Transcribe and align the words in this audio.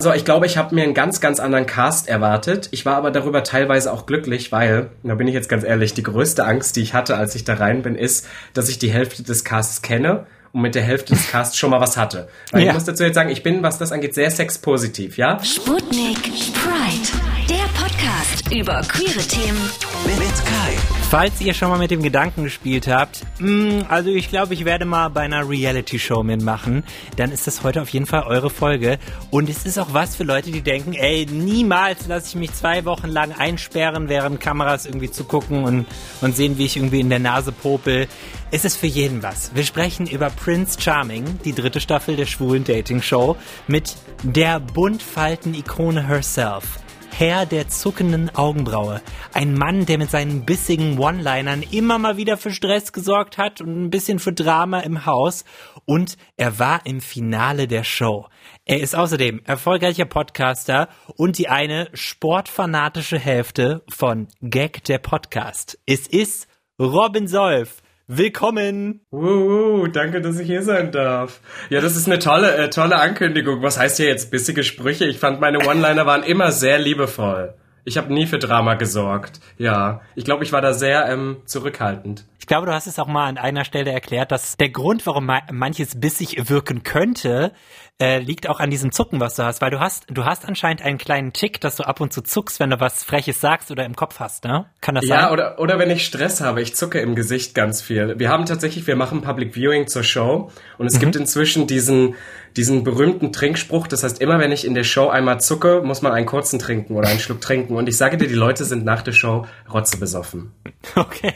Also 0.00 0.12
ich 0.12 0.24
glaube, 0.24 0.46
ich 0.46 0.56
habe 0.56 0.76
mir 0.76 0.84
einen 0.84 0.94
ganz, 0.94 1.20
ganz 1.20 1.40
anderen 1.40 1.66
Cast 1.66 2.08
erwartet. 2.08 2.68
Ich 2.70 2.86
war 2.86 2.94
aber 2.94 3.10
darüber 3.10 3.42
teilweise 3.42 3.92
auch 3.92 4.06
glücklich, 4.06 4.52
weil, 4.52 4.90
da 5.02 5.16
bin 5.16 5.26
ich 5.26 5.34
jetzt 5.34 5.48
ganz 5.48 5.64
ehrlich, 5.64 5.92
die 5.92 6.04
größte 6.04 6.44
Angst, 6.44 6.76
die 6.76 6.82
ich 6.82 6.94
hatte, 6.94 7.16
als 7.16 7.34
ich 7.34 7.42
da 7.42 7.54
rein 7.54 7.82
bin, 7.82 7.96
ist, 7.96 8.24
dass 8.54 8.68
ich 8.68 8.78
die 8.78 8.92
Hälfte 8.92 9.24
des 9.24 9.42
Casts 9.42 9.82
kenne 9.82 10.28
und 10.52 10.62
mit 10.62 10.76
der 10.76 10.82
Hälfte 10.82 11.14
des 11.14 11.28
Casts 11.28 11.56
schon 11.58 11.70
mal 11.70 11.80
was 11.80 11.96
hatte. 11.96 12.28
Weil 12.52 12.62
ja. 12.62 12.68
ich 12.68 12.74
muss 12.74 12.84
dazu 12.84 13.02
jetzt 13.02 13.16
sagen, 13.16 13.30
ich 13.30 13.42
bin, 13.42 13.64
was 13.64 13.78
das 13.78 13.90
angeht, 13.90 14.14
sehr 14.14 14.30
sexpositiv, 14.30 15.18
ja? 15.18 15.42
Sputnik 15.42 16.22
Pride, 16.22 17.08
der 17.50 17.66
Podcast 17.76 18.52
über 18.52 18.80
queere 18.82 19.26
Themen 19.26 19.68
mit 20.06 20.44
Kai. 20.44 20.97
Falls 21.10 21.40
ihr 21.40 21.54
schon 21.54 21.70
mal 21.70 21.78
mit 21.78 21.90
dem 21.90 22.02
Gedanken 22.02 22.44
gespielt 22.44 22.86
habt, 22.86 23.24
mh, 23.38 23.48
hm, 23.48 23.86
also 23.88 24.10
ich 24.10 24.28
glaube, 24.28 24.52
ich 24.52 24.66
werde 24.66 24.84
mal 24.84 25.08
bei 25.08 25.22
einer 25.22 25.48
Reality-Show 25.48 26.22
mitmachen, 26.22 26.84
dann 27.16 27.32
ist 27.32 27.46
das 27.46 27.62
heute 27.62 27.80
auf 27.80 27.88
jeden 27.88 28.04
Fall 28.04 28.24
eure 28.24 28.50
Folge. 28.50 28.98
Und 29.30 29.48
es 29.48 29.64
ist 29.64 29.78
auch 29.78 29.94
was 29.94 30.16
für 30.16 30.24
Leute, 30.24 30.50
die 30.50 30.60
denken, 30.60 30.92
ey, 30.92 31.24
niemals 31.24 32.06
lasse 32.08 32.28
ich 32.28 32.34
mich 32.34 32.52
zwei 32.52 32.84
Wochen 32.84 33.08
lang 33.08 33.32
einsperren, 33.32 34.10
während 34.10 34.38
Kameras 34.38 34.84
irgendwie 34.84 35.10
zu 35.10 35.24
gucken 35.24 35.64
und, 35.64 35.86
und 36.20 36.36
sehen, 36.36 36.58
wie 36.58 36.66
ich 36.66 36.76
irgendwie 36.76 37.00
in 37.00 37.08
der 37.08 37.20
Nase 37.20 37.52
popel. 37.52 38.06
Es 38.50 38.66
ist 38.66 38.76
für 38.76 38.86
jeden 38.86 39.22
was. 39.22 39.54
Wir 39.54 39.64
sprechen 39.64 40.06
über 40.06 40.28
Prince 40.28 40.78
Charming, 40.78 41.38
die 41.42 41.54
dritte 41.54 41.80
Staffel 41.80 42.16
der 42.16 42.26
schwulen 42.26 42.64
Dating-Show, 42.64 43.34
mit 43.66 43.96
der 44.24 44.60
Buntfalten-Ikone 44.60 46.06
herself. 46.06 46.80
Herr 47.18 47.46
der 47.46 47.66
zuckenden 47.66 48.32
Augenbraue. 48.36 49.02
Ein 49.34 49.54
Mann, 49.54 49.86
der 49.86 49.98
mit 49.98 50.08
seinen 50.08 50.44
bissigen 50.44 51.00
One-Linern 51.00 51.64
immer 51.72 51.98
mal 51.98 52.16
wieder 52.16 52.36
für 52.36 52.52
Stress 52.52 52.92
gesorgt 52.92 53.38
hat 53.38 53.60
und 53.60 53.86
ein 53.86 53.90
bisschen 53.90 54.20
für 54.20 54.32
Drama 54.32 54.78
im 54.78 55.04
Haus. 55.04 55.44
Und 55.84 56.16
er 56.36 56.60
war 56.60 56.86
im 56.86 57.00
Finale 57.00 57.66
der 57.66 57.82
Show. 57.82 58.28
Er 58.64 58.78
ist 58.78 58.94
außerdem 58.94 59.40
erfolgreicher 59.44 60.04
Podcaster 60.04 60.88
und 61.16 61.38
die 61.38 61.48
eine 61.48 61.88
sportfanatische 61.92 63.18
Hälfte 63.18 63.82
von 63.88 64.28
Gag 64.40 64.84
der 64.84 64.98
Podcast. 64.98 65.76
Es 65.86 66.06
ist 66.06 66.46
Robin 66.78 67.26
Solf. 67.26 67.82
Willkommen! 68.10 69.02
Uh, 69.12 69.86
danke, 69.86 70.22
dass 70.22 70.38
ich 70.38 70.46
hier 70.46 70.62
sein 70.62 70.92
darf. 70.92 71.40
Ja, 71.68 71.82
das 71.82 71.94
ist 71.94 72.06
eine 72.06 72.18
tolle, 72.18 72.56
äh, 72.56 72.70
tolle 72.70 72.96
Ankündigung. 72.96 73.60
Was 73.60 73.78
heißt 73.78 73.98
hier 73.98 74.06
jetzt 74.06 74.30
bissige 74.30 74.64
Sprüche? 74.64 75.04
Ich 75.04 75.18
fand, 75.18 75.42
meine 75.42 75.58
One-Liner 75.58 76.06
waren 76.06 76.22
immer 76.22 76.50
sehr 76.50 76.78
liebevoll. 76.78 77.52
Ich 77.88 77.96
habe 77.96 78.12
nie 78.12 78.26
für 78.26 78.38
Drama 78.38 78.74
gesorgt. 78.74 79.40
Ja, 79.56 80.02
ich 80.14 80.26
glaube, 80.26 80.44
ich 80.44 80.52
war 80.52 80.60
da 80.60 80.74
sehr 80.74 81.08
ähm, 81.08 81.38
zurückhaltend. 81.46 82.24
Ich 82.38 82.46
glaube, 82.46 82.66
du 82.66 82.72
hast 82.72 82.86
es 82.86 82.98
auch 82.98 83.06
mal 83.06 83.26
an 83.26 83.38
einer 83.38 83.64
Stelle 83.64 83.90
erklärt, 83.90 84.30
dass 84.30 84.58
der 84.58 84.68
Grund, 84.68 85.06
warum 85.06 85.30
manches 85.50 85.98
bissig 85.98 86.50
wirken 86.50 86.82
könnte, 86.82 87.52
äh, 88.00 88.18
liegt 88.18 88.48
auch 88.48 88.60
an 88.60 88.70
diesem 88.70 88.92
Zucken, 88.92 89.20
was 89.20 89.34
du 89.36 89.42
hast, 89.42 89.60
weil 89.60 89.70
du 89.70 89.80
hast, 89.80 90.04
du 90.08 90.24
hast 90.24 90.46
anscheinend 90.46 90.82
einen 90.82 90.98
kleinen 90.98 91.32
Tick, 91.32 91.60
dass 91.60 91.76
du 91.76 91.82
ab 91.82 92.00
und 92.00 92.12
zu 92.12 92.22
zuckst, 92.22 92.60
wenn 92.60 92.70
du 92.70 92.78
was 92.78 93.04
Freches 93.04 93.40
sagst 93.40 93.70
oder 93.70 93.84
im 93.84 93.96
Kopf 93.96 94.20
hast, 94.20 94.44
ne? 94.44 94.66
Kann 94.80 94.94
das 94.94 95.06
sein? 95.06 95.18
Ja, 95.18 95.32
oder, 95.32 95.58
oder 95.58 95.78
wenn 95.78 95.90
ich 95.90 96.04
Stress 96.04 96.40
habe, 96.40 96.62
ich 96.62 96.76
zucke 96.76 97.00
im 97.00 97.14
Gesicht 97.14 97.54
ganz 97.54 97.82
viel. 97.82 98.18
Wir 98.18 98.28
haben 98.28 98.46
tatsächlich, 98.46 98.86
wir 98.86 98.96
machen 98.96 99.22
Public 99.22 99.54
Viewing 99.54 99.88
zur 99.88 100.04
Show 100.04 100.50
und 100.76 100.86
es 100.86 100.94
mhm. 100.94 101.00
gibt 101.00 101.16
inzwischen 101.16 101.66
diesen, 101.66 102.14
diesen 102.58 102.82
berühmten 102.82 103.32
Trinkspruch, 103.32 103.86
das 103.86 104.02
heißt, 104.02 104.20
immer 104.20 104.40
wenn 104.40 104.50
ich 104.50 104.66
in 104.66 104.74
der 104.74 104.82
Show 104.82 105.08
einmal 105.08 105.40
zucke, 105.40 105.80
muss 105.82 106.02
man 106.02 106.12
einen 106.12 106.26
kurzen 106.26 106.58
trinken 106.58 106.96
oder 106.96 107.08
einen 107.08 107.20
Schluck 107.20 107.40
trinken 107.40 107.76
und 107.76 107.88
ich 107.88 107.96
sage 107.96 108.16
dir, 108.18 108.26
die 108.26 108.34
Leute 108.34 108.64
sind 108.64 108.84
nach 108.84 109.02
der 109.02 109.12
Show 109.12 109.46
rotzebesoffen. 109.72 110.52
Okay. 110.94 111.34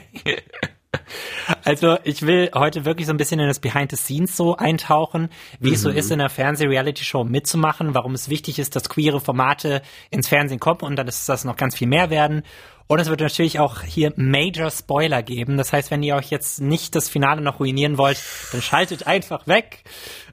Also 1.64 1.96
ich 2.04 2.22
will 2.22 2.50
heute 2.54 2.84
wirklich 2.84 3.06
so 3.06 3.12
ein 3.12 3.16
bisschen 3.16 3.40
in 3.40 3.46
das 3.46 3.60
Behind 3.60 3.90
the 3.90 3.96
Scenes 3.96 4.36
so 4.36 4.56
eintauchen, 4.56 5.28
wie 5.60 5.68
mhm. 5.68 5.74
es 5.74 5.80
so 5.82 5.90
mhm. 5.90 5.96
ist, 5.96 6.10
in 6.10 6.20
einer 6.20 6.30
Fernseh-Reality-Show 6.30 7.24
mitzumachen, 7.24 7.94
warum 7.94 8.14
es 8.14 8.28
wichtig 8.28 8.58
ist, 8.58 8.76
dass 8.76 8.88
queere 8.88 9.20
Formate 9.20 9.82
ins 10.10 10.28
Fernsehen 10.28 10.60
kommen 10.60 10.80
und 10.80 10.96
dann 10.96 11.08
ist 11.08 11.28
das 11.28 11.44
noch 11.44 11.56
ganz 11.56 11.76
viel 11.76 11.88
mehr 11.88 12.10
werden. 12.10 12.42
Und 12.88 12.98
es 12.98 13.08
wird 13.08 13.20
natürlich 13.20 13.58
auch 13.58 13.82
hier 13.82 14.12
Major 14.16 14.70
Spoiler 14.70 15.22
geben. 15.22 15.56
Das 15.56 15.72
heißt, 15.72 15.90
wenn 15.90 16.02
ihr 16.02 16.14
euch 16.14 16.30
jetzt 16.30 16.60
nicht 16.60 16.94
das 16.94 17.08
Finale 17.08 17.40
noch 17.40 17.60
ruinieren 17.60 17.96
wollt, 17.96 18.20
dann 18.52 18.60
schaltet 18.60 19.06
einfach 19.06 19.46
weg, 19.46 19.84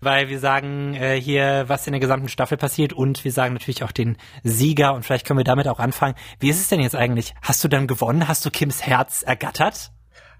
weil 0.01 0.29
wir 0.29 0.39
sagen 0.39 0.93
äh, 0.95 1.19
hier, 1.19 1.65
was 1.67 1.87
in 1.87 1.93
der 1.93 1.99
gesamten 1.99 2.29
Staffel 2.29 2.57
passiert 2.57 2.93
und 2.93 3.23
wir 3.23 3.31
sagen 3.31 3.53
natürlich 3.53 3.83
auch 3.83 3.91
den 3.91 4.17
Sieger 4.43 4.93
und 4.93 5.03
vielleicht 5.03 5.25
können 5.25 5.39
wir 5.39 5.43
damit 5.43 5.67
auch 5.67 5.79
anfangen. 5.79 6.15
Wie 6.39 6.49
ist 6.49 6.59
es 6.59 6.67
denn 6.67 6.79
jetzt 6.79 6.95
eigentlich? 6.95 7.33
Hast 7.41 7.63
du 7.63 7.67
dann 7.67 7.87
gewonnen? 7.87 8.27
Hast 8.27 8.45
du 8.45 8.49
Kims 8.49 8.85
Herz 8.85 9.23
ergattert? 9.23 9.91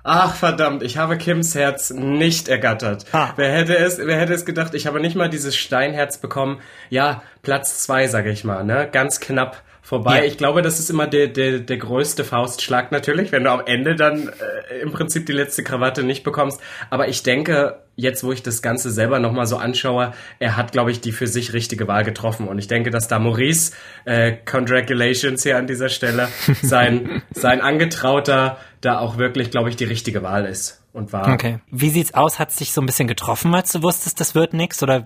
Ach 0.04 0.34
verdammt, 0.34 0.82
ich 0.82 0.98
habe 0.98 1.18
Kims 1.18 1.56
Herz 1.56 1.90
nicht 1.90 2.48
ergattert. 2.48 3.06
Ha. 3.12 3.34
Wer 3.36 3.52
hätte 3.52 3.78
es, 3.78 3.98
wer 3.98 4.18
hätte 4.18 4.34
es 4.34 4.46
gedacht? 4.46 4.74
Ich 4.74 4.88
habe 4.88 5.02
nicht 5.02 5.16
mal 5.16 5.30
dieses 5.30 5.58
Steinherz 5.58 6.20
bekommen. 6.20 6.62
Ja, 6.90 7.22
Platz 7.42 7.84
zwei, 7.84 8.08
sage 8.08 8.32
ich 8.32 8.46
mal, 8.46 8.64
ne? 8.64 8.88
Ganz 8.90 9.20
knapp 9.20 9.62
vorbei. 9.90 10.20
Ja. 10.20 10.24
Ich 10.24 10.38
glaube, 10.38 10.62
das 10.62 10.80
ist 10.80 10.92
immer 10.92 11.08
der, 11.08 11.28
der, 11.28 11.60
der 11.60 11.78
größte 11.78 12.24
Faustschlag 12.24 12.92
natürlich, 12.92 13.32
wenn 13.32 13.44
du 13.44 13.52
am 13.52 13.64
Ende 13.66 13.96
dann 13.96 14.30
äh, 14.30 14.82
im 14.82 14.92
Prinzip 14.92 15.26
die 15.26 15.34
letzte 15.34 15.64
Krawatte 15.64 16.04
nicht 16.04 16.24
bekommst. 16.24 16.62
Aber 16.92 17.08
ich 17.08 17.24
denke, 17.24 17.82
jetzt 17.96 18.24
wo 18.24 18.32
ich 18.32 18.44
das 18.44 18.62
Ganze 18.62 18.92
selber 18.92 19.18
nochmal 19.18 19.48
so 19.48 19.58
anschaue, 19.58 20.14
er 20.38 20.56
hat, 20.58 20.72
glaube 20.72 20.92
ich, 20.92 21.02
die 21.02 21.12
für 21.12 21.26
sich 21.26 21.54
richtige 21.54 21.88
Wahl 21.88 22.04
getroffen. 22.04 22.48
Und 22.48 22.60
ich 22.60 22.68
denke, 22.68 22.92
dass 22.92 23.08
da 23.08 23.18
Maurice, 23.18 23.74
äh, 24.06 24.34
congratulations 24.46 25.42
hier 25.42 25.58
an 25.58 25.66
dieser 25.66 25.90
Stelle, 25.90 26.30
sein, 26.62 27.24
sein 27.32 27.60
Angetrauter 27.60 28.58
da 28.82 29.00
auch 29.00 29.18
wirklich, 29.18 29.50
glaube 29.50 29.70
ich, 29.70 29.76
die 29.76 29.86
richtige 29.86 30.22
Wahl 30.22 30.46
ist 30.46 30.84
und 30.94 31.14
war. 31.14 31.34
Okay. 31.34 31.60
Wie 31.72 31.90
sieht's 31.90 32.14
aus? 32.14 32.38
Hat 32.38 32.52
sich 32.52 32.74
so 32.74 32.82
ein 32.82 32.86
bisschen 32.86 33.08
getroffen, 33.08 33.56
als 33.56 33.72
du 33.72 33.82
wusstest, 33.82 34.20
das 34.20 34.36
wird 34.36 34.54
nix? 34.54 34.84
Oder 34.84 35.06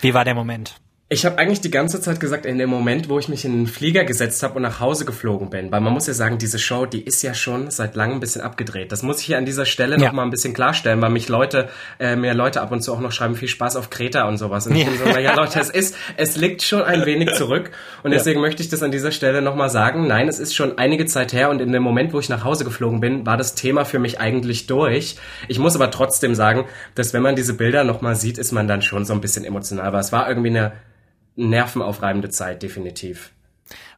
wie 0.00 0.14
war 0.14 0.24
der 0.24 0.34
Moment? 0.34 0.74
Ich 1.08 1.24
habe 1.24 1.38
eigentlich 1.38 1.60
die 1.60 1.70
ganze 1.70 2.00
Zeit 2.00 2.18
gesagt, 2.18 2.46
in 2.46 2.58
dem 2.58 2.68
Moment, 2.68 3.08
wo 3.08 3.20
ich 3.20 3.28
mich 3.28 3.44
in 3.44 3.52
den 3.52 3.66
Flieger 3.68 4.02
gesetzt 4.02 4.42
habe 4.42 4.54
und 4.54 4.62
nach 4.62 4.80
Hause 4.80 5.04
geflogen 5.04 5.50
bin, 5.50 5.70
weil 5.70 5.80
man 5.80 5.92
muss 5.92 6.08
ja 6.08 6.14
sagen, 6.14 6.36
diese 6.38 6.58
Show, 6.58 6.84
die 6.84 7.00
ist 7.00 7.22
ja 7.22 7.32
schon 7.32 7.70
seit 7.70 7.94
langem 7.94 8.16
ein 8.16 8.20
bisschen 8.20 8.40
abgedreht. 8.40 8.90
Das 8.90 9.04
muss 9.04 9.20
ich 9.20 9.26
hier 9.26 9.38
an 9.38 9.46
dieser 9.46 9.66
Stelle 9.66 9.96
ja. 9.98 10.06
noch 10.06 10.12
mal 10.12 10.24
ein 10.24 10.30
bisschen 10.30 10.52
klarstellen, 10.52 11.00
weil 11.00 11.10
mich 11.10 11.28
Leute, 11.28 11.68
äh, 12.00 12.16
mir 12.16 12.34
Leute 12.34 12.60
ab 12.60 12.72
und 12.72 12.82
zu 12.82 12.92
auch 12.92 12.98
noch 12.98 13.12
schreiben, 13.12 13.36
viel 13.36 13.46
Spaß 13.46 13.76
auf 13.76 13.88
Kreta 13.88 14.26
und 14.26 14.38
sowas. 14.38 14.66
Und 14.66 14.74
ich 14.74 14.82
ja. 14.82 14.88
bin 14.88 14.98
so, 14.98 15.04
na 15.06 15.20
ja 15.20 15.36
Leute, 15.36 15.60
es 15.60 15.70
ist, 15.70 15.94
es 16.16 16.36
liegt 16.36 16.62
schon 16.62 16.82
ein 16.82 17.06
wenig 17.06 17.34
zurück 17.34 17.70
und 18.02 18.10
deswegen 18.10 18.40
ja. 18.40 18.46
möchte 18.46 18.64
ich 18.64 18.68
das 18.68 18.82
an 18.82 18.90
dieser 18.90 19.12
Stelle 19.12 19.42
noch 19.42 19.54
mal 19.54 19.70
sagen. 19.70 20.08
Nein, 20.08 20.26
es 20.26 20.40
ist 20.40 20.56
schon 20.56 20.76
einige 20.76 21.06
Zeit 21.06 21.32
her 21.32 21.50
und 21.50 21.60
in 21.60 21.70
dem 21.70 21.84
Moment, 21.84 22.14
wo 22.14 22.18
ich 22.18 22.28
nach 22.28 22.42
Hause 22.42 22.64
geflogen 22.64 22.98
bin, 22.98 23.24
war 23.24 23.36
das 23.36 23.54
Thema 23.54 23.84
für 23.84 24.00
mich 24.00 24.18
eigentlich 24.18 24.66
durch. 24.66 25.14
Ich 25.46 25.60
muss 25.60 25.76
aber 25.76 25.92
trotzdem 25.92 26.34
sagen, 26.34 26.64
dass 26.96 27.14
wenn 27.14 27.22
man 27.22 27.36
diese 27.36 27.54
Bilder 27.54 27.84
noch 27.84 28.00
mal 28.00 28.16
sieht, 28.16 28.38
ist 28.38 28.50
man 28.50 28.66
dann 28.66 28.82
schon 28.82 29.04
so 29.04 29.12
ein 29.12 29.20
bisschen 29.20 29.44
emotional, 29.44 29.92
weil 29.92 30.00
es 30.00 30.10
war 30.10 30.28
irgendwie 30.28 30.50
eine 30.50 30.72
nervenaufreibende 31.36 32.30
Zeit, 32.30 32.62
definitiv. 32.62 33.32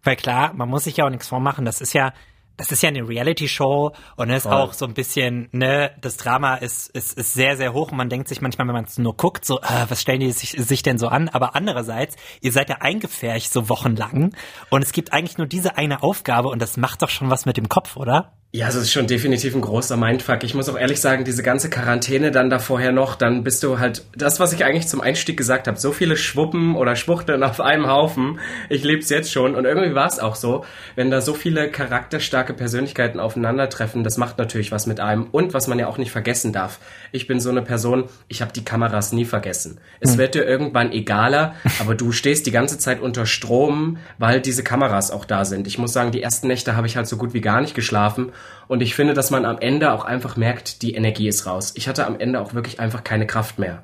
Weil 0.03 0.17
klar, 0.17 0.53
man 0.55 0.69
muss 0.69 0.85
sich 0.85 0.97
ja 0.97 1.07
auch 1.07 1.11
nichts 1.11 1.29
vormachen. 1.29 1.65
Das 1.65 1.81
ist 1.81 1.93
ja, 1.93 2.13
das 2.59 2.73
ist 2.73 2.83
ja 2.83 2.89
eine 2.89 3.09
Reality-Show 3.09 3.93
und 4.17 4.31
ist 4.31 4.47
auch 4.47 4.73
so 4.73 4.85
ein 4.85 4.95
bisschen, 4.95 5.49
ne, 5.53 5.93
das 6.01 6.17
Drama 6.17 6.57
ist, 6.57 6.89
ist, 6.91 7.17
ist 7.17 7.33
sehr, 7.33 7.57
sehr 7.57 7.73
hoch 7.73 7.93
und 7.93 7.97
man 7.97 8.09
denkt 8.09 8.27
sich 8.27 8.41
manchmal, 8.41 8.67
wenn 8.67 8.75
man 8.75 8.85
es 8.85 8.99
nur 8.99 9.17
guckt, 9.17 9.45
so, 9.45 9.61
äh, 9.61 9.87
was 9.89 10.03
stellen 10.03 10.21
die 10.21 10.33
sich, 10.33 10.51
sich 10.51 10.83
denn 10.83 10.99
so 10.99 11.07
an? 11.07 11.29
Aber 11.29 11.55
andererseits, 11.55 12.17
ihr 12.41 12.51
seid 12.51 12.69
ja 12.69 12.79
eingefärcht 12.81 13.53
so 13.53 13.69
wochenlang 13.69 14.35
und 14.71 14.83
es 14.83 14.91
gibt 14.93 15.13
eigentlich 15.13 15.39
nur 15.39 15.47
diese 15.47 15.79
eine 15.79 16.03
Aufgabe 16.03 16.49
und 16.49 16.61
das 16.61 16.77
macht 16.77 17.03
doch 17.03 17.11
schon 17.11 17.31
was 17.31 17.47
mit 17.47 17.57
dem 17.57 17.69
Kopf, 17.69 17.97
oder? 17.97 18.33
Ja, 18.51 18.67
es 18.67 18.77
ist 18.77 18.91
schon 18.91 19.07
definitiv 19.07 19.55
ein 19.55 19.61
großer 19.61 19.99
Mindfuck. 19.99 20.43
Ich 20.43 20.55
muss 20.55 20.71
auch 20.71 20.79
ehrlich 20.79 21.03
sagen, 21.03 21.25
diese 21.25 21.43
ganze 21.43 21.69
Quarantäne 21.69 22.31
dann 22.31 22.49
da 22.49 22.59
vorher 22.59 22.93
noch, 22.93 23.15
dann 23.15 23.45
bist 23.45 23.63
du 23.63 23.79
halt 23.79 24.07
das, 24.17 24.41
was 24.41 24.55
ich 24.55 24.65
eigentlich 24.65 24.89
zum 24.89 25.03
Einstieg 25.03 25.37
gesagt 25.37 25.69
habe, 25.69 25.79
so 25.79 25.93
viele 25.93 26.17
Schwuppen 26.17 26.75
oder 26.75 26.97
Schwuchteln 26.97 27.43
auf 27.43 27.61
einem 27.61 27.89
Haufen. 27.89 28.41
Ich 28.71 28.85
leb's 28.85 29.11
jetzt 29.11 29.31
schon 29.31 29.55
und 29.55 29.67
irgendwie 29.67 29.95
war 29.95 30.07
es 30.07 30.19
auch 30.19 30.35
so, 30.35 30.65
wenn 30.97 31.11
da 31.11 31.21
so 31.21 31.35
viele 31.35 31.71
charakterstarke 31.71 32.55
Persönlichkeiten 32.55 33.21
aufeinandertreffen, 33.21 34.03
das 34.03 34.17
macht 34.17 34.39
natürlich 34.39 34.73
was 34.73 34.87
mit 34.87 34.99
einem 34.99 35.25
und 35.25 35.53
was 35.53 35.67
man 35.67 35.79
ja 35.79 35.87
auch 35.87 35.99
nicht 35.99 36.11
vergessen 36.11 36.55
darf. 36.55 36.79
Ich 37.13 37.27
bin 37.27 37.41
so 37.41 37.51
eine 37.51 37.61
Person, 37.61 38.05
ich 38.29 38.41
habe 38.41 38.55
die 38.55 38.65
Kameras 38.65 39.13
nie 39.13 39.27
vergessen. 39.27 39.79
Es 40.01 40.13
hm. 40.13 40.19
wird 40.19 40.35
dir 40.35 40.47
irgendwann 40.47 40.91
egaler, 40.91 41.55
aber 41.81 41.95
du 41.95 42.13
stehst 42.13 42.47
die 42.47 42.53
ganze 42.53 42.79
Zeit 42.79 43.03
unter 43.03 43.27
Strom, 43.27 43.99
weil 44.17 44.41
diese 44.41 44.65
Kameras 44.65 45.11
auch 45.11 45.27
da 45.27 45.45
sind. 45.45 45.67
Ich 45.67 45.77
muss 45.77 45.93
sagen, 45.93 46.13
die 46.13 46.23
ersten 46.23 46.47
Nächte 46.47 46.77
habe 46.77 46.87
ich 46.87 46.97
halt 46.97 47.07
so 47.07 47.19
gut 47.19 47.35
wie 47.35 47.43
gar 47.43 47.61
nicht 47.61 47.75
geschlafen 47.75 48.33
und 48.69 48.83
ich 48.83 48.95
finde, 48.95 49.15
dass 49.15 49.31
man 49.31 49.45
am 49.45 49.59
Ende 49.59 49.93
auch 49.93 50.05
einfach 50.05 50.37
merkt, 50.37 50.83
die 50.83 50.95
Energie 50.95 51.29
ist 51.29 51.47
raus. 51.47 51.73
Ich 51.75 51.89
hatte 51.89 52.07
am 52.07 52.19
Ende 52.21 52.41
auch 52.41 52.55
wirklich 52.55 52.81
einfach 52.81 53.03
keine 53.03 53.27
Kraft 53.27 53.59
mehr. 53.59 53.83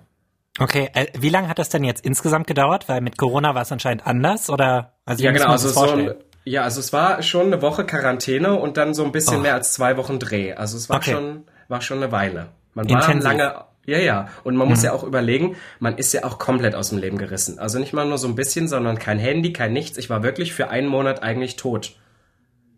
Okay, 0.58 0.88
äh, 0.94 1.06
wie 1.18 1.30
lange 1.30 1.48
hat 1.48 1.58
das 1.58 1.68
denn 1.68 1.82
jetzt 1.82 2.04
insgesamt 2.04 2.46
gedauert? 2.46 2.88
Weil 2.88 3.00
mit 3.00 3.18
Corona 3.18 3.54
war 3.54 3.62
es 3.62 3.72
anscheinend 3.72 4.06
anders 4.06 4.50
oder? 4.50 4.92
Also 5.04 5.24
ja, 5.24 5.32
genau. 5.32 5.48
Also 5.48 5.68
so 5.68 5.90
ein, 5.90 6.14
ja, 6.44 6.62
also 6.62 6.80
es 6.80 6.92
war 6.92 7.22
schon 7.22 7.46
eine 7.46 7.62
Woche 7.62 7.84
Quarantäne 7.84 8.54
und 8.54 8.76
dann 8.76 8.94
so 8.94 9.04
ein 9.04 9.12
bisschen 9.12 9.38
oh. 9.38 9.40
mehr 9.40 9.54
als 9.54 9.72
zwei 9.72 9.96
Wochen 9.96 10.18
Dreh. 10.18 10.52
Also 10.52 10.76
es 10.76 10.88
war 10.88 10.98
okay. 10.98 11.12
schon, 11.12 11.44
war 11.68 11.80
schon 11.80 12.02
eine 12.02 12.12
Weile. 12.12 12.48
Man 12.74 12.86
Intensiv. 12.86 13.24
war 13.24 13.32
lange, 13.32 13.64
ja, 13.86 13.98
ja. 13.98 14.28
Und 14.44 14.56
man 14.56 14.66
mhm. 14.66 14.74
muss 14.74 14.82
ja 14.82 14.92
auch 14.92 15.02
überlegen, 15.02 15.56
man 15.80 15.96
ist 15.96 16.12
ja 16.12 16.24
auch 16.24 16.38
komplett 16.38 16.74
aus 16.74 16.90
dem 16.90 16.98
Leben 16.98 17.18
gerissen. 17.18 17.58
Also 17.58 17.78
nicht 17.78 17.92
mal 17.92 18.06
nur 18.06 18.18
so 18.18 18.28
ein 18.28 18.34
bisschen, 18.34 18.68
sondern 18.68 18.98
kein 18.98 19.18
Handy, 19.18 19.52
kein 19.52 19.72
nichts. 19.72 19.98
Ich 19.98 20.10
war 20.10 20.22
wirklich 20.22 20.52
für 20.54 20.68
einen 20.68 20.86
Monat 20.86 21.22
eigentlich 21.22 21.56
tot. 21.56 21.96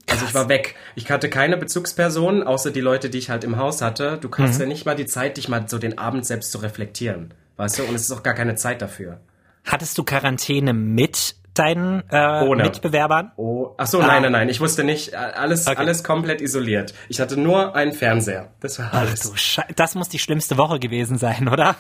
Also 0.09 0.25
ich 0.25 0.35
war 0.35 0.49
weg. 0.49 0.77
Ich 0.95 1.11
hatte 1.11 1.29
keine 1.29 1.57
Bezugspersonen, 1.57 2.43
außer 2.43 2.71
die 2.71 2.81
Leute, 2.81 3.11
die 3.11 3.19
ich 3.19 3.31
halt 3.31 3.45
im 3.45 3.57
Haus 3.57 3.83
hatte. 3.83 4.19
Du 4.21 4.31
hast 4.39 4.55
mhm. 4.55 4.61
ja 4.61 4.67
nicht 4.67 4.87
mal 4.87 4.95
die 4.95 5.07
Zeit, 5.07 5.37
dich 5.37 5.49
mal 5.49 5.69
so 5.69 5.79
den 5.79 5.99
Abend 5.99 6.25
selbst 6.25 6.53
zu 6.53 6.59
reflektieren. 6.59 7.35
Weißt 7.57 7.79
du? 7.79 7.85
Und 7.85 7.95
es 7.95 8.03
ist 8.03 8.13
auch 8.13 8.23
gar 8.23 8.35
keine 8.35 8.55
Zeit 8.55 8.83
dafür. 8.83 9.21
Hattest 9.65 9.99
du 9.99 10.05
Quarantäne 10.05 10.73
mit 10.73 11.35
deinen 11.59 12.03
äh, 12.11 12.43
Ohne. 12.45 12.65
Mitbewerbern? 12.65 13.33
Oh, 13.37 13.71
ach 13.79 13.87
so, 13.87 14.01
Ah. 14.01 14.07
nein, 14.07 14.23
nein, 14.23 14.33
nein. 14.33 14.49
Ich 14.49 14.61
wusste 14.61 14.85
nicht, 14.85 15.15
alles, 15.15 15.67
Okay. 15.67 15.77
alles 15.79 16.05
komplett 16.05 16.41
isoliert. 16.41 16.95
Ich 17.09 17.21
hatte 17.21 17.39
nur 17.41 17.75
einen 17.75 17.93
Fernseher. 17.93 18.49
Das 18.61 18.79
war 18.79 18.91
Ach 18.93 19.01
alles. 19.01 19.21
du 19.31 19.37
Schei 19.37 19.65
das 19.77 19.95
muss 19.95 20.09
die 20.09 20.19
schlimmste 20.19 20.57
Woche 20.59 20.79
gewesen 20.79 21.19
sein, 21.19 21.49
oder? 21.53 21.77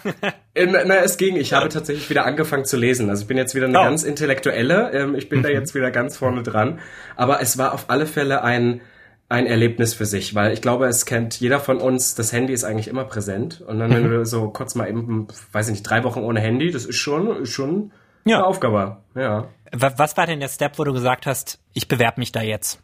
Äh, 0.55 0.67
Na, 0.67 0.81
na, 0.85 0.97
es 0.97 1.17
ging. 1.17 1.37
Ich 1.37 1.53
habe 1.53 1.69
tatsächlich 1.69 2.09
wieder 2.11 2.25
angefangen 2.27 2.65
zu 2.65 2.77
lesen. 2.77 3.11
Also 3.11 3.23
ich 3.23 3.29
bin 3.29 3.37
jetzt 3.37 3.55
wieder 3.55 3.67
eine 3.67 3.79
Oh. 3.79 3.83
ganz 3.85 4.03
intellektuelle. 4.03 4.91
Ähm, 4.93 5.15
ich 5.15 5.29
bin 5.29 5.43
da 5.43 5.49
jetzt 5.49 5.75
wieder 5.75 5.91
ganz 5.91 6.17
vorne 6.17 6.43
dran. 6.43 6.79
Aber 7.17 7.41
es 7.41 7.59
war 7.59 7.73
auf 7.75 7.87
alle 7.89 8.07
Fälle 8.07 8.43
ein 8.43 8.81
ein 9.29 9.47
Erlebnis 9.49 9.93
für 9.93 10.07
sich, 10.07 10.37
weil 10.37 10.53
ich 10.53 10.63
glaube, 10.63 10.87
es 10.87 11.05
kennt 11.05 11.41
jeder 11.41 11.59
von 11.59 11.79
uns. 11.79 12.15
Das 12.15 12.33
Handy 12.33 12.53
ist 12.53 12.63
eigentlich 12.63 12.87
immer 12.87 13.03
präsent 13.03 13.61
und 13.61 13.81
dann 13.81 13.91
wenn 13.93 14.09
du 14.09 14.25
so 14.25 14.51
kurz 14.51 14.77
mal 14.77 14.89
eben, 14.89 15.27
weiß 15.51 15.67
ich 15.67 15.73
nicht, 15.73 15.83
drei 15.83 16.05
Wochen 16.05 16.21
ohne 16.21 16.39
Handy, 16.39 16.71
das 16.71 16.85
ist 16.85 16.95
schon, 16.99 17.43
ist 17.43 17.51
schon 17.51 17.91
Ja. 18.27 18.37
eine 18.39 18.47
Aufgabe. 18.47 18.99
Ja. 19.15 19.49
Wa- 19.73 19.95
Was 19.97 20.17
war 20.17 20.27
denn 20.27 20.41
der 20.41 20.49
Step, 20.49 20.79
wo 20.79 20.85
du 20.85 20.93
gesagt 20.93 21.27
hast, 21.27 21.59
ich 21.73 21.89
bewerbe 21.89 22.21
mich 22.21 22.33
da 22.33 22.43
jetzt? 22.43 22.81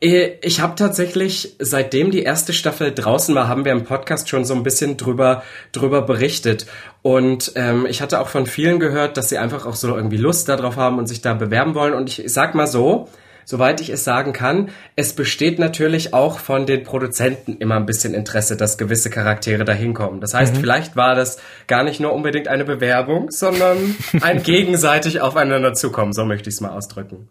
Äh, 0.00 0.38
Ich 0.42 0.60
habe 0.60 0.74
tatsächlich, 0.74 1.56
seitdem 1.58 2.10
die 2.10 2.22
erste 2.22 2.52
Staffel 2.52 2.92
draußen 2.94 3.34
war, 3.34 3.48
haben 3.48 3.64
wir 3.64 3.72
im 3.72 3.84
Podcast 3.84 4.28
schon 4.28 4.44
so 4.44 4.54
ein 4.54 4.62
bisschen 4.62 4.96
drüber, 4.96 5.42
drüber 5.72 6.02
berichtet. 6.02 6.66
Und 7.02 7.52
ähm, 7.56 7.86
ich 7.86 8.00
hatte 8.02 8.20
auch 8.20 8.28
von 8.28 8.46
vielen 8.46 8.80
gehört, 8.80 9.16
dass 9.16 9.28
sie 9.28 9.38
einfach 9.38 9.66
auch 9.66 9.74
so 9.76 9.94
irgendwie 9.94 10.16
Lust 10.16 10.48
darauf 10.48 10.76
haben 10.76 10.98
und 10.98 11.06
sich 11.06 11.20
da 11.20 11.34
bewerben 11.34 11.74
wollen. 11.74 11.94
Und 11.94 12.08
ich 12.08 12.22
sag 12.32 12.54
mal 12.54 12.66
so, 12.66 13.08
soweit 13.50 13.80
ich 13.80 13.90
es 13.90 14.04
sagen 14.04 14.32
kann, 14.32 14.70
es 14.94 15.12
besteht 15.12 15.58
natürlich 15.58 16.14
auch 16.14 16.38
von 16.38 16.66
den 16.66 16.84
Produzenten 16.84 17.56
immer 17.56 17.74
ein 17.74 17.84
bisschen 17.84 18.14
Interesse, 18.14 18.56
dass 18.56 18.78
gewisse 18.78 19.10
Charaktere 19.10 19.64
da 19.64 19.72
hinkommen. 19.72 20.20
Das 20.20 20.34
heißt, 20.34 20.56
vielleicht 20.56 20.94
war 20.94 21.16
das 21.16 21.42
gar 21.66 21.82
nicht 21.82 21.98
nur 21.98 22.12
unbedingt 22.12 22.46
eine 22.46 22.64
Bewerbung, 22.64 23.32
sondern 23.32 23.96
ein 24.20 24.44
gegenseitig 24.44 25.20
aufeinander 25.20 25.74
zukommen. 25.74 26.12
So 26.12 26.24
möchte 26.24 26.48
ich 26.48 26.54
es 26.54 26.60
mal 26.60 26.70
ausdrücken. 26.70 27.28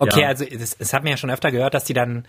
Okay, 0.00 0.22
Ja. 0.22 0.28
also 0.28 0.44
es, 0.44 0.74
es 0.76 0.92
hat 0.92 1.04
mir 1.04 1.10
ja 1.10 1.16
schon 1.16 1.30
öfter 1.30 1.52
gehört, 1.52 1.72
dass 1.74 1.84
die 1.84 1.94
dann 1.94 2.26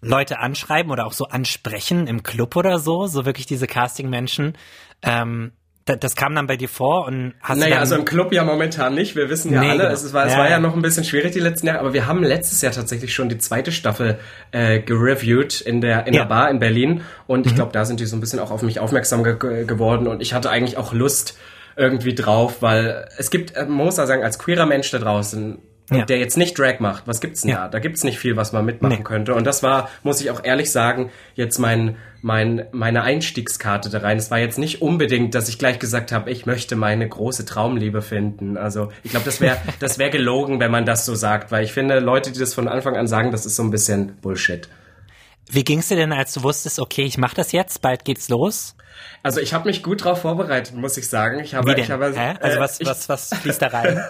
Leute 0.00 0.38
anschreiben 0.38 0.90
oder 0.90 1.04
auch 1.04 1.12
so 1.12 1.26
ansprechen 1.26 2.06
im 2.06 2.22
Club 2.22 2.56
oder 2.56 2.78
so, 2.78 3.06
so 3.06 3.26
wirklich 3.26 3.44
diese 3.44 3.66
Casting-Menschen. 3.66 4.56
Ähm, 5.02 5.52
das 5.96 6.16
kam 6.16 6.34
dann 6.34 6.46
bei 6.46 6.56
dir 6.56 6.68
vor 6.68 7.06
und 7.06 7.34
hast 7.40 7.56
du 7.56 7.64
Naja, 7.64 7.78
also 7.78 7.94
im 7.96 8.04
Club 8.04 8.32
ja 8.32 8.44
momentan 8.44 8.94
nicht. 8.94 9.16
Wir 9.16 9.28
wissen 9.30 9.52
ja 9.52 9.60
Nee, 9.60 9.70
alle, 9.70 9.82
genau. 9.84 9.92
es, 9.94 10.12
war, 10.12 10.26
es 10.26 10.32
Ja, 10.32 10.38
war 10.38 10.50
ja 10.50 10.58
noch 10.58 10.74
ein 10.74 10.82
bisschen 10.82 11.04
schwierig 11.04 11.32
die 11.32 11.40
letzten 11.40 11.66
Jahre, 11.66 11.80
aber 11.80 11.92
wir 11.92 12.06
haben 12.06 12.22
letztes 12.22 12.60
Jahr 12.62 12.72
tatsächlich 12.72 13.14
schon 13.14 13.28
die 13.28 13.38
zweite 13.38 13.72
Staffel 13.72 14.18
äh, 14.52 14.80
gereviewt 14.80 15.60
in 15.60 15.80
der 15.80 16.06
in 16.06 16.14
Ja. 16.14 16.24
Mhm. 16.24 16.28
der 16.28 16.34
Bar 16.34 16.50
in 16.50 16.58
Berlin 16.58 17.00
und 17.26 17.46
ich 17.46 17.54
glaube, 17.54 17.72
da 17.72 17.84
sind 17.84 18.00
die 18.00 18.06
so 18.06 18.16
ein 18.16 18.20
bisschen 18.20 18.38
auch 18.40 18.50
auf 18.50 18.62
mich 18.62 18.80
aufmerksam 18.80 19.24
ge 19.24 19.36
ge- 19.38 19.64
geworden 19.64 20.06
und 20.06 20.20
ich 20.20 20.34
hatte 20.34 20.50
eigentlich 20.50 20.76
auch 20.76 20.92
Lust 20.92 21.38
irgendwie 21.76 22.14
drauf, 22.14 22.60
weil 22.60 23.08
es 23.18 23.30
gibt, 23.30 23.54
äh, 23.54 23.62
man 23.66 23.86
muss 23.86 23.96
ja 23.98 24.06
sagen, 24.06 24.24
als 24.24 24.38
queerer 24.38 24.66
Mensch 24.66 24.90
da 24.90 24.98
draußen, 24.98 25.58
Ja. 25.90 26.04
der 26.04 26.18
jetzt 26.18 26.36
nicht 26.36 26.58
Drag 26.58 26.80
macht, 26.80 27.06
was 27.06 27.20
gibt's 27.20 27.42
denn 27.42 27.50
Ja. 27.52 27.62
da? 27.64 27.68
Da 27.68 27.78
gibt's 27.78 28.04
nicht 28.04 28.18
viel, 28.18 28.36
was 28.36 28.52
man 28.52 28.64
mitmachen 28.64 28.98
Nee. 28.98 29.02
könnte. 29.04 29.34
Und 29.34 29.44
das 29.44 29.62
war, 29.62 29.88
muss 30.02 30.20
ich 30.20 30.30
auch 30.30 30.44
ehrlich 30.44 30.70
sagen, 30.70 31.10
jetzt 31.34 31.58
mein, 31.58 31.96
mein, 32.20 32.66
meine 32.72 33.02
Einstiegskarte 33.02 33.88
da 33.88 33.98
rein. 33.98 34.18
Es 34.18 34.30
war 34.30 34.38
jetzt 34.38 34.58
nicht 34.58 34.82
unbedingt, 34.82 35.34
dass 35.34 35.48
ich 35.48 35.58
gleich 35.58 35.78
gesagt 35.78 36.12
habe, 36.12 36.30
ich 36.30 36.44
möchte 36.46 36.76
meine 36.76 37.08
große 37.08 37.44
Traumliebe 37.46 38.02
finden. 38.02 38.56
Also 38.56 38.90
ich 39.02 39.10
glaube, 39.12 39.24
das 39.24 39.40
wäre 39.40 39.56
das 39.80 39.98
wäre 39.98 40.10
gelogen, 40.10 40.60
wenn 40.60 40.70
man 40.70 40.84
das 40.84 41.06
so 41.06 41.14
sagt, 41.14 41.52
weil 41.52 41.64
ich 41.64 41.72
finde, 41.72 42.00
Leute, 42.00 42.32
die 42.32 42.38
das 42.38 42.54
von 42.54 42.68
Anfang 42.68 42.96
an 42.96 43.06
sagen, 43.06 43.30
das 43.30 43.46
ist 43.46 43.56
so 43.56 43.62
ein 43.62 43.70
bisschen 43.70 44.16
Bullshit. 44.20 44.68
wie 45.50 45.64
ging's 45.64 45.88
dir 45.88 45.96
denn, 45.96 46.12
als 46.12 46.34
du 46.34 46.42
wusstest, 46.42 46.78
okay, 46.80 47.02
ich 47.04 47.16
mache 47.16 47.34
das 47.36 47.52
jetzt, 47.52 47.80
bald 47.80 48.04
geht's 48.04 48.28
los? 48.28 48.74
Also 49.22 49.40
ich 49.40 49.52
habe 49.52 49.68
mich 49.68 49.82
gut 49.82 50.04
drauf 50.04 50.22
vorbereitet, 50.22 50.74
muss 50.74 50.96
ich 50.96 51.08
sagen. 51.08 51.40
Ich 51.40 51.54
habe, 51.54 51.74
ich 51.78 51.90
habe, 51.90 52.12
Hä? 52.14 52.34
Also 52.40 52.56
äh, 52.56 52.60
was, 52.60 52.80
ich, 52.80 52.86
was, 52.86 53.08
was 53.08 53.30
fließt 53.34 53.62
da 53.62 53.66
rein? 53.68 54.00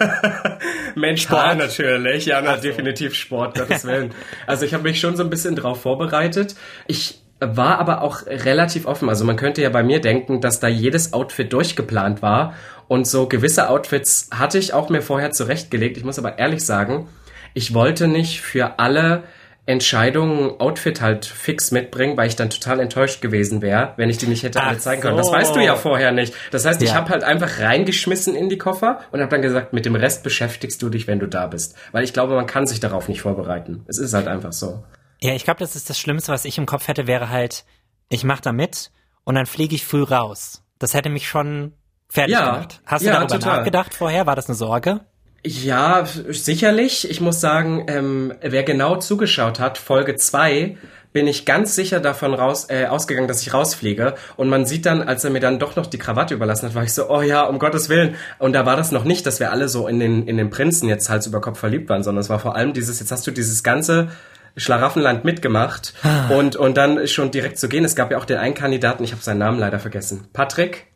Mental 0.94 1.17
Sport? 1.19 1.58
natürlich, 1.58 2.26
ja, 2.26 2.40
na, 2.40 2.56
definitiv 2.56 3.14
Sport, 3.14 3.56
Gottes 3.56 3.85
Willen. 3.85 4.12
Also 4.46 4.64
ich 4.64 4.75
habe 4.75 4.82
mich 4.85 5.00
schon 5.00 5.17
so 5.17 5.23
ein 5.23 5.31
bisschen 5.31 5.56
drauf 5.56 5.82
vorbereitet. 5.82 6.55
Ich 6.87 7.20
war 7.40 7.79
aber 7.79 8.02
auch 8.02 8.26
relativ 8.26 8.87
offen. 8.87 9.08
Also 9.08 9.25
man 9.25 9.37
könnte 9.37 9.62
ja 9.62 9.70
bei 9.70 9.82
mir 9.82 10.00
denken, 10.00 10.40
dass 10.40 10.61
da 10.61 10.69
jedes 10.69 11.12
Outfit 11.12 11.52
durchgeplant 11.52 12.20
war. 12.23 12.55
Und 12.88 13.06
so 13.06 13.29
gewisse 13.29 13.69
Outfits 13.69 14.29
hatte 14.32 14.58
ich 14.58 14.73
auch 14.73 14.88
mir 14.88 15.02
vorher 15.02 15.31
zurechtgelegt. 15.31 15.96
Ich 15.96 16.05
muss 16.05 16.19
aber 16.19 16.38
ehrlich 16.38 16.64
sagen, 16.64 17.08
ich 17.55 17.75
wollte 17.75 18.08
nicht 18.08 18.41
für 18.41 18.79
alle 18.79 19.25
Entscheidungen 19.69 20.59
Outfit 20.61 21.00
halt 21.03 21.26
fix 21.26 21.70
mitbringen, 21.73 22.17
weil 22.17 22.26
ich 22.29 22.37
dann 22.37 22.49
total 22.50 22.81
enttäuscht 22.81 23.20
gewesen 23.20 23.61
wäre, 23.62 23.93
wenn 23.97 24.09
ich 24.09 24.17
die 24.19 24.26
nicht 24.26 24.43
hätte 24.43 24.62
alle 24.62 24.76
Ach 24.76 24.81
zeigen 24.81 25.03
können. 25.03 25.17
Das 25.19 25.26
so. 25.26 25.32
weißt 25.32 25.55
du 25.55 25.61
ja 25.61 25.76
vorher 25.76 26.11
nicht. 26.11 26.32
Das 26.50 26.65
heißt, 26.65 26.81
ich 26.82 26.88
Ja. 26.91 26.94
habe 26.97 27.11
halt 27.11 27.23
einfach 27.23 27.61
reingeschmissen 27.61 28.35
in 28.35 28.49
die 28.49 28.56
Koffer 28.59 29.00
und 29.12 29.20
habe 29.20 29.31
dann 29.31 29.43
gesagt, 29.43 29.73
mit 29.75 29.85
dem 29.87 29.94
Rest 29.94 30.23
beschäftigst 30.25 30.81
du 30.82 30.88
dich, 30.88 31.06
wenn 31.06 31.19
du 31.20 31.26
da 31.29 31.47
bist. 31.47 31.76
Weil 31.93 32.03
ich 32.03 32.12
glaube, 32.15 32.35
man 32.35 32.47
kann 32.47 32.67
sich 32.67 32.81
darauf 32.81 33.09
nicht 33.09 33.20
vorbereiten. 33.20 33.85
Es 33.87 33.99
ist 33.99 34.15
halt 34.15 34.26
einfach 34.26 34.53
so. 34.53 34.82
ja, 35.20 35.35
ich 35.35 35.44
glaube, 35.44 35.61
das 35.61 35.76
ist 35.76 35.91
das 35.91 35.99
Schlimmste, 35.99 36.32
was 36.32 36.44
ich 36.47 36.56
im 36.59 36.67
Kopf 36.67 36.88
hätte, 36.88 37.06
wäre 37.06 37.29
halt, 37.29 37.65
ich 38.09 38.25
mache 38.25 38.41
da 38.43 38.53
mit 38.53 38.91
und 39.25 39.35
dann 39.35 39.47
fliege 39.47 39.75
ich 39.75 39.85
früh 39.85 40.03
raus. 40.03 40.65
Das 40.79 40.94
hätte 40.94 41.11
mich 41.11 41.29
schon 41.29 41.75
fertig 42.09 42.32
Ja, 42.35 42.53
gemacht. 42.53 42.81
Hast 42.87 43.03
ja, 43.03 43.12
du 43.12 43.19
darüber 43.19 43.35
total. 43.38 43.56
nachgedacht 43.59 43.93
vorher? 43.94 44.26
War 44.26 44.35
das 44.35 44.47
eine 44.47 44.55
Sorge? 44.56 45.00
Ja, 45.44 46.05
sicherlich. 46.29 47.08
Ich 47.08 47.20
muss 47.20 47.40
sagen, 47.40 47.87
ähm, 47.88 48.35
wer 48.40 48.64
genau 48.64 48.96
zugeschaut 48.96 49.61
hat, 49.61 49.79
Folge 49.79 50.17
2, 50.17 50.76
bin 51.12 51.26
ich 51.26 51.46
ganz 51.46 51.75
sicher 51.75 52.00
davon 52.00 52.35
raus, 52.35 52.67
äh, 52.69 52.87
ausgegangen, 52.87 53.29
dass 53.29 53.43
ich 53.43 53.55
rausfliege. 53.55 54.14
Und 54.37 54.49
man 54.49 54.67
sieht 54.67 54.85
dann, 54.85 55.02
als 55.02 55.25
er 55.25 55.31
mir 55.31 55.40
dann 55.40 55.58
doch 55.58 55.76
noch 55.76 55.87
die 55.87 55.99
Krawatte 55.99 56.35
überlassen 56.35 56.69
hat, 56.69 56.75
war 56.75 56.82
ich 56.82 56.93
so, 56.93 57.08
oh 57.08 57.23
ja, 57.23 57.44
um 57.44 57.58
Gottes 57.58 57.88
Willen. 57.88 58.17
Und 58.38 58.52
da 58.52 58.67
war 58.67 58.76
das 58.76 58.93
noch 58.93 59.05
nicht, 59.05 59.26
dass 59.26 59.40
wir 59.40 59.50
alle 59.50 59.69
so 59.69 59.88
in 59.88 60.00
den, 60.00 60.26
in 60.26 60.37
den 60.37 60.50
Prinzen 60.50 60.88
jetzt 60.88 61.08
Hals 61.08 61.26
über 61.26 61.41
Kopf 61.41 61.58
verliebt 61.58 61.88
waren, 61.88 62.02
sondern 62.02 62.20
es 62.20 62.29
war 62.29 62.41
vor 62.41 62.56
allem 62.56 62.73
dieses, 62.73 63.00
jetzt 63.00 63.12
hast 63.12 63.26
du 63.26 63.31
dieses 63.31 63.62
ganze 63.62 64.08
Schlaraffenland 64.56 65.25
mitgemacht 65.25 65.94
und, 66.31 66.56
und 66.56 66.76
dann 66.76 67.06
schon 67.06 67.31
direkt 67.31 67.58
zu 67.58 67.69
gehen. 67.69 67.84
Es 67.84 67.94
gab 67.94 68.11
ja 68.11 68.19
auch 68.19 68.25
den 68.25 68.38
einen 68.38 68.55
Kandidaten, 68.55 69.05
ich 69.05 69.12
habe 69.12 69.23
seinen 69.23 69.38
Namen 69.38 69.58
leider 69.58 69.79
vergessen. 69.79 70.26
Patrick? 70.32 70.88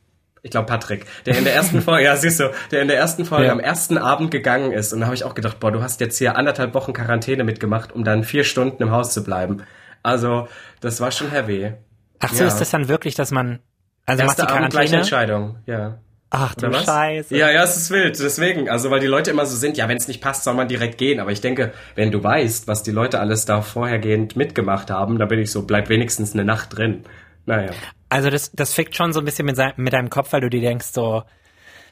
Ich 0.43 0.51
glaube 0.51 0.67
Patrick, 0.67 1.07
der 1.25 1.39
in 1.39 1.45
der 1.45 1.55
ersten 1.55 1.81
Folge, 1.83 2.05
ja 2.05 2.17
siehst 2.17 2.41
du, 2.41 2.51
der 2.73 2.83
in 2.83 2.89
der 2.89 2.97
ersten 2.99 3.25
Folge 3.25 3.47
Ja. 3.47 3.53
am 3.53 3.61
ersten 3.61 3.97
Abend 3.97 4.31
gegangen 4.33 4.73
ist. 4.73 4.93
Und 4.93 5.01
da 5.01 5.07
habe 5.07 5.15
ich 5.15 5.25
auch 5.25 5.35
gedacht, 5.35 5.61
boah, 5.61 5.71
du 5.71 5.83
hast 5.83 6.01
jetzt 6.01 6.19
hier 6.19 6.37
anderthalb 6.37 6.75
Wochen 6.75 6.93
Quarantäne 6.93 7.45
mitgemacht, 7.45 7.93
um 7.93 8.03
dann 8.05 8.25
vier 8.25 8.43
Stunden 8.45 8.83
im 8.83 8.91
Haus 8.91 9.13
zu 9.15 9.23
bleiben. 9.23 9.63
Also, 10.03 10.49
das 10.81 11.01
war 11.01 11.13
schon 11.13 11.31
heavy. 11.31 11.73
Ach 12.19 12.33
so, 12.33 12.43
Ja. 12.43 12.49
ist 12.49 12.59
das 12.61 12.71
dann 12.71 12.89
wirklich, 12.89 13.15
dass 13.15 13.31
man, 13.31 13.61
also 14.05 14.23
die 14.23 14.29
Abend 14.29 14.37
gleiche 14.37 14.47
Quarantäne? 14.71 14.97
Entscheidung, 14.99 15.59
ja. 15.67 15.99
Ach 16.35 16.55
du? 16.55 16.73
Scheiße. 16.73 17.37
Ja, 17.37 17.51
ja, 17.51 17.63
es 17.63 17.77
ist 17.77 17.91
wild. 17.91 18.19
Deswegen, 18.19 18.69
also 18.71 18.91
weil 18.91 19.01
die 19.01 19.07
Leute 19.07 19.31
immer 19.31 19.45
so 19.45 19.55
sind, 19.55 19.77
ja, 19.77 19.87
wenn 19.89 19.99
es 19.99 20.09
nicht 20.09 20.23
passt, 20.23 20.45
soll 20.45 20.55
man 20.55 20.67
direkt 20.67 20.97
gehen. 20.97 21.21
Aber 21.21 21.31
ich 21.31 21.43
denke, 21.43 21.73
wenn 21.95 22.11
du 22.11 22.25
weißt, 22.25 22.67
was 22.67 22.83
die 22.83 22.91
Leute 22.91 23.21
alles 23.21 23.45
da 23.45 23.61
vorhergehend 23.61 24.35
mitgemacht 24.35 24.91
haben, 24.91 25.19
da 25.19 25.27
bin 25.27 25.39
ich 25.39 25.53
so, 25.53 25.63
bleib 25.67 25.91
wenigstens 25.91 26.33
eine 26.33 26.45
Nacht 26.47 26.77
drin. 26.77 27.05
Naja. 27.45 27.73
Also 28.13 28.29
das, 28.29 28.53
das 28.53 28.75
fickt 28.75 28.95
schon 28.95 29.13
so 29.15 29.21
ein 29.21 29.25
bisschen 29.25 29.47
mit, 29.47 29.57
sein, 29.57 29.73
mit 29.77 29.95
deinem 29.95 30.11
Kopf, 30.11 30.33
weil 30.35 30.43
du 30.43 30.51
dir 30.51 30.61
denkst 30.61 30.89
so, 30.93 31.23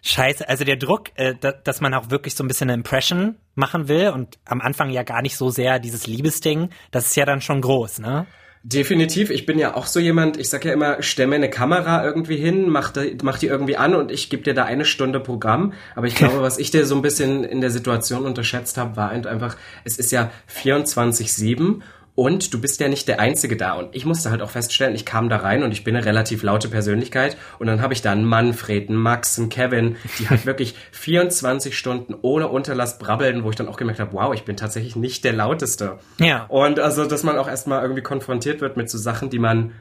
scheiße, 0.02 0.46
also 0.46 0.64
der 0.64 0.76
Druck, 0.76 1.08
äh, 1.14 1.34
da, 1.40 1.52
dass 1.52 1.80
man 1.80 1.94
auch 1.94 2.10
wirklich 2.10 2.34
so 2.34 2.44
ein 2.44 2.48
bisschen 2.48 2.68
eine 2.68 2.74
Impression 2.78 3.36
machen 3.54 3.88
will 3.88 4.10
und 4.10 4.38
am 4.44 4.60
Anfang 4.60 4.90
ja 4.90 5.02
gar 5.02 5.22
nicht 5.22 5.36
so 5.36 5.48
sehr 5.48 5.78
dieses 5.78 6.06
Liebesding, 6.06 6.68
das 6.90 7.06
ist 7.06 7.16
ja 7.16 7.24
dann 7.24 7.40
schon 7.40 7.62
groß, 7.62 8.00
ne? 8.00 8.26
Definitiv, 8.62 9.30
ich 9.30 9.46
bin 9.46 9.58
ja 9.58 9.74
auch 9.74 9.86
so 9.86 9.98
jemand, 9.98 10.36
ich 10.36 10.50
sag 10.50 10.66
ja 10.66 10.74
immer, 10.74 11.02
stell 11.02 11.26
mir 11.26 11.36
eine 11.36 11.48
Kamera 11.48 12.04
irgendwie 12.04 12.36
hin, 12.36 12.68
mach, 12.68 12.90
die- 12.90 13.16
mach 13.22 13.38
die 13.38 13.46
irgendwie 13.46 13.78
an 13.78 13.94
und 13.94 14.10
ich 14.12 14.28
gebe 14.28 14.42
dir 14.42 14.52
da 14.52 14.64
eine 14.66 14.84
Stunde 14.84 15.18
Programm. 15.20 15.72
Aber 15.96 16.06
ich 16.06 16.14
glaube, 16.14 16.42
was 16.42 16.58
ich 16.58 16.70
dir 16.70 16.84
so 16.84 16.94
ein 16.96 17.00
bisschen 17.00 17.42
in 17.44 17.62
der 17.62 17.70
Situation 17.70 18.26
unterschätzt 18.26 18.76
habe, 18.76 18.96
war 18.96 19.08
halt 19.12 19.26
einfach, 19.26 19.56
es 19.84 19.98
ist 19.98 20.12
ja 20.12 20.30
24-7 20.54 21.80
und 22.20 22.52
du 22.52 22.60
bist 22.60 22.78
ja 22.80 22.88
nicht 22.88 23.08
der 23.08 23.18
Einzige 23.18 23.56
da. 23.56 23.72
Und 23.72 23.96
ich 23.96 24.04
musste 24.04 24.30
halt 24.30 24.42
auch 24.42 24.50
feststellen, 24.50 24.94
ich 24.94 25.06
kam 25.06 25.30
da 25.30 25.38
rein 25.38 25.62
und 25.62 25.72
ich 25.72 25.84
bin 25.84 25.96
eine 25.96 26.04
relativ 26.04 26.42
laute 26.42 26.68
Persönlichkeit. 26.68 27.38
Und 27.58 27.66
dann 27.66 27.80
habe 27.80 27.94
ich 27.94 28.02
da 28.02 28.12
einen 28.12 28.26
Manfred, 28.26 28.90
einen 28.90 28.98
Max, 28.98 29.38
einen 29.38 29.48
Kevin, 29.48 29.96
die 30.18 30.28
halt 30.28 30.44
wirklich 30.44 30.74
24 30.92 31.78
Stunden 31.78 32.14
ohne 32.20 32.48
Unterlass 32.48 32.98
brabbeln, 32.98 33.42
wo 33.42 33.48
ich 33.48 33.56
dann 33.56 33.68
auch 33.68 33.78
gemerkt 33.78 34.00
habe, 34.00 34.12
wow, 34.12 34.34
ich 34.34 34.44
bin 34.44 34.58
tatsächlich 34.58 34.96
nicht 34.96 35.24
der 35.24 35.32
Lauteste. 35.32 35.98
Ja. 36.18 36.44
Und 36.48 36.78
also, 36.78 37.06
dass 37.06 37.22
man 37.22 37.38
auch 37.38 37.48
erstmal 37.48 37.80
irgendwie 37.80 38.02
konfrontiert 38.02 38.60
wird 38.60 38.76
mit 38.76 38.90
so 38.90 38.98
Sachen, 38.98 39.30
die 39.30 39.38
man, 39.38 39.72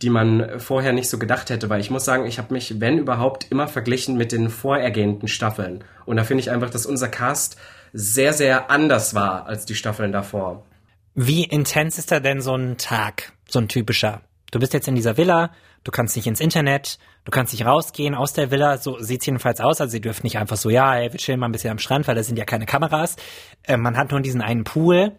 die 0.00 0.10
man 0.10 0.60
vorher 0.60 0.92
nicht 0.92 1.08
so 1.08 1.18
gedacht 1.18 1.50
hätte. 1.50 1.68
Weil 1.68 1.80
ich 1.80 1.90
muss 1.90 2.04
sagen, 2.04 2.26
ich 2.26 2.38
habe 2.38 2.54
mich, 2.54 2.80
wenn 2.80 2.98
überhaupt, 2.98 3.50
immer 3.50 3.66
verglichen 3.66 4.16
mit 4.16 4.30
den 4.30 4.50
vorhergehenden 4.50 5.26
Staffeln. 5.26 5.82
Und 6.04 6.16
da 6.16 6.22
finde 6.22 6.42
ich 6.42 6.52
einfach, 6.52 6.70
dass 6.70 6.86
unser 6.86 7.08
Cast 7.08 7.58
sehr, 7.92 8.32
sehr 8.34 8.70
anders 8.70 9.16
war 9.16 9.48
als 9.48 9.66
die 9.66 9.74
Staffeln 9.74 10.12
davor. 10.12 10.62
Wie 11.20 11.42
intens 11.42 11.98
ist 11.98 12.12
da 12.12 12.20
denn 12.20 12.40
so 12.40 12.54
ein 12.54 12.76
Tag, 12.78 13.32
so 13.48 13.58
ein 13.58 13.66
typischer? 13.66 14.20
Du 14.52 14.60
bist 14.60 14.72
jetzt 14.72 14.86
in 14.86 14.94
dieser 14.94 15.16
Villa, 15.16 15.50
du 15.82 15.90
kannst 15.90 16.14
nicht 16.14 16.28
ins 16.28 16.38
Internet, 16.38 17.00
du 17.24 17.32
kannst 17.32 17.52
nicht 17.52 17.66
rausgehen 17.66 18.14
aus 18.14 18.34
der 18.34 18.52
Villa, 18.52 18.78
so 18.78 19.00
sieht's 19.00 19.26
jedenfalls 19.26 19.60
aus. 19.60 19.80
Also 19.80 19.90
sie 19.90 20.00
dürfen 20.00 20.20
nicht 20.22 20.38
einfach 20.38 20.56
so, 20.56 20.70
ja, 20.70 20.94
ey, 20.94 21.12
wir 21.12 21.18
chillen 21.18 21.40
mal 21.40 21.48
ein 21.48 21.52
bisschen 21.52 21.72
am 21.72 21.80
Strand, 21.80 22.06
weil 22.06 22.14
da 22.14 22.22
sind 22.22 22.38
ja 22.38 22.44
keine 22.44 22.66
Kameras. 22.66 23.16
Äh, 23.64 23.78
man 23.78 23.96
hat 23.96 24.12
nur 24.12 24.20
diesen 24.20 24.40
einen 24.40 24.62
Pool 24.62 25.10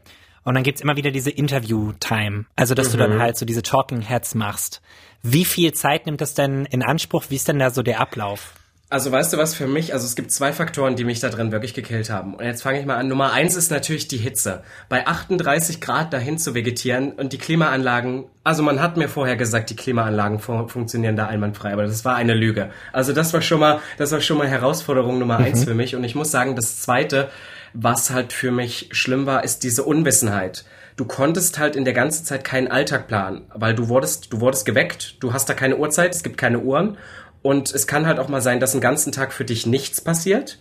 und 0.46 0.54
dann 0.54 0.64
gibt's 0.64 0.80
immer 0.80 0.96
wieder 0.96 1.12
diese 1.12 1.32
Interview-Time. 1.32 2.46
Also 2.56 2.76
dass 2.76 2.92
du 2.92 2.98
dann 2.98 3.20
halt 3.20 3.36
so 3.36 3.46
diese 3.46 3.62
Talking 3.62 4.00
Heads 4.00 4.36
machst. 4.36 4.82
Wie 5.22 5.44
viel 5.44 5.74
Zeit 5.74 6.06
nimmt 6.06 6.22
das 6.22 6.34
denn 6.34 6.64
in 6.64 6.82
Anspruch? 6.82 7.26
Wie 7.28 7.36
ist 7.36 7.50
denn 7.50 7.60
da 7.60 7.72
so 7.72 7.84
der 7.84 8.00
Ablauf? 8.00 8.54
Also 8.92 9.12
weißt 9.12 9.34
du 9.34 9.38
was 9.38 9.54
für 9.54 9.68
mich? 9.68 9.94
Also 9.94 10.08
es 10.08 10.16
gibt 10.16 10.32
zwei 10.32 10.52
Faktoren, 10.52 10.96
die 10.96 11.04
mich 11.04 11.20
da 11.20 11.30
drin 11.30 11.52
wirklich 11.52 11.76
gekillt 11.76 12.10
haben. 12.10 12.34
Und 12.34 12.44
jetzt 12.44 12.64
fange 12.64 12.80
ich 12.80 12.88
mal 12.88 12.96
an. 12.96 13.08
Nummer 13.08 13.32
eins 13.34 13.56
ist 13.56 13.70
natürlich 13.70 14.08
die 14.08 14.18
Hitze. 14.18 14.64
Bei 14.90 15.06
38 15.06 15.80
Grad 15.80 16.12
dahin 16.12 16.40
zu 16.40 16.56
vegetieren 16.56 17.12
und 17.12 17.32
die 17.32 17.38
Klimaanlagen. 17.38 18.26
Also 18.44 18.64
man 18.64 18.82
hat 18.82 18.98
mir 18.98 19.08
vorher 19.08 19.36
gesagt, 19.36 19.70
die 19.70 19.76
Klimaanlagen 19.76 20.40
fun 20.40 20.70
funktionieren 20.70 21.16
da 21.16 21.28
einwandfrei, 21.28 21.72
aber 21.72 21.84
das 21.84 22.04
war 22.04 22.16
eine 22.16 22.34
Lüge. 22.34 22.72
Also 22.92 23.14
das 23.14 23.32
war 23.32 23.44
schon 23.44 23.60
mal, 23.60 23.80
das 24.00 24.12
war 24.12 24.22
schon 24.22 24.40
mal 24.40 24.48
Herausforderung 24.48 25.20
Nummer 25.20 25.38
mhm. 25.38 25.46
eins 25.46 25.66
für 25.66 25.76
mich. 25.76 25.96
Und 25.96 26.04
ich 26.04 26.16
muss 26.16 26.32
sagen, 26.32 26.56
das 26.56 26.82
zweite, 26.82 27.30
was 27.76 28.10
halt 28.10 28.34
für 28.34 28.50
mich 28.50 28.90
schlimm 28.92 29.28
war, 29.28 29.44
ist 29.44 29.62
diese 29.62 29.84
Unwissenheit 29.84 30.66
du 31.00 31.06
konntest 31.06 31.60
halt 31.60 31.78
in 31.78 31.86
der 31.86 31.94
ganzen 31.94 32.26
Zeit 32.26 32.44
keinen 32.44 32.68
Alltag 32.68 33.08
planen, 33.08 33.44
weil 33.54 33.74
du 33.74 33.88
wurdest, 33.88 34.34
du 34.34 34.42
wurdest 34.42 34.66
geweckt, 34.66 35.16
du 35.24 35.32
hast 35.32 35.48
da 35.48 35.54
keine 35.54 35.78
Uhrzeit, 35.78 36.14
es 36.14 36.24
gibt 36.24 36.38
keine 36.38 36.60
Uhren 36.60 36.98
und 37.42 37.74
es 37.74 37.88
kann 37.88 38.06
halt 38.06 38.20
auch 38.20 38.28
mal 38.28 38.42
sein, 38.42 38.60
dass 38.60 38.74
einen 38.74 38.82
ganzen 38.82 39.12
Tag 39.12 39.34
für 39.34 39.46
dich 39.46 39.66
nichts 39.66 40.02
passiert. 40.02 40.60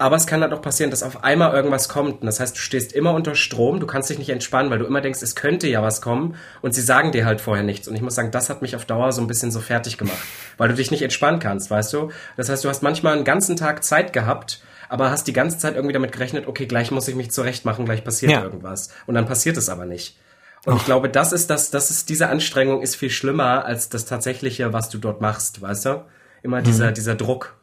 Aber 0.00 0.16
es 0.16 0.26
kann 0.26 0.40
halt 0.40 0.54
auch 0.54 0.62
passieren, 0.62 0.90
dass 0.90 1.02
auf 1.02 1.24
einmal 1.24 1.52
irgendwas 1.52 1.90
kommt. 1.90 2.22
Und 2.22 2.26
das 2.26 2.40
heißt, 2.40 2.56
du 2.56 2.60
stehst 2.60 2.94
immer 2.94 3.12
unter 3.12 3.34
Strom, 3.34 3.80
du 3.80 3.86
kannst 3.86 4.08
dich 4.08 4.18
nicht 4.18 4.30
entspannen, 4.30 4.70
weil 4.70 4.78
du 4.78 4.86
immer 4.86 5.02
denkst, 5.02 5.20
es 5.20 5.34
könnte 5.34 5.68
ja 5.68 5.82
was 5.82 6.00
kommen. 6.00 6.36
Und 6.62 6.74
sie 6.74 6.80
sagen 6.80 7.12
dir 7.12 7.26
halt 7.26 7.42
vorher 7.42 7.62
nichts. 7.64 7.86
Und 7.86 7.96
ich 7.96 8.00
muss 8.00 8.14
sagen, 8.14 8.30
das 8.30 8.48
hat 8.48 8.62
mich 8.62 8.74
auf 8.74 8.86
Dauer 8.86 9.12
so 9.12 9.20
ein 9.20 9.26
bisschen 9.26 9.50
so 9.50 9.60
fertig 9.60 9.98
gemacht. 9.98 10.16
Weil 10.56 10.70
du 10.70 10.74
dich 10.74 10.90
nicht 10.90 11.02
entspannen 11.02 11.38
kannst, 11.38 11.70
weißt 11.70 11.92
du? 11.92 12.10
Das 12.38 12.48
heißt, 12.48 12.64
du 12.64 12.70
hast 12.70 12.82
manchmal 12.82 13.14
einen 13.14 13.26
ganzen 13.26 13.56
Tag 13.56 13.84
Zeit 13.84 14.14
gehabt, 14.14 14.62
aber 14.88 15.10
hast 15.10 15.28
die 15.28 15.34
ganze 15.34 15.58
Zeit 15.58 15.74
irgendwie 15.74 15.92
damit 15.92 16.12
gerechnet, 16.12 16.46
okay, 16.46 16.64
gleich 16.64 16.90
muss 16.90 17.06
ich 17.06 17.14
mich 17.14 17.30
zurechtmachen, 17.30 17.84
gleich 17.84 18.02
passiert 18.02 18.32
ja. 18.32 18.42
irgendwas. 18.42 18.88
Und 19.06 19.16
dann 19.16 19.26
passiert 19.26 19.58
es 19.58 19.68
aber 19.68 19.84
nicht. 19.84 20.16
Und 20.66 20.76
ich 20.76 20.84
glaube, 20.84 21.08
das 21.08 21.32
ist 21.32 21.48
das, 21.48 21.70
das 21.70 21.90
ist, 21.90 22.08
diese 22.08 22.28
Anstrengung 22.28 22.82
ist 22.82 22.96
viel 22.96 23.10
schlimmer 23.10 23.64
als 23.64 23.88
das 23.88 24.04
tatsächliche, 24.04 24.72
was 24.72 24.90
du 24.90 24.98
dort 24.98 25.20
machst, 25.20 25.62
weißt 25.62 25.86
du? 25.86 26.04
Immer 26.42 26.62
dieser, 26.62 26.90
mhm. 26.90 26.94
dieser 26.94 27.14
Druck. 27.14 27.56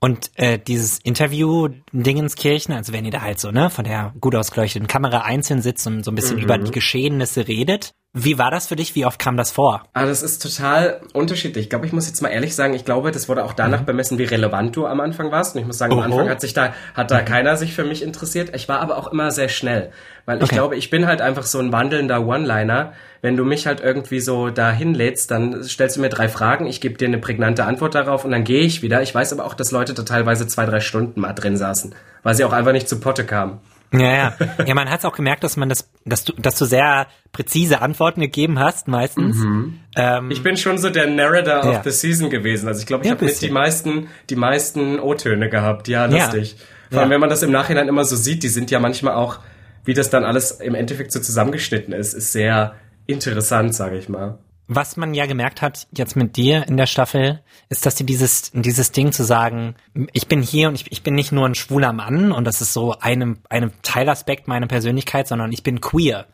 Und 0.00 0.30
äh, 0.36 0.58
dieses 0.58 1.00
Interview 1.00 1.68
Dingenskirchen, 1.92 2.72
also 2.72 2.92
wenn 2.92 3.04
ihr 3.04 3.10
da 3.10 3.22
halt 3.22 3.40
so, 3.40 3.50
ne, 3.50 3.68
von 3.68 3.84
der 3.84 4.14
gut 4.20 4.34
ausgeleuchteten 4.34 4.86
Kamera 4.86 5.22
einzeln 5.22 5.60
sitzt 5.60 5.86
und 5.86 6.04
so 6.04 6.12
ein 6.12 6.14
bisschen 6.14 6.36
mhm. 6.36 6.44
über 6.44 6.56
die 6.56 6.70
Geschehnisse 6.70 7.48
redet, 7.48 7.94
wie 8.14 8.38
war 8.38 8.50
das 8.50 8.66
für 8.66 8.74
dich? 8.74 8.94
Wie 8.94 9.04
oft 9.04 9.18
kam 9.18 9.36
das 9.36 9.50
vor? 9.50 9.84
Ah, 9.92 10.06
das 10.06 10.22
ist 10.22 10.42
total 10.42 11.02
unterschiedlich. 11.12 11.64
Ich 11.64 11.70
glaube, 11.70 11.84
ich 11.84 11.92
muss 11.92 12.06
jetzt 12.06 12.22
mal 12.22 12.30
ehrlich 12.30 12.54
sagen, 12.54 12.72
ich 12.72 12.86
glaube, 12.86 13.10
das 13.10 13.28
wurde 13.28 13.44
auch 13.44 13.52
danach 13.52 13.82
mhm. 13.82 13.86
bemessen, 13.86 14.18
wie 14.18 14.24
relevant 14.24 14.74
du 14.74 14.86
am 14.86 15.00
Anfang 15.00 15.30
warst. 15.30 15.54
Und 15.54 15.60
ich 15.60 15.66
muss 15.66 15.76
sagen, 15.76 15.92
am 15.92 16.00
Anfang 16.00 16.28
hat 16.28 16.40
sich 16.40 16.54
da, 16.54 16.72
hat 16.94 17.10
da 17.10 17.20
mhm. 17.20 17.24
keiner 17.26 17.56
sich 17.58 17.74
für 17.74 17.84
mich 17.84 18.02
interessiert. 18.02 18.54
Ich 18.54 18.66
war 18.66 18.80
aber 18.80 18.96
auch 18.96 19.12
immer 19.12 19.30
sehr 19.30 19.50
schnell. 19.50 19.90
Weil 20.24 20.38
ich 20.38 20.44
okay. 20.44 20.54
glaube, 20.54 20.76
ich 20.76 20.88
bin 20.88 21.06
halt 21.06 21.20
einfach 21.20 21.44
so 21.44 21.58
ein 21.58 21.70
wandelnder 21.70 22.26
One-Liner. 22.26 22.94
Wenn 23.20 23.36
du 23.36 23.44
mich 23.44 23.66
halt 23.66 23.80
irgendwie 23.80 24.20
so 24.20 24.48
da 24.48 24.72
hinlädst, 24.72 25.30
dann 25.30 25.62
stellst 25.62 25.98
du 25.98 26.00
mir 26.00 26.08
drei 26.08 26.28
Fragen, 26.28 26.66
ich 26.66 26.80
gebe 26.80 26.96
dir 26.96 27.08
eine 27.08 27.18
prägnante 27.18 27.66
Antwort 27.66 27.94
darauf 27.94 28.24
und 28.24 28.30
dann 28.30 28.44
gehe 28.44 28.62
ich 28.62 28.80
wieder. 28.80 29.02
Ich 29.02 29.14
weiß 29.14 29.34
aber 29.34 29.44
auch, 29.44 29.54
dass 29.54 29.70
Leute 29.70 29.92
da 29.92 30.02
teilweise 30.02 30.46
zwei, 30.46 30.64
drei 30.64 30.80
Stunden 30.80 31.20
mal 31.20 31.34
drin 31.34 31.58
saßen, 31.58 31.94
weil 32.22 32.34
sie 32.34 32.44
auch 32.44 32.52
einfach 32.52 32.72
nicht 32.72 32.88
zu 32.88 33.00
Potte 33.00 33.24
kamen. 33.24 33.60
Ja, 33.92 34.12
ja. 34.12 34.36
Ja, 34.66 34.74
man 34.74 34.90
hat 34.90 35.00
es 35.00 35.04
auch 35.04 35.14
gemerkt, 35.14 35.44
dass 35.44 35.56
man 35.56 35.68
das, 35.68 35.90
dass 36.04 36.24
du, 36.24 36.32
dass 36.34 36.56
du 36.56 36.64
sehr 36.66 37.06
präzise 37.32 37.80
Antworten 37.80 38.20
gegeben 38.20 38.58
hast, 38.58 38.88
meistens. 38.88 39.36
Mhm. 39.38 39.80
Ähm, 39.96 40.30
ich 40.30 40.42
bin 40.42 40.56
schon 40.56 40.78
so 40.78 40.90
der 40.90 41.06
Narrator 41.06 41.64
ja. 41.64 41.78
of 41.78 41.84
the 41.84 41.90
Season 41.90 42.28
gewesen. 42.28 42.68
Also 42.68 42.80
ich 42.80 42.86
glaube, 42.86 43.04
ich 43.04 43.08
ja, 43.08 43.16
habe 43.16 43.24
mit 43.24 43.40
die 43.40 43.50
meisten, 43.50 44.08
die 44.28 44.36
meisten 44.36 45.00
O-Töne 45.00 45.48
gehabt. 45.48 45.88
Ja, 45.88 46.06
lustig. 46.06 46.56
Ja. 46.58 46.64
Vor 46.90 47.00
allem, 47.00 47.10
wenn 47.10 47.20
man 47.20 47.30
das 47.30 47.42
im 47.42 47.50
Nachhinein 47.50 47.88
immer 47.88 48.04
so 48.04 48.16
sieht, 48.16 48.42
die 48.42 48.48
sind 48.48 48.70
ja 48.70 48.78
manchmal 48.80 49.14
auch, 49.14 49.40
wie 49.84 49.94
das 49.94 50.10
dann 50.10 50.24
alles 50.24 50.52
im 50.52 50.74
Endeffekt 50.74 51.12
so 51.12 51.20
zusammengeschnitten 51.20 51.94
ist, 51.94 52.14
ist 52.14 52.32
sehr 52.32 52.74
interessant, 53.06 53.74
sage 53.74 53.96
ich 53.96 54.08
mal 54.08 54.38
was 54.68 54.98
man 54.98 55.14
ja 55.14 55.24
gemerkt 55.24 55.62
hat 55.62 55.88
jetzt 55.92 56.14
mit 56.14 56.36
dir 56.36 56.68
in 56.68 56.76
der 56.76 56.86
Staffel, 56.86 57.42
ist, 57.70 57.86
dass 57.86 57.94
dir 57.94 58.04
dieses, 58.04 58.52
dieses 58.52 58.92
Ding 58.92 59.12
zu 59.12 59.24
sagen, 59.24 59.74
ich 60.12 60.28
bin 60.28 60.42
hier 60.42 60.68
und 60.68 60.74
ich, 60.74 60.92
ich 60.92 61.02
bin 61.02 61.14
nicht 61.14 61.32
nur 61.32 61.46
ein 61.46 61.54
schwuler 61.54 61.94
Mann 61.94 62.32
und 62.32 62.44
das 62.44 62.60
ist 62.60 62.74
so 62.74 62.92
einem, 62.98 63.38
einem 63.48 63.72
Teilaspekt 63.82 64.46
meiner 64.46 64.66
Persönlichkeit, 64.66 65.26
sondern 65.26 65.52
ich 65.52 65.62
bin 65.62 65.80
queer 65.80 66.26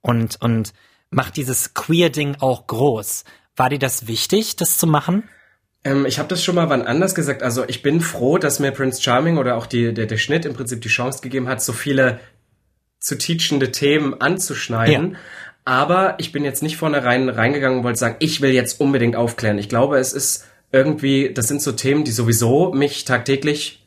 und, 0.00 0.40
und 0.40 0.72
macht 1.10 1.36
dieses 1.36 1.74
Queer-Ding 1.74 2.36
auch 2.40 2.66
groß. 2.66 3.24
War 3.56 3.68
dir 3.68 3.78
das 3.78 4.06
wichtig, 4.06 4.56
das 4.56 4.78
zu 4.78 4.86
machen? 4.86 5.24
Ähm, 5.84 6.06
ich 6.06 6.18
habe 6.18 6.28
das 6.28 6.42
schon 6.42 6.54
mal 6.54 6.70
wann 6.70 6.82
anders 6.82 7.14
gesagt. 7.14 7.42
Also 7.42 7.64
ich 7.68 7.82
bin 7.82 8.00
froh, 8.00 8.38
dass 8.38 8.58
mir 8.58 8.72
Prince 8.72 9.02
Charming 9.02 9.36
oder 9.36 9.56
auch 9.56 9.66
die, 9.66 9.92
der, 9.92 10.06
der 10.06 10.16
Schnitt 10.16 10.46
im 10.46 10.54
Prinzip 10.54 10.80
die 10.80 10.88
Chance 10.88 11.20
gegeben 11.20 11.46
hat, 11.46 11.62
so 11.62 11.74
viele 11.74 12.20
zu 12.98 13.18
teachende 13.18 13.70
Themen 13.70 14.18
anzuschneiden. 14.20 15.12
Ja. 15.12 15.18
Aber 15.64 16.16
ich 16.18 16.32
bin 16.32 16.44
jetzt 16.44 16.62
nicht 16.62 16.76
vornherein 16.76 17.28
reingegangen 17.28 17.78
und 17.78 17.84
wollte 17.84 17.98
sagen, 17.98 18.16
ich 18.18 18.40
will 18.40 18.50
jetzt 18.50 18.80
unbedingt 18.80 19.16
aufklären. 19.16 19.58
Ich 19.58 19.68
glaube, 19.68 19.98
es 19.98 20.12
ist 20.12 20.46
irgendwie, 20.72 21.32
das 21.32 21.48
sind 21.48 21.62
so 21.62 21.72
Themen, 21.72 22.04
die 22.04 22.10
sowieso 22.10 22.72
mich 22.72 23.04
tagtäglich 23.04 23.81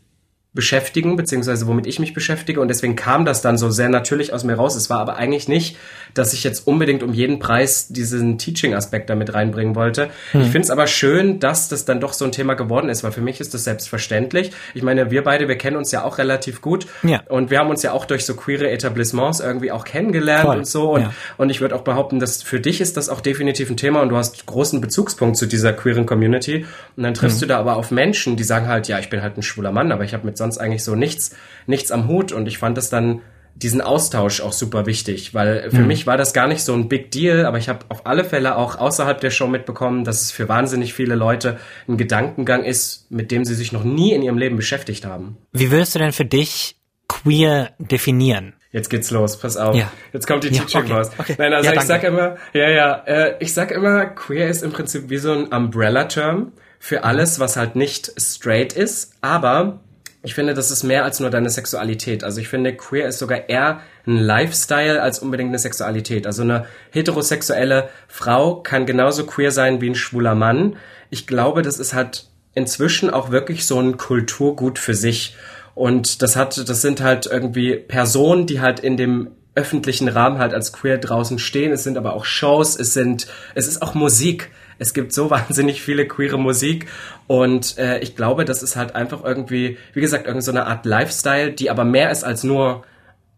beschäftigen, 0.55 1.17
beziehungsweise 1.17 1.67
womit 1.67 1.85
ich 1.85 1.99
mich 1.99 2.13
beschäftige. 2.13 2.61
Und 2.61 2.69
deswegen 2.69 2.95
kam 2.95 3.25
das 3.25 3.41
dann 3.41 3.57
so 3.57 3.69
sehr 3.69 3.89
natürlich 3.89 4.33
aus 4.33 4.45
mir 4.45 4.55
raus. 4.55 4.75
Es 4.75 4.89
war 4.89 4.99
aber 4.99 5.17
eigentlich 5.17 5.49
nicht, 5.49 5.77
dass 6.13 6.31
ich 6.31 6.45
jetzt 6.45 6.65
unbedingt 6.65 7.03
um 7.03 7.13
jeden 7.13 7.39
Preis 7.39 7.89
diesen 7.89 8.37
Teaching-Aspekt 8.37 9.09
damit 9.09 9.33
reinbringen 9.33 9.75
wollte. 9.75 10.09
Hm. 10.31 10.41
Ich 10.41 10.47
finde 10.47 10.61
es 10.61 10.71
aber 10.71 10.87
schön, 10.87 11.41
dass 11.41 11.67
das 11.67 11.83
dann 11.83 11.99
doch 11.99 12.13
so 12.13 12.23
ein 12.23 12.31
Thema 12.31 12.53
geworden 12.53 12.87
ist, 12.87 13.03
weil 13.03 13.11
für 13.11 13.21
mich 13.21 13.41
ist 13.41 13.53
das 13.53 13.65
selbstverständlich. 13.65 14.51
Ich 14.73 14.81
meine, 14.81 15.11
wir 15.11 15.25
beide, 15.25 15.49
wir 15.49 15.57
kennen 15.57 15.75
uns 15.75 15.91
ja 15.91 16.05
auch 16.05 16.17
relativ 16.17 16.61
gut. 16.61 16.87
Ja. 17.03 17.21
Und 17.27 17.51
wir 17.51 17.59
haben 17.59 17.69
uns 17.69 17.83
ja 17.83 17.91
auch 17.91 18.05
durch 18.05 18.25
so 18.25 18.33
queere 18.35 18.69
Etablissements 18.71 19.41
irgendwie 19.41 19.73
auch 19.73 19.83
kennengelernt 19.83 20.45
Voll. 20.45 20.57
und 20.59 20.67
so. 20.67 20.93
Und, 20.93 21.01
ja. 21.01 21.13
und 21.35 21.49
ich 21.49 21.59
würde 21.59 21.75
auch 21.75 21.83
behaupten, 21.83 22.21
dass 22.21 22.41
für 22.41 22.61
dich 22.61 22.79
ist 22.79 22.95
das 22.95 23.09
auch 23.09 23.19
definitiv 23.19 23.69
ein 23.69 23.77
Thema 23.77 24.01
und 24.01 24.07
du 24.07 24.15
hast 24.15 24.45
großen 24.45 24.79
Bezugspunkt 24.79 25.35
zu 25.35 25.47
dieser 25.47 25.73
queeren 25.73 26.05
Community. 26.05 26.65
Und 26.95 27.03
dann 27.03 27.13
triffst 27.13 27.41
hm. 27.41 27.49
du 27.49 27.53
da 27.53 27.59
aber 27.59 27.75
auf 27.75 27.91
Menschen, 27.91 28.37
die 28.37 28.45
sagen 28.45 28.69
halt, 28.69 28.87
ja, 28.87 28.99
ich 28.99 29.09
bin 29.09 29.21
halt 29.21 29.37
ein 29.37 29.43
schwuler 29.43 29.73
Mann, 29.73 29.91
aber 29.91 30.05
ich 30.05 30.13
habe 30.13 30.25
mit 30.25 30.37
sonst 30.45 30.57
eigentlich 30.59 30.83
so 30.83 30.95
nichts, 30.95 31.35
nichts 31.65 31.91
am 31.91 32.07
Hut. 32.07 32.31
Und 32.31 32.47
ich 32.47 32.57
fand 32.57 32.77
das 32.77 32.89
dann 32.89 33.21
diesen 33.55 33.81
Austausch 33.81 34.41
auch 34.41 34.51
super 34.51 34.85
wichtig, 34.85 35.33
weil 35.33 35.69
für 35.71 35.79
mhm. 35.79 35.87
mich 35.87 36.05
war 36.05 36.17
das 36.17 36.33
gar 36.33 36.47
nicht 36.47 36.61
so 36.61 36.73
ein 36.73 36.89
Big 36.89 37.11
Deal, 37.11 37.45
aber 37.45 37.57
ich 37.57 37.69
habe 37.69 37.85
auf 37.87 38.05
alle 38.05 38.25
Fälle 38.25 38.57
auch 38.57 38.77
außerhalb 38.77 39.19
der 39.21 39.31
Show 39.31 39.47
mitbekommen, 39.47 40.03
dass 40.03 40.21
es 40.21 40.31
für 40.31 40.49
wahnsinnig 40.49 40.93
viele 40.93 41.15
Leute 41.15 41.57
ein 41.87 41.97
Gedankengang 41.97 42.65
ist, 42.65 43.09
mit 43.09 43.31
dem 43.31 43.45
sie 43.45 43.55
sich 43.55 43.71
noch 43.71 43.85
nie 43.85 44.11
in 44.11 44.21
ihrem 44.21 44.37
Leben 44.37 44.57
beschäftigt 44.57 45.05
haben. 45.05 45.37
Wie 45.53 45.71
würdest 45.71 45.95
du 45.95 45.99
denn 45.99 46.11
für 46.11 46.25
dich 46.25 46.75
queer 47.07 47.71
definieren? 47.79 48.53
Jetzt 48.73 48.89
geht's 48.89 49.09
los, 49.09 49.39
pass 49.39 49.55
auf. 49.55 49.73
Ja. 49.73 49.89
Jetzt 50.11 50.27
kommt 50.27 50.43
die 50.43 50.49
ja, 50.49 50.61
Teaching 50.61 50.81
okay, 50.81 50.91
raus. 50.91 51.11
Okay. 51.17 51.35
Nein, 51.37 51.53
also 51.53 51.69
ja, 51.69 51.77
ich 51.77 51.87
sag 51.87 52.03
immer, 52.03 52.35
ja, 52.51 52.69
ja, 52.69 53.03
äh, 53.05 53.35
ich 53.39 53.53
sag 53.53 53.71
immer, 53.71 54.05
queer 54.05 54.49
ist 54.49 54.63
im 54.63 54.73
Prinzip 54.73 55.09
wie 55.09 55.17
so 55.17 55.31
ein 55.31 55.45
Umbrella-Term 55.45 56.51
für 56.77 57.05
alles, 57.05 57.39
was 57.39 57.55
halt 57.55 57.77
nicht 57.77 58.11
straight 58.17 58.73
ist, 58.73 59.13
aber 59.21 59.79
ich 60.25 60.33
finde, 60.33 60.55
das 60.55 60.71
ist 60.71 60.83
mehr 60.83 61.03
als 61.03 61.19
nur 61.19 61.29
deine 61.29 61.51
Sexualität. 61.51 62.23
Also 62.23 62.41
ich 62.41 62.47
finde, 62.47 62.75
queer 62.75 63.07
ist 63.07 63.19
sogar 63.19 63.47
eher 63.47 63.81
ein 64.07 64.17
Lifestyle 64.17 65.01
als 65.01 65.19
unbedingt 65.19 65.49
eine 65.49 65.59
Sexualität. 65.59 66.25
Also 66.25 66.41
eine 66.41 66.65
heterosexuelle 66.89 67.89
Frau 68.07 68.55
kann 68.55 68.87
genauso 68.87 69.27
queer 69.27 69.51
sein 69.51 69.81
wie 69.81 69.89
ein 69.91 69.95
schwuler 69.95 70.33
Mann. 70.33 70.77
Ich 71.11 71.27
glaube, 71.27 71.61
das 71.61 71.77
ist 71.77 71.93
halt 71.93 72.27
inzwischen 72.55 73.11
auch 73.11 73.29
wirklich 73.29 73.67
so 73.67 73.79
ein 73.79 73.97
Kulturgut 73.97 74.79
für 74.79 74.95
sich. 74.95 75.35
Und 75.75 76.23
das 76.23 76.35
hat, 76.35 76.67
das 76.67 76.81
sind 76.81 77.01
halt 77.01 77.27
irgendwie 77.27 77.75
Personen, 77.75 78.47
die 78.47 78.61
halt 78.61 78.79
in 78.79 78.97
dem 78.97 79.29
öffentlichen 79.53 80.07
Rahmen 80.07 80.39
halt 80.39 80.55
als 80.55 80.73
queer 80.73 80.97
draußen 80.97 81.37
stehen. 81.37 81.71
Es 81.71 81.83
sind 81.83 81.97
aber 81.97 82.13
auch 82.13 82.25
Shows, 82.25 82.79
es 82.79 82.93
sind, 82.93 83.27
es 83.53 83.67
ist 83.67 83.83
auch 83.83 83.93
Musik. 83.93 84.49
Es 84.77 84.93
gibt 84.93 85.13
so 85.13 85.29
wahnsinnig 85.29 85.81
viele 85.81 86.07
queere 86.07 86.37
Musik 86.37 86.87
und 87.27 87.77
äh, 87.77 87.99
ich 87.99 88.15
glaube, 88.15 88.45
das 88.45 88.63
ist 88.63 88.75
halt 88.75 88.95
einfach 88.95 89.23
irgendwie, 89.23 89.77
wie 89.93 90.01
gesagt, 90.01 90.25
irgendeine 90.25 90.41
so 90.41 90.51
eine 90.51 90.67
Art 90.67 90.85
Lifestyle, 90.85 91.51
die 91.51 91.69
aber 91.69 91.83
mehr 91.83 92.11
ist 92.11 92.23
als 92.23 92.43
nur 92.43 92.83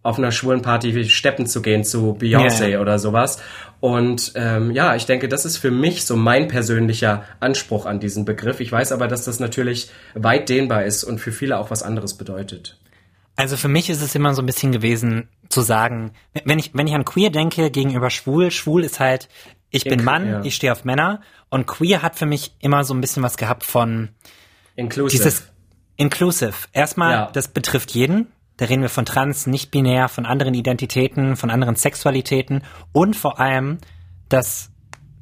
auf 0.08 0.18
einer 0.18 0.32
schwulen 0.32 0.62
Party 0.62 0.96
wie 0.96 1.10
steppen 1.10 1.48
zu 1.48 1.62
gehen 1.62 1.84
zu 1.84 2.18
Beyoncé 2.18 2.70
yeah. 2.70 2.82
oder 2.82 2.98
sowas. 2.98 3.42
Und 3.82 4.32
ähm, 4.36 4.72
ja, 4.72 4.96
ich 4.96 5.06
denke, 5.06 5.28
das 5.28 5.44
ist 5.44 5.58
für 5.58 5.70
mich 5.70 6.06
so 6.06 6.16
mein 6.16 6.48
persönlicher 6.48 7.26
Anspruch 7.42 7.86
an 7.86 8.00
diesen 8.00 8.24
Begriff. 8.24 8.62
Ich 8.62 8.72
weiß 8.72 8.94
aber, 8.94 9.10
dass 9.10 9.26
das 9.26 9.42
natürlich 9.42 9.90
weit 10.14 10.48
dehnbar 10.48 10.86
ist 10.86 11.04
und 11.04 11.20
für 11.20 11.34
viele 11.34 11.60
auch 11.60 11.72
was 11.72 11.84
anderes 11.84 12.14
bedeutet. 12.14 12.78
Also 13.36 13.58
für 13.58 13.68
mich 13.68 13.90
ist 13.90 14.02
es 14.02 14.16
immer 14.16 14.34
so 14.34 14.42
ein 14.42 14.46
bisschen 14.46 14.72
gewesen 14.72 15.28
zu 15.50 15.62
sagen, 15.62 16.12
wenn 16.46 16.58
ich 16.58 16.72
wenn 16.74 16.88
ich 16.88 16.96
an 16.96 17.06
queer 17.06 17.30
denke 17.30 17.70
gegenüber 17.70 18.10
schwul, 18.10 18.50
schwul 18.50 18.84
ist 18.84 19.00
halt 19.00 19.28
ich 19.70 19.84
bin 19.84 20.04
Mann, 20.04 20.28
ja. 20.28 20.42
ich 20.44 20.56
stehe 20.56 20.72
auf 20.72 20.86
Männer 20.86 21.22
und 21.50 21.68
queer 21.68 22.02
hat 22.02 22.18
für 22.18 22.26
mich 22.26 22.56
immer 22.60 22.84
so 22.84 22.94
ein 22.94 23.02
bisschen 23.02 23.24
was 23.24 23.38
gehabt 23.38 23.64
von 23.64 24.10
inclusive. 24.76 25.24
Dieses 25.24 25.48
inclusive. 25.98 26.54
Erstmal, 26.74 27.12
ja. 27.12 27.30
das 27.34 27.50
betrifft 27.50 27.92
jeden. 27.92 28.28
Da 28.58 28.66
reden 28.66 28.82
wir 28.82 28.90
von 28.90 29.06
trans, 29.06 29.46
nicht 29.46 29.70
binär, 29.70 30.10
von 30.10 30.26
anderen 30.26 30.54
Identitäten, 30.54 31.36
von 31.36 31.52
anderen 31.52 31.76
Sexualitäten 31.76 32.64
und 32.92 33.16
vor 33.16 33.40
allem, 33.40 33.78
dass 34.30 34.72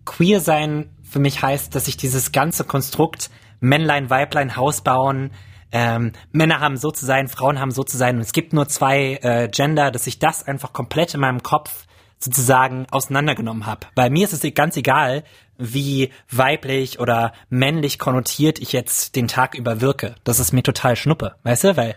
queer 0.05 0.39
sein 0.39 0.89
für 1.03 1.19
mich 1.19 1.41
heißt, 1.41 1.75
dass 1.75 1.87
ich 1.87 1.97
dieses 1.97 2.31
ganze 2.31 2.63
Konstrukt 2.63 3.29
Männlein, 3.59 4.09
Weiblein, 4.09 4.55
Haus 4.55 4.81
bauen, 4.81 5.31
ähm, 5.71 6.13
Männer 6.31 6.59
haben 6.61 6.77
so 6.77 6.91
zu 6.91 7.05
sein, 7.05 7.27
Frauen 7.27 7.59
haben 7.59 7.71
so 7.71 7.83
zu 7.83 7.97
sein 7.97 8.15
und 8.15 8.21
es 8.21 8.31
gibt 8.31 8.53
nur 8.53 8.67
zwei 8.67 9.19
äh, 9.21 9.49
Gender, 9.49 9.91
dass 9.91 10.07
ich 10.07 10.19
das 10.19 10.47
einfach 10.47 10.71
komplett 10.71 11.13
in 11.13 11.19
meinem 11.19 11.43
Kopf 11.43 11.84
sozusagen 12.19 12.87
auseinandergenommen 12.91 13.65
habe. 13.65 13.87
Bei 13.95 14.09
mir 14.09 14.25
ist 14.25 14.33
es 14.33 14.53
ganz 14.53 14.77
egal, 14.77 15.23
wie 15.57 16.11
weiblich 16.29 16.99
oder 16.99 17.33
männlich 17.49 17.99
konnotiert 17.99 18.59
ich 18.59 18.73
jetzt 18.73 19.15
den 19.15 19.27
Tag 19.27 19.55
über 19.55 19.81
wirke. 19.81 20.15
Das 20.23 20.39
ist 20.39 20.51
mir 20.51 20.63
total 20.63 20.95
schnuppe, 20.95 21.35
weißt 21.43 21.63
du? 21.65 21.77
Weil 21.77 21.95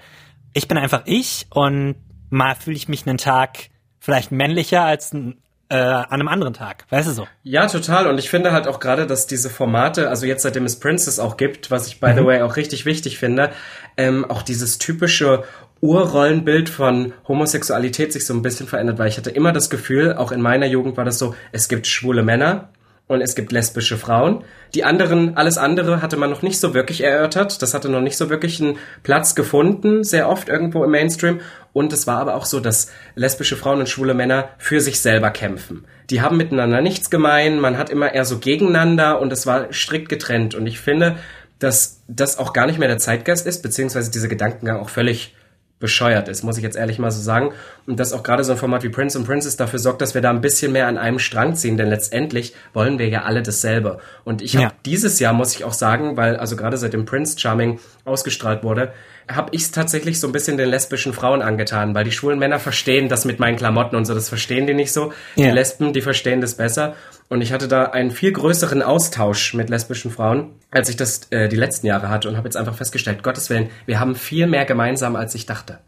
ich 0.53 0.69
bin 0.69 0.79
einfach 0.79 1.03
ich 1.07 1.47
und 1.51 1.97
mal 2.31 2.55
fühle 2.55 2.77
ich 2.77 2.89
mich 2.89 3.07
einen 3.07 3.19
Tag 3.19 3.71
vielleicht 3.99 4.33
männlicher 4.33 4.85
als 4.85 5.13
äh, 5.71 5.77
an 5.77 6.07
einem 6.11 6.29
anderen 6.29 6.55
Tag, 6.55 6.87
weißt 6.91 7.09
du 7.09 7.13
so? 7.13 7.29
Ja, 7.43 7.67
total. 7.67 8.07
Und 8.07 8.19
ich 8.19 8.31
finde 8.31 8.53
halt 8.53 8.67
auch 8.67 8.81
gerade, 8.81 9.07
dass 9.07 9.27
diese 9.27 9.51
Formate, 9.51 10.09
also 10.09 10.25
jetzt 10.25 10.43
seitdem 10.43 10.65
es 10.65 10.81
Princess 10.81 11.19
auch 11.19 11.37
gibt, 11.37 11.71
was 11.71 11.87
ich 11.89 12.01
by 12.01 12.13
the 12.15 12.23
mhm. 12.23 12.27
way 12.27 12.43
auch 12.43 12.57
richtig 12.57 12.87
wichtig 12.87 13.19
finde, 13.19 13.51
ähm, 13.97 14.25
auch 14.25 14.43
dieses 14.43 14.79
typische 14.79 15.45
Urrollenbild 15.81 16.69
von 16.69 17.13
Homosexualität 17.27 18.13
sich 18.13 18.27
so 18.27 18.35
ein 18.35 18.43
bisschen 18.43 18.67
verändert, 18.67 18.99
weil 18.99 19.09
ich 19.09 19.17
hatte 19.17 19.31
immer 19.31 19.53
das 19.53 19.71
Gefühl, 19.71 20.15
auch 20.15 20.33
in 20.33 20.41
meiner 20.41 20.67
Jugend 20.67 20.97
war 20.97 21.05
das 21.05 21.19
so, 21.19 21.35
es 21.53 21.69
gibt 21.69 21.87
schwule 21.87 22.23
Männer 22.23 22.71
und 23.09 23.23
es 23.23 23.35
gibt 23.35 23.53
lesbische 23.53 23.97
Frauen. 23.97 24.45
Die 24.75 24.85
anderen, 24.85 25.37
alles 25.37 25.57
andere 25.57 26.03
hatte 26.03 26.17
man 26.17 26.31
noch 26.31 26.43
nicht 26.43 26.61
so 26.61 26.75
wirklich 26.75 27.03
erörtert. 27.03 27.63
Das 27.63 27.73
hatte 27.73 27.89
noch 27.89 28.03
nicht 28.03 28.19
so 28.19 28.29
wirklich 28.29 28.61
einen 28.61 28.77
Platz 29.03 29.35
gefunden, 29.35 30.05
sehr 30.05 30.29
oft 30.29 30.49
irgendwo 30.49 30.85
im 30.85 30.91
Mainstream. 30.91 31.41
Und 31.73 31.93
es 31.93 32.07
war 32.07 32.19
aber 32.19 32.35
auch 32.35 32.45
so, 32.45 32.61
dass 32.61 32.91
lesbische 33.15 33.57
Frauen 33.57 33.81
und 33.81 33.89
schwule 33.89 34.13
Männer 34.13 34.51
für 34.59 34.81
sich 34.81 35.01
selber 35.01 35.31
kämpfen. 35.31 35.87
Die 36.11 36.21
haben 36.21 36.37
miteinander 36.37 36.83
nichts 36.83 37.09
gemein, 37.09 37.61
man 37.61 37.79
hat 37.79 37.89
immer 37.89 38.13
eher 38.13 38.25
so 38.25 38.39
gegeneinander 38.39 39.21
und 39.21 39.33
es 39.33 39.47
war 39.47 39.73
strikt 39.73 40.11
getrennt. 40.11 40.55
Und 40.55 40.67
ich 40.67 40.79
finde, 40.79 41.17
dass 41.59 42.03
das 42.09 42.39
auch 42.39 42.53
gar 42.53 42.67
nicht 42.67 42.79
mehr 42.79 42.89
der 42.89 42.99
Zeitgeist 42.99 43.47
ist, 43.47 43.63
beziehungsweise 43.63 44.11
dieser 44.11 44.29
Gedankengang 44.29 44.81
auch 44.81 44.91
völlig 44.91 45.35
bescheuert 45.81 46.29
ist, 46.29 46.43
muss 46.43 46.57
ich 46.57 46.63
jetzt 46.63 46.77
ehrlich 46.77 46.99
mal 46.99 47.11
so 47.11 47.21
sagen. 47.21 47.53
Und 47.87 48.01
dass 48.01 48.13
auch 48.13 48.23
gerade 48.23 48.45
so 48.45 48.53
ein 48.53 48.59
Format 48.59 48.83
wie 48.83 48.89
Prince 48.89 49.19
und 49.19 49.25
Princess 49.25 49.57
dafür 49.57 49.79
sorgt, 49.79 50.03
dass 50.03 50.15
wir 50.15 50.21
da 50.23 50.31
ein 50.31 50.41
bisschen 50.41 50.73
mehr 50.73 50.89
an 50.89 50.99
einem 50.99 51.19
Strang 51.19 51.55
ziehen, 51.55 51.77
denn 51.77 51.89
letztendlich 51.89 52.55
wollen 52.73 52.99
wir 52.99 53.09
ja 53.09 53.23
alle 53.23 53.43
dasselbe. 53.43 53.99
Und 54.25 54.43
ich 54.43 54.57
habe 54.57 54.65
ja. 54.65 54.73
dieses 54.85 55.21
Jahr, 55.21 55.33
muss 55.33 55.55
ich 55.55 55.65
auch 55.65 55.73
sagen, 55.73 56.17
weil 56.17 56.37
also 56.37 56.57
gerade 56.57 56.77
seit 56.77 56.93
dem 56.93 57.05
Prince 57.05 57.39
Charming 57.39 57.79
ausgestrahlt 58.05 58.65
wurde, 58.65 58.93
habe 59.31 59.51
ich 59.53 59.63
es 59.63 59.71
tatsächlich 59.71 60.21
so 60.21 60.27
ein 60.27 60.33
bisschen 60.33 60.57
den 60.57 60.71
lesbischen 60.71 61.13
Frauen 61.13 61.43
angetan, 61.43 61.95
weil 61.95 62.05
die 62.05 62.13
schwulen 62.13 62.39
Männer 62.39 62.59
verstehen 62.59 63.09
das 63.09 63.25
mit 63.25 63.39
meinen 63.39 63.57
Klamotten 63.57 63.95
und 63.95 64.07
so, 64.07 64.15
das 64.15 64.29
verstehen 64.29 64.67
die 64.67 64.75
nicht 64.75 64.93
so. 64.93 65.13
Ja. 65.37 65.47
Die 65.47 65.51
Lesben, 65.51 65.93
die 65.93 66.01
verstehen 66.01 66.41
das 66.41 66.55
besser. 66.55 66.95
Und 67.29 67.43
ich 67.43 67.53
hatte 67.53 67.69
da 67.69 67.85
einen 67.85 68.11
viel 68.11 68.33
größeren 68.33 68.83
Austausch 68.83 69.53
mit 69.53 69.69
lesbischen 69.69 70.11
Frauen, 70.11 70.55
als 70.71 70.89
ich 70.89 70.97
das 70.97 71.31
äh, 71.31 71.49
die 71.49 71.57
letzten 71.57 71.87
Jahre 71.87 72.09
hatte 72.09 72.29
und 72.29 72.37
habe 72.37 72.47
jetzt 72.47 72.57
einfach 72.57 72.75
festgestellt, 72.75 73.23
Gottes 73.23 73.51
Willen, 73.51 73.69
wir 73.87 74.01
haben 74.01 74.15
viel 74.15 74.47
mehr 74.47 74.65
gemeinsam, 74.65 75.15
als 75.15 75.35
ich 75.35 75.45
dachte. 75.45 75.79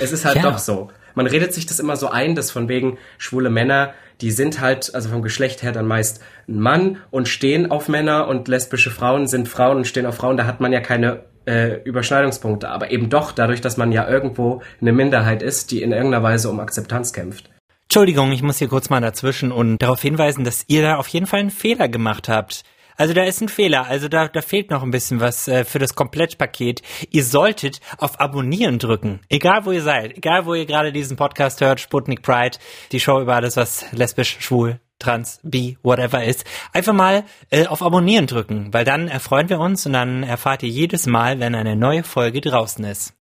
Es 0.00 0.12
ist 0.12 0.24
halt 0.24 0.36
ja. 0.36 0.42
doch 0.42 0.58
so. 0.58 0.90
Man 1.14 1.26
redet 1.26 1.54
sich 1.54 1.66
das 1.66 1.80
immer 1.80 1.96
so 1.96 2.08
ein, 2.08 2.34
dass 2.34 2.50
von 2.50 2.68
wegen 2.68 2.98
schwule 3.18 3.50
Männer, 3.50 3.94
die 4.20 4.30
sind 4.30 4.60
halt, 4.60 4.94
also 4.94 5.08
vom 5.08 5.22
Geschlecht 5.22 5.62
her 5.62 5.72
dann 5.72 5.86
meist 5.86 6.22
ein 6.48 6.60
Mann 6.60 6.98
und 7.10 7.28
stehen 7.28 7.70
auf 7.70 7.88
Männer 7.88 8.28
und 8.28 8.48
lesbische 8.48 8.90
Frauen 8.90 9.26
sind 9.26 9.48
Frauen 9.48 9.78
und 9.78 9.86
stehen 9.86 10.06
auf 10.06 10.16
Frauen. 10.16 10.36
Da 10.36 10.46
hat 10.46 10.60
man 10.60 10.72
ja 10.72 10.80
keine 10.80 11.24
äh, 11.46 11.80
Überschneidungspunkte, 11.84 12.68
aber 12.68 12.90
eben 12.90 13.08
doch 13.08 13.32
dadurch, 13.32 13.60
dass 13.60 13.76
man 13.76 13.92
ja 13.92 14.08
irgendwo 14.08 14.62
eine 14.80 14.92
Minderheit 14.92 15.42
ist, 15.42 15.70
die 15.70 15.82
in 15.82 15.92
irgendeiner 15.92 16.22
Weise 16.22 16.50
um 16.50 16.60
Akzeptanz 16.60 17.12
kämpft. 17.12 17.50
Entschuldigung, 17.88 18.32
ich 18.32 18.42
muss 18.42 18.58
hier 18.58 18.68
kurz 18.68 18.90
mal 18.90 19.00
dazwischen 19.00 19.52
und 19.52 19.78
darauf 19.78 20.02
hinweisen, 20.02 20.44
dass 20.44 20.64
ihr 20.66 20.82
da 20.82 20.96
auf 20.96 21.08
jeden 21.08 21.26
Fall 21.26 21.40
einen 21.40 21.50
Fehler 21.50 21.88
gemacht 21.88 22.28
habt. 22.28 22.62
Also 22.96 23.12
da 23.12 23.24
ist 23.24 23.42
ein 23.42 23.48
Fehler, 23.48 23.86
also 23.86 24.08
da, 24.08 24.26
da 24.26 24.40
fehlt 24.40 24.70
noch 24.70 24.82
ein 24.82 24.90
bisschen 24.90 25.20
was 25.20 25.48
äh, 25.48 25.64
für 25.64 25.78
das 25.78 25.94
Komplettpaket. 25.94 26.82
Ihr 27.10 27.24
solltet 27.24 27.80
auf 27.98 28.20
Abonnieren 28.20 28.78
drücken, 28.78 29.20
egal 29.28 29.66
wo 29.66 29.70
ihr 29.70 29.82
seid, 29.82 30.16
egal 30.16 30.46
wo 30.46 30.54
ihr 30.54 30.66
gerade 30.66 30.92
diesen 30.92 31.16
Podcast 31.16 31.60
hört, 31.60 31.78
Sputnik 31.78 32.22
Pride, 32.22 32.58
die 32.92 33.00
Show 33.00 33.20
über 33.20 33.34
alles, 33.34 33.56
was 33.56 33.92
lesbisch, 33.92 34.38
schwul, 34.40 34.80
trans, 34.98 35.40
bi, 35.42 35.78
whatever 35.82 36.24
ist, 36.24 36.44
einfach 36.72 36.94
mal 36.94 37.24
äh, 37.50 37.66
auf 37.66 37.82
Abonnieren 37.82 38.26
drücken, 38.26 38.72
weil 38.72 38.84
dann 38.84 39.08
erfreuen 39.08 39.48
wir 39.50 39.60
uns 39.60 39.84
und 39.84 39.92
dann 39.92 40.22
erfahrt 40.22 40.62
ihr 40.62 40.70
jedes 40.70 41.06
Mal, 41.06 41.38
wenn 41.38 41.54
eine 41.54 41.76
neue 41.76 42.02
Folge 42.02 42.40
draußen 42.40 42.84
ist. 42.84 43.15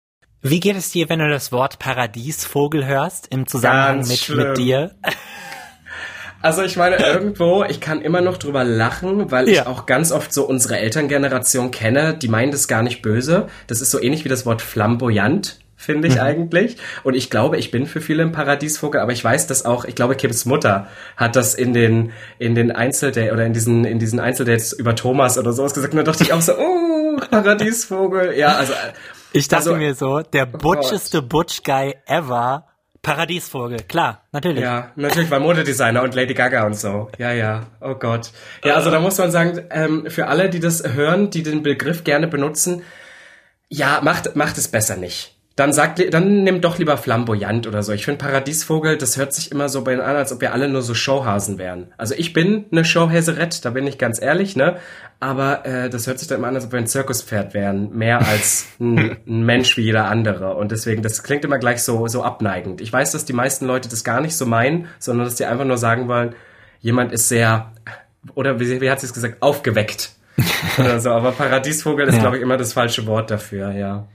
Wie 0.43 0.59
geht 0.59 0.77
es 0.77 0.91
dir, 0.91 1.09
wenn 1.09 1.21
du 1.21 1.29
das 1.29 1.53
Wort 1.53 1.79
Paradiesvogel 1.79 2.85
hörst 2.85 3.29
im 3.29 3.47
Zusammenhang 3.47 4.07
mit, 4.07 4.29
mit 4.29 4.59
dir? 4.59 4.91
Also 6.45 6.63
ich 6.63 6.77
meine, 6.77 6.97
irgendwo, 6.97 7.63
ich 7.63 7.81
kann 7.81 8.03
immer 8.03 8.21
noch 8.21 8.37
drüber 8.37 8.65
lachen, 8.65 9.31
weil 9.31 9.49
ja. 9.49 9.63
ich 9.63 9.67
auch 9.69 9.87
ganz 9.87 10.11
oft 10.11 10.33
so 10.33 10.45
unsere 10.45 10.77
Elterngeneration 10.77 11.71
kenne, 11.71 12.19
die 12.21 12.27
meinen 12.27 12.51
das 12.51 12.67
gar 12.67 12.83
nicht 12.83 13.01
böse. 13.01 13.47
Das 13.69 13.81
ist 13.81 13.93
so 13.93 14.03
ähnlich 14.03 14.25
wie 14.25 14.29
das 14.29 14.45
Wort 14.45 14.61
flamboyant 14.61 15.61
finde 15.77 16.09
ich 16.09 16.15
mhm. 16.15 16.21
eigentlich. 16.21 16.77
Und 17.03 17.15
ich 17.15 17.31
glaube, 17.31 17.59
ich 17.59 17.71
bin 17.71 17.87
für 17.87 18.01
viele 18.01 18.23
ein 18.23 18.33
Paradiesvogel, 18.33 19.01
aber 19.01 19.13
ich 19.13 19.23
weiß 19.23 19.47
dass 19.47 19.65
auch, 19.65 19.85
ich 19.85 19.95
glaube, 19.95 20.15
Kims 20.15 20.45
Mutter 20.45 20.89
hat 21.17 21.37
das 21.37 21.55
in 21.55 21.75
den, 21.75 22.13
in 22.39 22.55
den 22.55 22.73
Einzeldates 22.73 23.33
oder 23.33 23.45
in 23.45 23.53
diesen, 23.53 23.85
in 23.85 23.99
diesen 23.99 24.21
Einzeldates 24.21 24.73
über 24.73 24.95
Thomas 24.95 25.39
oder 25.39 25.53
sowas 25.53 25.75
gesagt. 25.75 25.93
Und 25.93 25.99
da 25.99 26.05
dachte 26.05 26.25
ich 26.25 26.33
auch 26.33 26.41
so, 26.41 26.55
oh, 26.57 27.17
Paradiesvogel. 27.31 28.37
Ja, 28.37 28.57
also. 28.57 28.73
Ich 29.33 29.49
dachte 29.49 29.71
also, 29.71 29.77
mir 29.77 29.95
so, 29.95 30.21
der 30.21 30.49
oh 30.53 30.59
butcheste 30.59 31.23
Butch-Guy 31.23 31.95
ever. 32.07 32.67
Paradiesvogel, 33.03 33.79
klar, 33.89 34.23
natürlich. 34.31 34.63
Ja, 34.63 34.93
natürlich, 34.95 35.29
weil 35.29 35.41
Modedesigner 35.41 36.05
und 36.05 36.15
Lady 36.15 36.35
Gaga 36.35 36.65
und 36.67 36.75
so. 36.75 37.11
Ja, 37.19 37.33
ja, 37.33 37.67
oh 37.81 37.97
Gott. 37.97 38.31
Ja, 38.63 38.77
also 38.77 38.93
da 38.93 39.01
muss 39.01 39.19
man 39.19 39.33
sagen, 39.33 39.61
ähm, 39.71 40.07
für 40.09 40.29
alle, 40.29 40.49
die 40.49 40.61
das 40.61 40.85
hören, 40.87 41.29
die 41.31 41.43
den 41.43 41.65
Begriff 41.65 42.05
gerne 42.05 42.29
benutzen, 42.29 42.85
ja, 43.69 44.01
macht, 44.05 44.37
macht 44.37 44.57
es 44.57 44.69
besser 44.69 44.97
nicht 44.97 45.35
dann 45.55 45.73
sagt, 45.73 46.03
dann 46.15 46.45
nimm 46.45 46.63
doch 46.63 46.79
lieber 46.79 46.97
flamboyant 46.97 47.67
oder 47.67 47.83
so. 47.83 47.93
Ich 47.93 48.07
finde 48.07 48.19
Paradiesvogel, 48.19 48.97
das 48.97 49.19
hört 49.19 49.35
sich 49.35 49.53
immer 49.53 49.69
so 49.69 49.85
bei 49.85 49.93
an, 49.93 50.17
als 50.17 50.33
ob 50.33 50.41
wir 50.41 50.55
alle 50.55 50.69
nur 50.69 50.81
so 50.81 50.95
Showhasen 50.95 51.59
wären. 51.59 51.93
Also 51.99 52.15
ich 52.17 52.33
bin 52.33 52.65
eine 52.73 52.85
Showhäserett, 52.85 53.65
da 53.65 53.71
bin 53.71 53.87
ich 53.87 53.99
ganz 53.99 54.21
ehrlich, 54.21 54.57
ne? 54.57 54.79
Aber 55.21 55.67
äh, 55.67 55.91
das 55.91 56.07
hört 56.07 56.19
sich 56.19 56.27
dann 56.27 56.39
immer 56.39 56.49
an, 56.49 56.55
als 56.55 56.65
ob 56.65 56.73
wir 56.73 56.79
ein 56.79 56.87
Zirkuspferd 56.87 57.53
wären, 57.53 57.97
mehr 57.97 58.27
als 58.27 58.67
ein, 58.81 59.19
ein 59.27 59.43
Mensch 59.45 59.77
wie 59.77 59.83
jeder 59.83 60.07
andere. 60.07 60.55
Und 60.55 60.73
deswegen, 60.73 61.03
das 61.03 61.23
klingt 61.23 61.45
immer 61.45 61.59
gleich 61.59 61.83
so 61.83 62.09
so 62.09 62.23
abneigend. 62.23 62.81
Ich 62.81 62.93
weiß, 62.93 63.13
dass 63.13 63.25
die 63.27 63.35
meisten 63.35 63.67
Leute 63.67 63.89
das 63.89 64.05
gar 64.05 64.21
nicht 64.21 64.37
so 64.37 64.47
meinen, 64.47 64.89
sondern 64.99 65.27
dass 65.27 65.35
die 65.35 65.45
einfach 65.45 65.67
nur 65.67 65.79
sagen 65.79 66.09
wollen, 66.09 66.35
jemand 66.81 67.13
ist 67.13 67.29
sehr 67.29 67.73
oder 68.35 68.59
wie, 68.59 68.81
wie 68.81 68.91
hat 68.91 69.01
sie 69.01 69.07
es 69.07 69.13
gesagt, 69.13 69.43
aufgeweckt 69.43 70.13
oder 70.79 70.99
so. 70.99 71.11
Aber 71.11 71.33
Paradiesvogel 71.33 72.09
ist, 72.09 72.15
ja. 72.15 72.21
glaube 72.21 72.37
ich, 72.37 72.43
immer 72.43 72.57
das 72.57 72.73
falsche 72.73 73.07
Wort 73.07 73.31
dafür, 73.31 73.73
ja. 73.73 74.07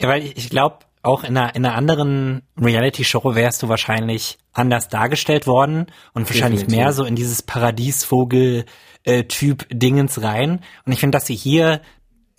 Ja, 0.00 0.08
weil 0.08 0.24
ich, 0.24 0.36
ich 0.36 0.50
glaube, 0.50 0.78
auch 1.02 1.24
in 1.24 1.36
einer, 1.36 1.54
in 1.54 1.66
einer 1.66 1.74
anderen 1.74 2.42
Reality-Show 2.56 3.34
wärst 3.34 3.62
du 3.62 3.68
wahrscheinlich 3.68 4.38
anders 4.52 4.88
dargestellt 4.88 5.46
worden 5.46 5.86
und 6.14 6.26
wahrscheinlich 6.28 6.60
Definitiv. 6.60 6.84
mehr 6.84 6.92
so 6.92 7.04
in 7.04 7.16
dieses 7.16 7.42
Paradiesvogel-Typ 7.42 9.62
äh, 9.62 9.74
Dingens 9.74 10.22
rein. 10.22 10.60
Und 10.84 10.92
ich 10.92 11.00
finde, 11.00 11.16
dass 11.16 11.26
sie 11.26 11.34
hier 11.34 11.80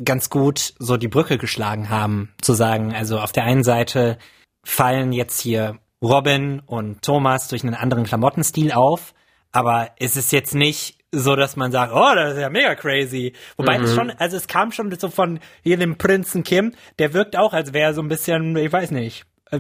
ganz 0.04 0.30
gut 0.30 0.74
so 0.80 0.98
die 0.98 1.10
Brücke 1.10 1.38
geschlagen 1.38 1.90
haben, 1.90 2.34
zu 2.42 2.54
sagen, 2.54 2.94
also 2.94 3.20
auf 3.20 3.34
der 3.34 3.44
einen 3.44 3.64
Seite 3.64 4.18
fallen 4.64 5.12
jetzt 5.12 5.42
hier 5.42 5.80
Robin 6.02 6.62
und 6.66 7.02
Thomas 7.02 7.50
durch 7.50 7.64
einen 7.64 7.76
anderen 7.76 8.06
Klamottenstil 8.06 8.72
auf, 8.72 9.14
aber 9.52 9.92
es 10.00 10.18
ist 10.18 10.32
jetzt 10.32 10.56
nicht 10.56 11.03
so, 11.14 11.36
dass 11.36 11.56
man 11.56 11.72
sagt, 11.72 11.94
oh, 11.94 12.16
das 12.16 12.34
ist 12.34 12.40
ja 12.40 12.50
mega 12.50 12.76
crazy. 12.76 13.34
Wobei 13.56 13.78
mhm. 13.78 13.86
es 13.86 13.96
schon, 13.96 14.12
also 14.12 14.36
es 14.36 14.48
kam 14.48 14.72
schon 14.72 14.94
so 14.98 15.10
von 15.10 15.40
hier 15.62 15.78
dem 15.78 15.98
Prinzen 15.98 16.44
Kim, 16.44 16.74
der 17.00 17.14
wirkt 17.14 17.38
auch, 17.38 17.54
als 17.54 17.74
wäre 17.74 17.94
so 17.94 18.02
ein 18.02 18.10
bisschen, 18.10 18.58
ich 18.58 18.72
weiß 18.72 18.92
nicht, 18.92 19.26
äh, 19.52 19.60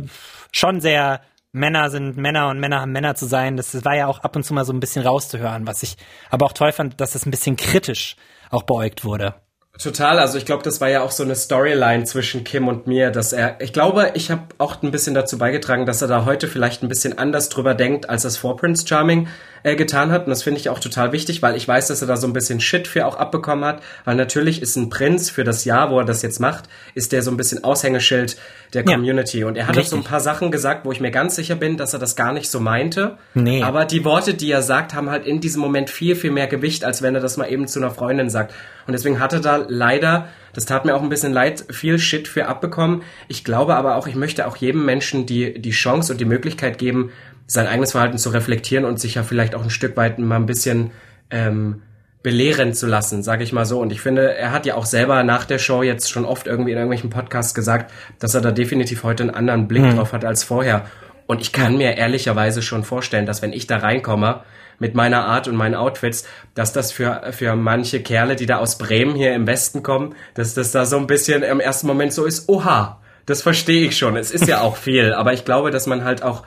schon 0.52 0.82
sehr 0.82 1.22
Männer 1.56 1.92
sind 1.92 2.18
Männer 2.18 2.50
und 2.50 2.60
Männer 2.60 2.82
haben 2.82 2.92
Männer 2.92 3.14
zu 3.14 3.28
sein. 3.28 3.58
Das, 3.58 3.72
das 3.72 3.86
war 3.86 3.96
ja 3.96 4.08
auch 4.08 4.20
ab 4.20 4.36
und 4.36 4.44
zu 4.44 4.56
mal 4.56 4.66
so 4.66 4.74
ein 4.74 4.80
bisschen 4.80 5.06
rauszuhören, 5.06 5.68
was 5.68 5.84
ich 5.84 5.98
aber 6.32 6.48
auch 6.48 6.54
toll 6.54 6.72
fand, 6.72 7.00
dass 7.00 7.14
das 7.14 7.28
ein 7.28 7.32
bisschen 7.32 7.56
kritisch 7.56 8.16
auch 8.50 8.64
beäugt 8.64 9.06
wurde. 9.06 9.36
Total, 9.80 10.20
also 10.20 10.38
ich 10.38 10.46
glaube, 10.46 10.62
das 10.62 10.82
war 10.82 10.90
ja 10.90 11.02
auch 11.02 11.10
so 11.10 11.24
eine 11.24 11.36
Storyline 11.36 12.04
zwischen 12.04 12.44
Kim 12.44 12.68
und 12.68 12.86
mir, 12.86 13.10
dass 13.10 13.34
er, 13.34 13.60
ich 13.60 13.74
glaube, 13.74 14.12
ich 14.14 14.30
habe 14.30 14.44
auch 14.60 14.84
ein 14.84 14.92
bisschen 14.92 15.16
dazu 15.16 15.40
beigetragen, 15.40 15.88
dass 15.88 16.02
er 16.04 16.08
da 16.08 16.26
heute 16.26 16.48
vielleicht 16.48 16.84
ein 16.84 16.90
bisschen 16.90 17.18
anders 17.18 17.50
drüber 17.50 17.74
denkt, 17.74 18.08
als 18.08 18.22
das 18.22 18.38
vor 18.38 18.56
Prince 18.56 18.88
Charming 18.88 19.28
äh, 19.64 19.76
getan 19.76 20.12
hat. 20.12 20.26
Und 20.26 20.30
das 20.30 20.44
finde 20.44 20.60
ich 20.60 20.70
auch 20.70 20.80
total 20.80 21.12
wichtig, 21.12 21.42
weil 21.42 21.56
ich 21.56 21.68
weiß, 21.68 21.88
dass 21.88 22.02
er 22.02 22.08
da 22.08 22.18
so 22.18 22.28
ein 22.28 22.34
bisschen 22.34 22.60
Shit 22.60 22.88
für 22.88 23.06
auch 23.06 23.16
abbekommen 23.16 23.66
hat, 23.66 23.82
weil 24.06 24.16
natürlich 24.16 24.62
ist 24.62 24.76
ein 24.76 24.90
Prinz 24.90 25.30
für 25.30 25.44
das 25.44 25.66
Jahr, 25.66 25.90
wo 25.90 26.00
er 26.00 26.06
das 26.06 26.22
jetzt 26.22 26.40
macht, 26.40 26.66
ist 26.94 27.12
der 27.12 27.22
so 27.22 27.32
ein 27.32 27.38
bisschen 27.38 27.64
Aushängeschild 27.64 28.38
der 28.74 28.84
Community. 28.84 29.40
Ja, 29.40 29.48
und 29.48 29.56
er 29.56 29.68
hat 29.68 29.78
auch 29.78 29.84
so 29.84 29.96
ein 29.96 30.04
paar 30.04 30.20
Sachen 30.20 30.52
gesagt, 30.52 30.86
wo 30.86 30.92
ich 30.92 31.00
mir 31.00 31.12
ganz 31.12 31.36
sicher 31.36 31.56
bin, 31.56 31.78
dass 31.78 31.94
er 31.94 32.00
das 32.00 32.16
gar 32.16 32.34
nicht 32.34 32.50
so 32.50 32.60
meinte. 32.60 33.18
Nee. 33.34 33.64
Aber 33.64 33.86
die 33.86 34.04
Worte, 34.04 34.34
die 34.34 34.52
er 34.52 34.62
sagt, 34.62 34.94
haben 34.94 35.10
halt 35.10 35.26
in 35.26 35.42
diesem 35.42 35.62
Moment 35.62 35.90
viel, 35.90 36.16
viel 36.16 36.32
mehr 36.32 36.48
Gewicht, 36.48 36.84
als 36.84 37.02
wenn 37.02 37.16
er 37.16 37.22
das 37.22 37.38
mal 37.38 37.52
eben 37.52 37.68
zu 37.68 37.80
einer 37.80 37.92
Freundin 37.92 38.30
sagt. 38.30 38.54
Und 38.88 38.94
deswegen 38.94 39.20
hatte 39.20 39.40
da 39.40 39.64
leider, 39.68 40.28
das 40.54 40.66
tat 40.66 40.86
mir 40.86 40.96
auch 40.96 41.02
ein 41.02 41.10
bisschen 41.10 41.34
leid, 41.34 41.66
viel 41.72 42.00
Shit 42.00 42.28
für 42.28 42.48
abbekommen. 42.48 43.04
Ich 43.28 43.44
glaube 43.44 43.76
aber 43.76 43.96
auch, 43.96 44.08
ich 44.08 44.16
möchte 44.16 44.48
auch 44.48 44.58
jedem 44.58 44.86
Menschen 44.86 45.26
die, 45.26 45.60
die 45.60 45.72
Chance 45.72 46.12
und 46.12 46.20
die 46.20 46.26
Möglichkeit 46.26 46.78
geben, 46.78 47.12
sein 47.48 47.68
eigenes 47.68 47.92
Verhalten 47.92 48.18
zu 48.18 48.30
reflektieren 48.30 48.86
und 48.86 49.00
sich 49.00 49.16
ja 49.16 49.24
vielleicht 49.24 49.56
auch 49.56 49.64
ein 49.64 49.70
Stück 49.70 49.98
weit 49.98 50.20
mal 50.20 50.38
ein 50.38 50.46
bisschen 50.46 50.92
ähm, 51.30 51.82
belehren 52.24 52.74
zu 52.74 52.88
lassen, 52.88 53.22
sage 53.22 53.44
ich 53.44 53.52
mal 53.52 53.66
so. 53.66 53.80
Und 53.80 53.92
ich 53.92 54.00
finde, 54.00 54.34
er 54.34 54.52
hat 54.52 54.66
ja 54.66 54.76
auch 54.76 54.86
selber 54.86 55.24
nach 55.24 55.44
der 55.46 55.60
Show 55.60 55.84
jetzt 55.84 56.10
schon 56.10 56.26
oft 56.26 56.48
irgendwie 56.48 56.72
in 56.72 56.78
irgendwelchen 56.78 57.10
Podcasts 57.10 57.54
gesagt, 57.54 57.92
dass 58.20 58.34
er 58.34 58.42
da 58.42 58.52
definitiv 58.52 59.04
heute 59.04 59.24
einen 59.24 59.36
anderen 59.36 59.68
Blick 59.68 59.84
mhm. 59.84 59.98
drauf 59.98 60.14
hat 60.14 60.24
als 60.24 60.44
vorher. 60.44 60.86
Und 61.28 61.42
ich 61.42 61.52
kann 61.52 61.78
mir 61.78 61.98
ehrlicherweise 61.98 62.62
schon 62.62 62.84
vorstellen, 62.84 63.26
dass 63.26 63.42
wenn 63.42 63.54
ich 63.54 63.68
da 63.68 63.78
reinkomme 63.78 64.44
mit 64.80 64.96
meiner 64.96 65.26
Art 65.26 65.48
und 65.48 65.56
meinen 65.56 65.76
Outfits, 65.76 66.26
dass 66.56 66.74
das 66.74 66.92
für, 66.92 67.32
für 67.32 67.56
manche 67.56 68.02
Kerle, 68.02 68.36
die 68.36 68.46
da 68.46 68.58
aus 68.58 68.78
Bremen 68.78 69.16
hier 69.16 69.34
im 69.34 69.46
Westen 69.46 69.84
kommen, 69.84 70.16
dass 70.34 70.54
das 70.54 70.72
da 70.72 70.86
so 70.86 70.98
ein 70.98 71.08
bisschen 71.08 71.44
im 71.44 71.60
ersten 71.60 71.88
Moment 71.88 72.14
so 72.14 72.26
ist, 72.26 72.50
oha, 72.50 73.00
das 73.26 73.42
verstehe 73.42 73.88
ich 73.88 73.98
schon. 73.98 74.18
Es 74.18 74.32
ist 74.32 74.48
ja 74.48 74.62
auch 74.62 74.76
viel, 74.76 75.14
aber 75.14 75.34
ich 75.34 75.46
glaube, 75.46 75.72
dass 75.72 75.88
man 75.88 76.04
halt 76.04 76.24
auch, 76.24 76.44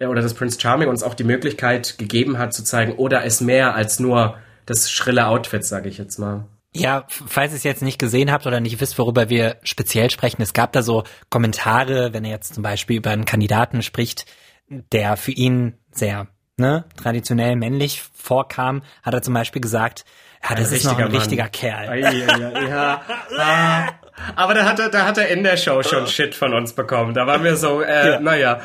oder 0.00 0.22
dass 0.22 0.34
Prince 0.34 0.60
Charming 0.60 0.88
uns 0.88 1.02
auch 1.02 1.14
die 1.14 1.24
Möglichkeit 1.24 1.98
gegeben 1.98 2.38
hat 2.38 2.54
zu 2.54 2.62
zeigen, 2.62 2.92
oder 2.92 3.24
ist 3.24 3.40
mehr 3.40 3.74
als 3.74 3.98
nur 3.98 4.38
das 4.66 4.90
schrille 4.90 5.26
Outfit, 5.26 5.64
sage 5.64 5.88
ich 5.88 5.98
jetzt 5.98 6.18
mal. 6.18 6.46
Ja, 6.72 7.06
falls 7.08 7.52
ihr 7.52 7.56
es 7.56 7.64
jetzt 7.64 7.82
nicht 7.82 7.98
gesehen 7.98 8.30
habt 8.30 8.46
oder 8.46 8.60
nicht 8.60 8.80
wisst, 8.80 8.98
worüber 8.98 9.30
wir 9.30 9.56
speziell 9.62 10.10
sprechen, 10.10 10.42
es 10.42 10.52
gab 10.52 10.72
da 10.72 10.82
so 10.82 11.04
Kommentare, 11.30 12.12
wenn 12.12 12.24
er 12.24 12.30
jetzt 12.30 12.54
zum 12.54 12.62
Beispiel 12.62 12.98
über 12.98 13.10
einen 13.10 13.24
Kandidaten 13.24 13.82
spricht, 13.82 14.26
der 14.68 15.16
für 15.16 15.32
ihn 15.32 15.78
sehr 15.90 16.28
ne, 16.58 16.84
traditionell 16.96 17.56
männlich 17.56 18.02
vorkam, 18.14 18.82
hat 19.02 19.14
er 19.14 19.22
zum 19.22 19.34
Beispiel 19.34 19.62
gesagt, 19.62 20.04
ja, 20.48 20.54
das 20.54 20.70
ist 20.70 20.84
noch 20.84 20.98
ein 20.98 21.04
Mann. 21.04 21.16
richtiger 21.16 21.48
Kerl. 21.48 21.98
Ja, 21.98 22.10
ja, 22.10 22.62
ja. 22.68 23.02
ah. 23.38 23.88
Aber 24.36 24.54
da 24.54 24.64
hat 24.64 24.78
er, 24.78 24.88
da 24.88 25.06
hat 25.06 25.18
er 25.18 25.28
in 25.28 25.42
der 25.42 25.56
Show 25.56 25.82
schon 25.82 26.06
Shit 26.06 26.34
von 26.34 26.52
uns 26.52 26.72
bekommen. 26.72 27.14
Da 27.14 27.26
waren 27.26 27.42
wir 27.44 27.56
so, 27.56 27.80
äh, 27.80 28.12
ja. 28.12 28.20
naja. 28.20 28.60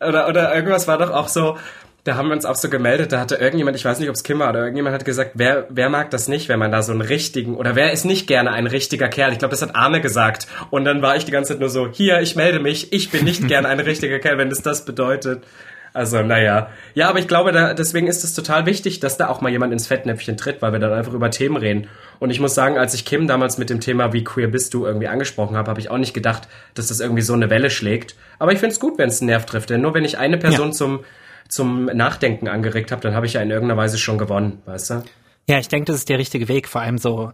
Oder, 0.00 0.28
oder 0.28 0.54
irgendwas 0.54 0.86
war 0.86 0.98
doch 0.98 1.10
auch 1.10 1.28
so, 1.28 1.56
da 2.04 2.16
haben 2.16 2.28
wir 2.28 2.34
uns 2.34 2.46
auch 2.46 2.54
so 2.54 2.70
gemeldet, 2.70 3.12
da 3.12 3.20
hatte 3.20 3.36
irgendjemand, 3.36 3.76
ich 3.76 3.84
weiß 3.84 3.98
nicht, 3.98 4.08
ob 4.08 4.14
es 4.14 4.22
Kim 4.22 4.38
war, 4.38 4.50
oder 4.50 4.60
irgendjemand 4.60 4.94
hat 4.94 5.04
gesagt, 5.04 5.32
wer, 5.34 5.66
wer 5.68 5.90
mag 5.90 6.10
das 6.10 6.28
nicht, 6.28 6.48
wenn 6.48 6.58
man 6.58 6.72
da 6.72 6.82
so 6.82 6.92
einen 6.92 7.02
richtigen, 7.02 7.56
oder 7.56 7.74
wer 7.76 7.92
ist 7.92 8.04
nicht 8.04 8.26
gerne 8.26 8.52
ein 8.52 8.66
richtiger 8.66 9.08
Kerl? 9.08 9.32
Ich 9.32 9.38
glaube, 9.38 9.50
das 9.50 9.62
hat 9.62 9.74
Arne 9.76 10.00
gesagt. 10.00 10.46
Und 10.70 10.84
dann 10.84 11.02
war 11.02 11.16
ich 11.16 11.24
die 11.24 11.32
ganze 11.32 11.52
Zeit 11.52 11.60
nur 11.60 11.68
so, 11.68 11.88
hier, 11.88 12.20
ich 12.20 12.36
melde 12.36 12.60
mich, 12.60 12.92
ich 12.92 13.10
bin 13.10 13.24
nicht 13.24 13.46
gerne 13.48 13.68
ein 13.68 13.80
richtiger 13.80 14.18
Kerl, 14.20 14.38
wenn 14.38 14.50
es 14.50 14.62
das 14.62 14.84
bedeutet. 14.84 15.44
Also, 15.98 16.22
naja. 16.22 16.70
Ja, 16.94 17.08
aber 17.08 17.18
ich 17.18 17.26
glaube, 17.26 17.50
da, 17.50 17.74
deswegen 17.74 18.06
ist 18.06 18.22
es 18.22 18.32
total 18.32 18.66
wichtig, 18.66 19.00
dass 19.00 19.16
da 19.16 19.26
auch 19.26 19.40
mal 19.40 19.50
jemand 19.50 19.72
ins 19.72 19.88
Fettnäpfchen 19.88 20.36
tritt, 20.36 20.62
weil 20.62 20.70
wir 20.70 20.78
dann 20.78 20.92
einfach 20.92 21.12
über 21.12 21.28
Themen 21.32 21.56
reden. 21.56 21.88
Und 22.20 22.30
ich 22.30 22.38
muss 22.38 22.54
sagen, 22.54 22.78
als 22.78 22.94
ich 22.94 23.04
Kim 23.04 23.26
damals 23.26 23.58
mit 23.58 23.68
dem 23.68 23.80
Thema 23.80 24.12
Wie 24.12 24.22
queer 24.22 24.46
bist 24.46 24.74
du 24.74 24.86
irgendwie 24.86 25.08
angesprochen 25.08 25.56
habe, 25.56 25.68
habe 25.68 25.80
ich 25.80 25.90
auch 25.90 25.98
nicht 25.98 26.14
gedacht, 26.14 26.46
dass 26.74 26.86
das 26.86 27.00
irgendwie 27.00 27.22
so 27.22 27.32
eine 27.32 27.50
Welle 27.50 27.68
schlägt. 27.68 28.14
Aber 28.38 28.52
ich 28.52 28.60
finde 28.60 28.74
es 28.74 28.78
gut, 28.78 28.96
wenn 28.96 29.08
es 29.08 29.20
einen 29.20 29.30
Nerv 29.30 29.44
trifft, 29.44 29.70
denn 29.70 29.80
nur 29.80 29.92
wenn 29.92 30.04
ich 30.04 30.18
eine 30.18 30.36
Person 30.36 30.68
ja. 30.68 30.72
zum, 30.72 31.00
zum 31.48 31.86
Nachdenken 31.86 32.46
angeregt 32.46 32.92
habe, 32.92 33.02
dann 33.02 33.16
habe 33.16 33.26
ich 33.26 33.32
ja 33.32 33.40
in 33.40 33.50
irgendeiner 33.50 33.80
Weise 33.80 33.98
schon 33.98 34.18
gewonnen, 34.18 34.62
weißt 34.66 34.90
du? 34.90 35.02
Ja, 35.48 35.58
ich 35.58 35.68
denke, 35.68 35.86
das 35.86 35.96
ist 35.96 36.10
der 36.10 36.18
richtige 36.18 36.46
Weg. 36.46 36.68
Vor 36.68 36.82
allem 36.82 36.98
so, 36.98 37.32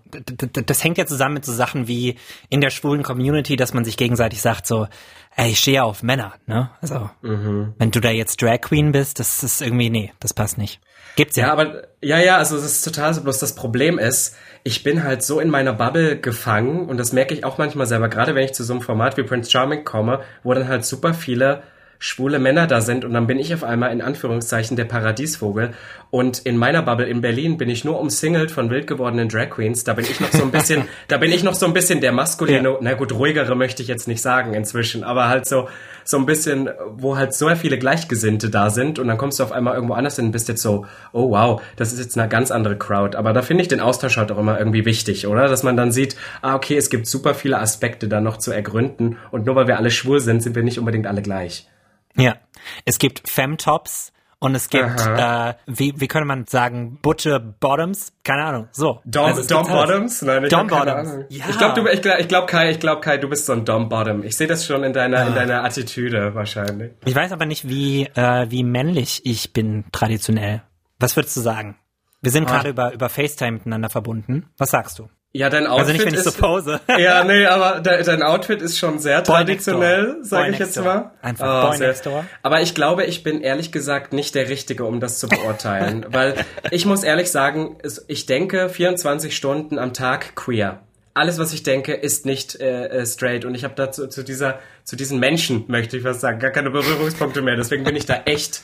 das 0.66 0.84
hängt 0.84 0.98
ja 0.98 1.04
zusammen 1.04 1.34
mit 1.34 1.44
so 1.44 1.52
Sachen 1.52 1.88
wie 1.88 2.14
in 2.48 2.60
der 2.60 2.70
schwulen 2.70 3.02
Community, 3.02 3.56
dass 3.56 3.74
man 3.74 3.84
sich 3.84 3.96
gegenseitig 3.96 4.40
sagt 4.40 4.68
so, 4.68 4.86
ey, 5.34 5.50
ich 5.50 5.58
stehe 5.58 5.82
auf 5.82 6.04
Männer, 6.04 6.34
ne? 6.46 6.70
Also, 6.80 7.10
mhm. 7.22 7.74
wenn 7.76 7.90
du 7.90 7.98
da 7.98 8.10
jetzt 8.10 8.40
Drag 8.40 8.60
Queen 8.60 8.92
bist, 8.92 9.18
das 9.18 9.42
ist 9.42 9.60
irgendwie, 9.60 9.90
nee, 9.90 10.12
das 10.20 10.32
passt 10.32 10.58
nicht. 10.58 10.80
Gibt's 11.16 11.34
ja. 11.34 11.48
Ja, 11.48 11.52
aber, 11.52 11.88
ja, 12.00 12.20
ja, 12.20 12.38
also 12.38 12.54
das 12.54 12.66
ist 12.66 12.82
total 12.84 13.12
so, 13.14 13.22
bloß 13.22 13.40
das 13.40 13.56
Problem 13.56 13.98
ist, 13.98 14.36
ich 14.62 14.84
bin 14.84 15.02
halt 15.02 15.24
so 15.24 15.40
in 15.40 15.50
meiner 15.50 15.72
Bubble 15.72 16.16
gefangen 16.16 16.88
und 16.88 16.98
das 16.98 17.12
merke 17.12 17.34
ich 17.34 17.44
auch 17.44 17.58
manchmal 17.58 17.86
selber, 17.86 18.08
gerade 18.08 18.36
wenn 18.36 18.44
ich 18.44 18.54
zu 18.54 18.62
so 18.62 18.74
einem 18.74 18.82
Format 18.82 19.16
wie 19.16 19.24
Prince 19.24 19.50
Charming 19.50 19.82
komme, 19.82 20.20
wo 20.44 20.54
dann 20.54 20.68
halt 20.68 20.84
super 20.84 21.14
viele 21.14 21.64
schwule 21.98 22.38
Männer 22.38 22.66
da 22.66 22.80
sind 22.80 23.04
und 23.04 23.12
dann 23.14 23.26
bin 23.26 23.38
ich 23.38 23.54
auf 23.54 23.64
einmal 23.64 23.92
in 23.92 24.02
Anführungszeichen 24.02 24.76
der 24.76 24.84
Paradiesvogel 24.84 25.72
und 26.10 26.38
in 26.40 26.56
meiner 26.56 26.82
Bubble 26.82 27.06
in 27.06 27.20
Berlin 27.20 27.56
bin 27.56 27.68
ich 27.68 27.84
nur 27.84 27.98
umsingelt 27.98 28.50
von 28.50 28.70
wild 28.70 28.86
gewordenen 28.86 29.28
Drag 29.28 29.50
Queens. 29.50 29.84
Da 29.84 29.94
bin 29.94 30.04
ich 30.04 30.20
noch 30.20 30.30
so 30.30 30.42
ein 30.42 30.50
bisschen, 30.50 30.84
da 31.08 31.16
bin 31.16 31.32
ich 31.32 31.42
noch 31.42 31.54
so 31.54 31.66
ein 31.66 31.72
bisschen 31.72 32.00
der 32.00 32.12
maskuline, 32.12 32.68
ja. 32.68 32.78
na 32.80 32.94
gut, 32.94 33.12
ruhigere 33.12 33.54
möchte 33.56 33.82
ich 33.82 33.88
jetzt 33.88 34.08
nicht 34.08 34.22
sagen 34.22 34.54
inzwischen, 34.54 35.04
aber 35.04 35.28
halt 35.28 35.46
so 35.46 35.68
so 36.04 36.16
ein 36.16 36.26
bisschen, 36.26 36.70
wo 36.96 37.16
halt 37.16 37.34
so 37.34 37.54
viele 37.56 37.78
Gleichgesinnte 37.78 38.50
da 38.50 38.70
sind 38.70 38.98
und 38.98 39.08
dann 39.08 39.18
kommst 39.18 39.38
du 39.38 39.42
auf 39.42 39.52
einmal 39.52 39.74
irgendwo 39.74 39.94
anders 39.94 40.16
hin 40.16 40.26
und 40.26 40.32
bist 40.32 40.48
jetzt 40.48 40.62
so, 40.62 40.86
oh 41.12 41.30
wow, 41.30 41.62
das 41.76 41.92
ist 41.92 41.98
jetzt 41.98 42.18
eine 42.18 42.28
ganz 42.28 42.50
andere 42.50 42.76
Crowd. 42.76 43.16
Aber 43.16 43.32
da 43.32 43.42
finde 43.42 43.62
ich 43.62 43.68
den 43.68 43.80
Austausch 43.80 44.16
halt 44.16 44.30
auch 44.32 44.38
immer 44.38 44.58
irgendwie 44.58 44.84
wichtig, 44.84 45.26
oder? 45.26 45.48
Dass 45.48 45.62
man 45.62 45.76
dann 45.76 45.92
sieht, 45.92 46.16
ah 46.42 46.54
okay, 46.54 46.76
es 46.76 46.90
gibt 46.90 47.06
super 47.06 47.34
viele 47.34 47.58
Aspekte 47.58 48.08
da 48.08 48.20
noch 48.20 48.38
zu 48.38 48.52
ergründen 48.52 49.18
und 49.30 49.46
nur 49.46 49.56
weil 49.56 49.66
wir 49.66 49.76
alle 49.76 49.90
schwul 49.90 50.20
sind, 50.20 50.42
sind 50.42 50.56
wir 50.56 50.62
nicht 50.62 50.78
unbedingt 50.78 51.06
alle 51.06 51.22
gleich. 51.22 51.68
Ja, 52.16 52.36
es 52.84 52.98
gibt 52.98 53.28
Femtops 53.28 54.13
und 54.44 54.54
es 54.54 54.68
gibt, 54.68 55.00
äh, 55.00 55.54
wie, 55.64 55.98
wie 55.98 56.06
könnte 56.06 56.26
man 56.26 56.46
sagen, 56.46 56.98
Butcher 57.00 57.40
Bottoms? 57.40 58.12
Keine 58.24 58.44
Ahnung, 58.44 58.68
so. 58.72 59.00
Dom, 59.06 59.24
also 59.24 59.42
Dom 59.42 59.66
Bottoms? 59.66 60.20
Nein, 60.20 60.44
ich 60.44 60.50
Dom 60.50 60.66
Bottoms. 60.66 61.24
Ja. 61.30 61.46
Ich 61.48 61.56
glaube, 61.56 61.90
ich 61.90 62.02
glaube, 62.02 62.20
ich 62.20 62.28
glaub, 62.28 62.46
Kai, 62.46 62.70
ich 62.70 62.78
glaube, 62.78 63.00
Kai, 63.00 63.16
du 63.16 63.30
bist 63.30 63.46
so 63.46 63.54
ein 63.54 63.64
Dom 63.64 63.88
Bottom. 63.88 64.22
Ich 64.22 64.36
sehe 64.36 64.46
das 64.46 64.66
schon 64.66 64.84
in 64.84 64.92
deiner, 64.92 65.20
ja. 65.20 65.26
in 65.28 65.34
deiner 65.34 65.64
Attitüde 65.64 66.34
wahrscheinlich. 66.34 66.92
Ich 67.06 67.14
weiß 67.14 67.32
aber 67.32 67.46
nicht, 67.46 67.66
wie, 67.70 68.04
äh, 68.04 68.50
wie 68.50 68.64
männlich 68.64 69.22
ich 69.24 69.54
bin 69.54 69.84
traditionell. 69.92 70.60
Was 71.00 71.16
würdest 71.16 71.38
du 71.38 71.40
sagen? 71.40 71.78
Wir 72.20 72.30
sind 72.30 72.46
ah. 72.46 72.50
gerade 72.50 72.68
über, 72.68 72.92
über 72.92 73.08
FaceTime 73.08 73.52
miteinander 73.52 73.88
verbunden. 73.88 74.50
Was 74.58 74.72
sagst 74.72 74.98
du? 74.98 75.08
Ja, 75.36 75.50
dein 75.50 75.66
Outfit 75.66 75.80
also 75.80 75.92
nicht, 75.94 76.06
wenn 76.06 76.14
ich 76.14 76.20
ist, 76.20 76.36
so 76.36 76.40
pose. 76.40 76.80
ja, 76.96 77.24
nee, 77.26 77.44
aber 77.44 77.80
de, 77.80 78.04
dein 78.04 78.22
Outfit 78.22 78.62
ist 78.62 78.78
schon 78.78 79.00
sehr 79.00 79.20
Boy 79.20 79.38
traditionell, 79.38 80.18
sage 80.22 80.52
ich 80.52 80.60
jetzt 80.60 80.80
mal. 80.80 81.10
Einfach 81.22 81.64
oh, 81.64 81.68
Boy 81.70 81.78
next 81.80 82.06
door. 82.06 82.24
Aber 82.42 82.60
ich 82.60 82.76
glaube, 82.76 83.04
ich 83.04 83.24
bin 83.24 83.40
ehrlich 83.40 83.72
gesagt 83.72 84.12
nicht 84.12 84.36
der 84.36 84.48
Richtige, 84.48 84.84
um 84.84 85.00
das 85.00 85.18
zu 85.18 85.28
beurteilen, 85.28 86.06
weil 86.10 86.36
ich 86.70 86.86
muss 86.86 87.02
ehrlich 87.02 87.32
sagen, 87.32 87.78
ich 88.06 88.26
denke 88.26 88.68
24 88.68 89.36
Stunden 89.36 89.80
am 89.80 89.92
Tag 89.92 90.36
queer. 90.36 90.82
Alles, 91.14 91.40
was 91.40 91.52
ich 91.52 91.64
denke, 91.64 91.94
ist 91.94 92.26
nicht 92.26 92.60
äh, 92.60 92.86
äh 92.86 93.04
straight 93.06 93.44
und 93.44 93.56
ich 93.56 93.64
habe 93.64 93.74
dazu 93.74 94.06
zu 94.06 94.22
dieser 94.22 94.60
zu 94.84 94.94
diesen 94.94 95.18
Menschen 95.18 95.64
möchte 95.66 95.96
ich 95.96 96.04
was 96.04 96.20
sagen, 96.20 96.38
gar 96.38 96.52
keine 96.52 96.70
Berührungspunkte 96.70 97.42
mehr. 97.42 97.56
Deswegen 97.56 97.82
bin 97.82 97.96
ich 97.96 98.06
da 98.06 98.22
echt 98.24 98.62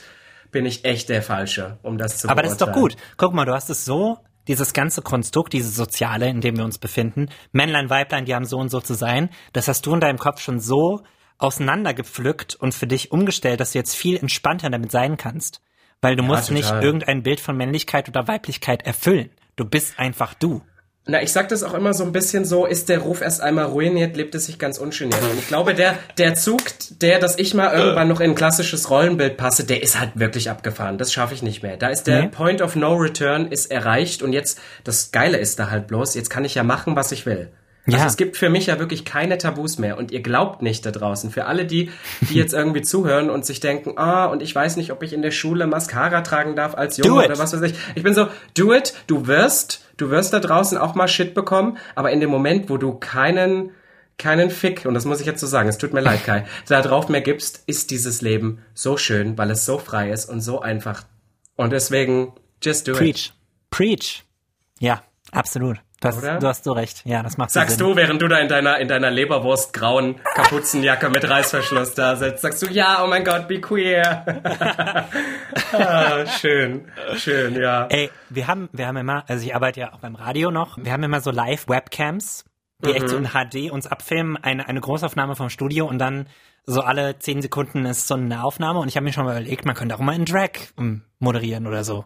bin 0.51 0.65
ich 0.65 0.85
echt 0.85 1.09
der 1.09 1.21
Falsche, 1.21 1.79
um 1.81 1.97
das 1.97 2.17
zu 2.17 2.29
Aber 2.29 2.43
beurteilen. 2.43 2.57
das 2.57 2.67
ist 2.67 2.75
doch 2.75 2.81
gut. 2.81 2.95
Guck 3.17 3.33
mal, 3.33 3.45
du 3.45 3.53
hast 3.53 3.69
es 3.69 3.83
so 3.83 4.19
dieses 4.47 4.73
ganze 4.73 5.01
Konstrukt, 5.01 5.53
diese 5.53 5.69
Soziale, 5.69 6.29
in 6.29 6.41
dem 6.41 6.57
wir 6.57 6.65
uns 6.65 6.77
befinden, 6.77 7.29
Männlein, 7.51 7.89
Weiblein, 7.89 8.25
die 8.25 8.35
haben 8.35 8.45
so 8.45 8.57
und 8.57 8.69
so 8.69 8.79
zu 8.79 8.93
sein, 8.93 9.29
das 9.53 9.67
hast 9.67 9.85
du 9.85 9.93
in 9.93 9.99
deinem 9.99 10.17
Kopf 10.17 10.41
schon 10.41 10.59
so 10.59 11.01
auseinandergepflückt 11.37 12.55
und 12.55 12.73
für 12.73 12.87
dich 12.87 13.11
umgestellt, 13.11 13.59
dass 13.59 13.71
du 13.71 13.79
jetzt 13.79 13.95
viel 13.95 14.17
entspannter 14.17 14.69
damit 14.69 14.91
sein 14.91 15.17
kannst. 15.17 15.61
Weil 16.01 16.15
du 16.15 16.23
ja, 16.23 16.27
musst 16.29 16.47
total. 16.47 16.57
nicht 16.57 16.83
irgendein 16.83 17.23
Bild 17.23 17.39
von 17.39 17.55
Männlichkeit 17.55 18.09
oder 18.09 18.27
Weiblichkeit 18.27 18.83
erfüllen. 18.83 19.29
Du 19.55 19.65
bist 19.65 19.99
einfach 19.99 20.33
du. 20.33 20.61
Na, 21.07 21.19
ich 21.21 21.31
sag 21.31 21.49
das 21.49 21.63
auch 21.63 21.73
immer 21.73 21.95
so 21.95 22.03
ein 22.03 22.11
bisschen 22.11 22.45
so, 22.45 22.67
ist 22.67 22.87
der 22.87 22.99
Ruf 22.99 23.21
erst 23.21 23.41
einmal 23.41 23.65
ruiniert, 23.65 24.15
lebt 24.15 24.35
es 24.35 24.45
sich 24.45 24.59
ganz 24.59 24.77
ungeniert. 24.77 25.21
Und 25.23 25.39
ich 25.39 25.47
glaube, 25.47 25.73
der, 25.73 25.97
der 26.19 26.35
Zug, 26.35 26.61
der, 27.01 27.17
dass 27.17 27.39
ich 27.39 27.55
mal 27.55 27.73
irgendwann 27.73 28.07
noch 28.07 28.19
in 28.19 28.31
ein 28.31 28.35
klassisches 28.35 28.91
Rollenbild 28.91 29.35
passe, 29.35 29.63
der 29.63 29.81
ist 29.81 29.99
halt 29.99 30.11
wirklich 30.13 30.51
abgefahren. 30.51 30.99
Das 30.99 31.11
schaffe 31.11 31.33
ich 31.33 31.41
nicht 31.41 31.63
mehr. 31.63 31.75
Da 31.75 31.87
ist 31.87 32.05
der 32.05 32.21
nee. 32.21 32.27
Point 32.27 32.61
of 32.61 32.75
No 32.75 32.93
Return 32.93 33.47
ist 33.47 33.71
erreicht 33.71 34.21
und 34.21 34.31
jetzt, 34.31 34.59
das 34.83 35.11
Geile 35.11 35.37
ist 35.37 35.57
da 35.57 35.71
halt 35.71 35.87
bloß, 35.87 36.13
jetzt 36.13 36.29
kann 36.29 36.45
ich 36.45 36.53
ja 36.53 36.61
machen, 36.63 36.95
was 36.95 37.11
ich 37.11 37.25
will. 37.25 37.49
Also 37.87 37.97
ja. 37.97 38.05
es 38.05 38.15
gibt 38.15 38.37
für 38.37 38.49
mich 38.49 38.67
ja 38.67 38.77
wirklich 38.77 39.05
keine 39.05 39.37
Tabus 39.39 39.79
mehr 39.79 39.97
und 39.97 40.11
ihr 40.11 40.21
glaubt 40.21 40.61
nicht 40.61 40.85
da 40.85 40.91
draußen. 40.91 41.31
Für 41.31 41.45
alle 41.45 41.65
die, 41.65 41.89
die 42.29 42.35
jetzt 42.35 42.53
irgendwie 42.53 42.81
zuhören 42.83 43.29
und 43.29 43.45
sich 43.45 43.59
denken, 43.59 43.97
ah, 43.97 44.25
und 44.25 44.43
ich 44.43 44.53
weiß 44.53 44.77
nicht, 44.77 44.91
ob 44.91 45.01
ich 45.01 45.13
in 45.13 45.23
der 45.23 45.31
Schule 45.31 45.65
Mascara 45.65 46.21
tragen 46.21 46.55
darf 46.55 46.75
als 46.75 46.97
Junge 46.97 47.25
oder 47.25 47.39
was 47.39 47.53
weiß 47.53 47.61
ich. 47.61 47.73
Ich 47.95 48.03
bin 48.03 48.13
so, 48.13 48.27
do 48.55 48.73
it, 48.73 48.93
du 49.07 49.25
wirst, 49.25 49.83
du 49.97 50.11
wirst 50.11 50.33
da 50.33 50.39
draußen 50.39 50.77
auch 50.77 50.93
mal 50.93 51.07
Shit 51.07 51.33
bekommen, 51.33 51.77
aber 51.95 52.11
in 52.11 52.19
dem 52.19 52.29
Moment, 52.29 52.69
wo 52.69 52.77
du 52.77 52.93
keinen, 52.93 53.71
keinen 54.19 54.51
Fick, 54.51 54.85
und 54.85 54.93
das 54.93 55.05
muss 55.05 55.19
ich 55.19 55.25
jetzt 55.25 55.39
so 55.39 55.47
sagen, 55.47 55.67
es 55.67 55.79
tut 55.79 55.93
mir 55.93 56.01
leid, 56.01 56.23
Kai, 56.23 56.45
da 56.67 56.81
drauf 56.83 57.09
mehr 57.09 57.21
gibst, 57.21 57.63
ist 57.65 57.89
dieses 57.89 58.21
Leben 58.21 58.59
so 58.75 58.95
schön, 58.95 59.39
weil 59.39 59.49
es 59.49 59.65
so 59.65 59.79
frei 59.79 60.11
ist 60.11 60.29
und 60.29 60.41
so 60.41 60.61
einfach. 60.61 61.03
Und 61.55 61.71
deswegen, 61.71 62.33
just 62.61 62.87
do 62.87 62.93
Preach. 62.93 63.27
it. 63.27 63.33
Preach. 63.71 63.97
Preach. 63.97 64.23
Ja, 64.79 65.01
absolut. 65.31 65.77
Das, 66.01 66.17
Oder? 66.17 66.39
Du 66.39 66.47
hast 66.47 66.63
so 66.63 66.71
recht. 66.71 67.03
Ja, 67.05 67.21
das 67.21 67.37
macht 67.37 67.51
Sagst 67.51 67.77
Sinn. 67.77 67.89
du, 67.89 67.95
während 67.95 68.19
du 68.23 68.27
da 68.27 68.39
in 68.39 68.47
deiner, 68.47 68.79
in 68.79 68.87
deiner 68.87 69.11
Leberwurst-grauen 69.11 70.15
Kapuzenjacke 70.33 71.09
mit 71.09 71.29
Reißverschluss 71.29 71.93
da 71.93 72.15
sitzt, 72.15 72.41
sagst 72.41 72.63
du, 72.63 72.65
ja, 72.71 73.03
oh 73.03 73.07
mein 73.07 73.23
Gott, 73.23 73.47
be 73.47 73.61
queer. 73.61 74.25
ah, 75.73 76.25
schön, 76.25 76.91
schön, 77.17 77.55
ja. 77.55 77.85
Ey, 77.89 78.09
wir 78.29 78.47
haben, 78.47 78.67
wir 78.73 78.87
haben 78.87 78.97
immer, 78.97 79.25
also 79.27 79.45
ich 79.45 79.53
arbeite 79.53 79.79
ja 79.79 79.93
auch 79.93 79.99
beim 79.99 80.15
Radio 80.15 80.49
noch, 80.49 80.75
wir 80.79 80.91
haben 80.91 81.03
immer 81.03 81.21
so 81.21 81.29
Live-Webcams, 81.29 82.45
die 82.83 82.89
mhm. 82.89 82.95
echt 82.95 83.09
so 83.09 83.17
in 83.17 83.27
HD 83.27 83.71
uns 83.71 83.85
abfilmen, 83.85 84.37
eine, 84.37 84.67
eine 84.67 84.81
Großaufnahme 84.81 85.35
vom 85.35 85.49
Studio 85.51 85.85
und 85.85 85.99
dann 85.99 86.25
so 86.65 86.81
alle 86.81 87.19
zehn 87.19 87.43
Sekunden 87.43 87.85
ist 87.85 88.07
so 88.07 88.15
eine 88.15 88.43
Aufnahme 88.43 88.79
und 88.79 88.87
ich 88.87 88.95
habe 88.95 89.03
mir 89.03 89.13
schon 89.13 89.25
mal 89.25 89.39
überlegt, 89.39 89.65
man 89.65 89.75
könnte 89.75 89.93
auch 89.93 89.99
mal 89.99 90.15
in 90.15 90.25
Drag 90.25 90.49
ähm, 90.79 91.03
moderieren 91.19 91.67
oder 91.67 91.83
so. 91.83 92.05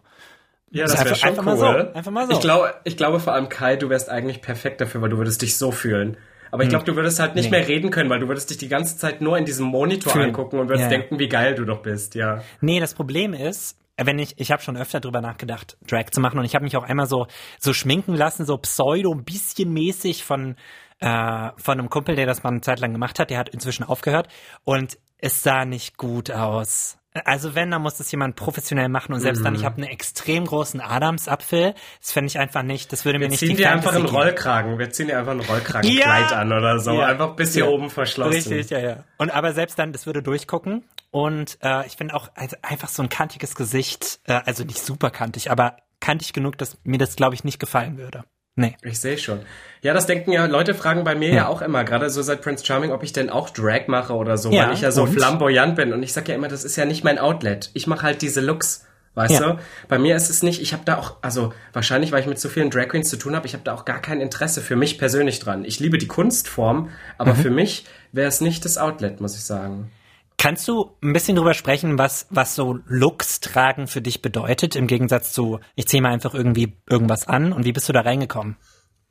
Ja, 0.70 0.84
das 0.86 1.04
wäre 1.04 1.14
schon 1.14 1.30
einfach 1.30 1.46
cool. 1.46 1.58
Mal 1.58 1.86
so. 1.86 1.92
Einfach 1.92 2.10
mal 2.10 2.26
so. 2.26 2.32
Ich 2.32 2.40
glaube, 2.40 2.74
ich 2.84 2.96
glaube 2.96 3.20
vor 3.20 3.32
allem 3.32 3.48
Kai, 3.48 3.76
du 3.76 3.88
wärst 3.88 4.08
eigentlich 4.08 4.42
perfekt 4.42 4.80
dafür, 4.80 5.02
weil 5.02 5.10
du 5.10 5.18
würdest 5.18 5.42
dich 5.42 5.56
so 5.56 5.70
fühlen. 5.70 6.16
Aber 6.50 6.62
ich 6.62 6.66
hm. 6.66 6.70
glaube, 6.70 6.84
du 6.84 6.96
würdest 6.96 7.18
halt 7.18 7.34
nicht 7.34 7.50
nee. 7.50 7.58
mehr 7.58 7.68
reden 7.68 7.90
können, 7.90 8.10
weil 8.10 8.20
du 8.20 8.28
würdest 8.28 8.50
dich 8.50 8.58
die 8.58 8.68
ganze 8.68 8.96
Zeit 8.96 9.20
nur 9.20 9.36
in 9.36 9.44
diesem 9.44 9.66
Monitor 9.66 10.12
Fühlen. 10.12 10.28
angucken 10.28 10.58
und 10.58 10.68
würdest 10.68 10.90
ja. 10.90 10.98
denken, 10.98 11.18
wie 11.18 11.28
geil 11.28 11.54
du 11.54 11.64
doch 11.64 11.82
bist, 11.82 12.14
ja. 12.14 12.42
Nee, 12.60 12.80
das 12.80 12.94
Problem 12.94 13.34
ist, 13.34 13.78
wenn 13.96 14.18
ich, 14.18 14.38
ich 14.38 14.52
habe 14.52 14.62
schon 14.62 14.76
öfter 14.76 15.00
drüber 15.00 15.20
nachgedacht, 15.20 15.76
Drag 15.86 16.10
zu 16.10 16.20
machen 16.20 16.38
und 16.38 16.44
ich 16.44 16.54
habe 16.54 16.64
mich 16.64 16.76
auch 16.76 16.84
einmal 16.84 17.06
so, 17.06 17.26
so 17.58 17.72
schminken 17.72 18.14
lassen, 18.14 18.44
so 18.44 18.58
pseudo 18.58 19.12
ein 19.12 19.24
bisschen 19.24 19.72
mäßig 19.72 20.24
von, 20.24 20.56
äh, 21.00 21.50
von 21.56 21.78
einem 21.78 21.88
Kumpel, 21.88 22.16
der 22.16 22.26
das 22.26 22.42
mal 22.42 22.50
eine 22.50 22.60
Zeit 22.60 22.80
lang 22.80 22.92
gemacht 22.92 23.18
hat, 23.18 23.30
der 23.30 23.38
hat 23.38 23.48
inzwischen 23.48 23.84
aufgehört 23.84 24.28
und 24.64 24.98
es 25.18 25.42
sah 25.42 25.64
nicht 25.64 25.96
gut 25.96 26.30
aus. 26.30 26.98
Also 27.24 27.54
wenn, 27.54 27.70
dann 27.70 27.82
muss 27.82 27.96
das 27.96 28.10
jemand 28.10 28.36
professionell 28.36 28.88
machen 28.88 29.12
und 29.12 29.20
selbst 29.20 29.40
mm. 29.40 29.44
dann, 29.44 29.54
ich 29.54 29.64
habe 29.64 29.76
einen 29.76 29.86
extrem 29.86 30.44
großen 30.44 30.80
Adamsapfel. 30.80 31.74
Das 32.00 32.12
fände 32.12 32.28
ich 32.28 32.38
einfach 32.38 32.62
nicht, 32.62 32.92
das 32.92 33.04
würde 33.04 33.18
mir 33.18 33.24
wir 33.24 33.30
nicht 33.30 33.40
ziehen 33.40 33.56
dir 33.56 33.70
einfach 33.70 33.94
einen 33.94 34.06
Rollkragen. 34.06 34.78
Wir 34.78 34.90
ziehen 34.90 35.08
dir 35.08 35.18
einfach 35.18 35.32
einen 35.32 35.40
Rollkragenkleid 35.40 36.30
ja. 36.30 36.36
an 36.36 36.52
oder 36.52 36.78
so. 36.78 36.92
Ja. 36.92 37.06
Einfach 37.06 37.36
bis 37.36 37.54
hier 37.54 37.64
ja. 37.64 37.70
oben 37.70 37.90
verschlossen. 37.90 38.32
Richtig, 38.32 38.70
ja, 38.70 38.78
ja. 38.78 39.04
Und 39.18 39.30
aber 39.30 39.52
selbst 39.52 39.78
dann, 39.78 39.92
das 39.92 40.06
würde 40.06 40.22
durchgucken. 40.22 40.84
Und 41.10 41.58
äh, 41.62 41.86
ich 41.86 41.96
finde 41.96 42.14
auch 42.14 42.28
also 42.34 42.56
einfach 42.62 42.88
so 42.88 43.02
ein 43.02 43.08
kantiges 43.08 43.54
Gesicht, 43.54 44.20
äh, 44.24 44.40
also 44.44 44.64
nicht 44.64 44.80
super 44.80 45.10
kantig, 45.10 45.50
aber 45.50 45.76
kantig 46.00 46.32
genug, 46.32 46.58
dass 46.58 46.78
mir 46.84 46.98
das, 46.98 47.16
glaube 47.16 47.34
ich, 47.34 47.44
nicht 47.44 47.58
gefallen 47.58 47.96
würde. 47.98 48.24
Nee. 48.56 48.74
Ich 48.82 48.98
sehe 48.98 49.18
schon. 49.18 49.40
Ja, 49.82 49.92
das 49.92 50.06
denken 50.06 50.32
ja, 50.32 50.46
Leute 50.46 50.74
fragen 50.74 51.04
bei 51.04 51.14
mir 51.14 51.28
ja, 51.28 51.34
ja 51.34 51.48
auch 51.48 51.60
immer, 51.60 51.84
gerade 51.84 52.08
so 52.10 52.22
seit 52.22 52.40
Prince 52.40 52.64
Charming, 52.64 52.90
ob 52.90 53.02
ich 53.02 53.12
denn 53.12 53.28
auch 53.28 53.50
Drag 53.50 53.86
mache 53.86 54.14
oder 54.14 54.38
so, 54.38 54.50
ja, 54.50 54.66
weil 54.66 54.74
ich 54.74 54.80
ja 54.80 54.90
so 54.90 55.02
und? 55.02 55.12
flamboyant 55.12 55.76
bin. 55.76 55.92
Und 55.92 56.02
ich 56.02 56.12
sag 56.12 56.26
ja 56.28 56.34
immer, 56.34 56.48
das 56.48 56.64
ist 56.64 56.76
ja 56.76 56.86
nicht 56.86 57.04
mein 57.04 57.18
Outlet. 57.18 57.70
Ich 57.74 57.86
mache 57.86 58.02
halt 58.02 58.22
diese 58.22 58.40
Looks. 58.40 58.86
Weißt 59.14 59.40
ja. 59.40 59.52
du? 59.52 59.58
Bei 59.88 59.98
mir 59.98 60.14
ist 60.14 60.28
es 60.28 60.42
nicht, 60.42 60.60
ich 60.60 60.74
habe 60.74 60.82
da 60.84 60.98
auch, 60.98 61.16
also 61.22 61.54
wahrscheinlich, 61.72 62.12
weil 62.12 62.20
ich 62.20 62.26
mit 62.26 62.38
so 62.38 62.50
vielen 62.50 62.68
Drag 62.68 62.88
Queens 62.88 63.08
zu 63.08 63.16
tun 63.16 63.34
habe, 63.34 63.46
ich 63.46 63.54
habe 63.54 63.64
da 63.64 63.72
auch 63.72 63.86
gar 63.86 64.00
kein 64.00 64.20
Interesse 64.20 64.60
für 64.60 64.76
mich 64.76 64.98
persönlich 64.98 65.38
dran. 65.40 65.64
Ich 65.64 65.80
liebe 65.80 65.96
die 65.96 66.06
Kunstform, 66.06 66.90
aber 67.16 67.32
mhm. 67.32 67.38
für 67.38 67.50
mich 67.50 67.86
wäre 68.12 68.28
es 68.28 68.42
nicht 68.42 68.66
das 68.66 68.76
Outlet, 68.76 69.22
muss 69.22 69.34
ich 69.34 69.44
sagen. 69.44 69.90
Kannst 70.38 70.68
du 70.68 70.90
ein 71.02 71.12
bisschen 71.12 71.36
drüber 71.36 71.54
sprechen, 71.54 71.98
was, 71.98 72.26
was 72.30 72.54
so 72.54 72.78
Looks 72.86 73.40
tragen 73.40 73.86
für 73.86 74.02
dich 74.02 74.22
bedeutet, 74.22 74.76
im 74.76 74.86
Gegensatz 74.86 75.32
zu, 75.32 75.60
ich 75.74 75.88
ziehe 75.88 76.02
mal 76.02 76.12
einfach 76.12 76.34
irgendwie 76.34 76.76
irgendwas 76.88 77.26
an 77.26 77.52
und 77.52 77.64
wie 77.64 77.72
bist 77.72 77.88
du 77.88 77.92
da 77.92 78.02
reingekommen? 78.02 78.56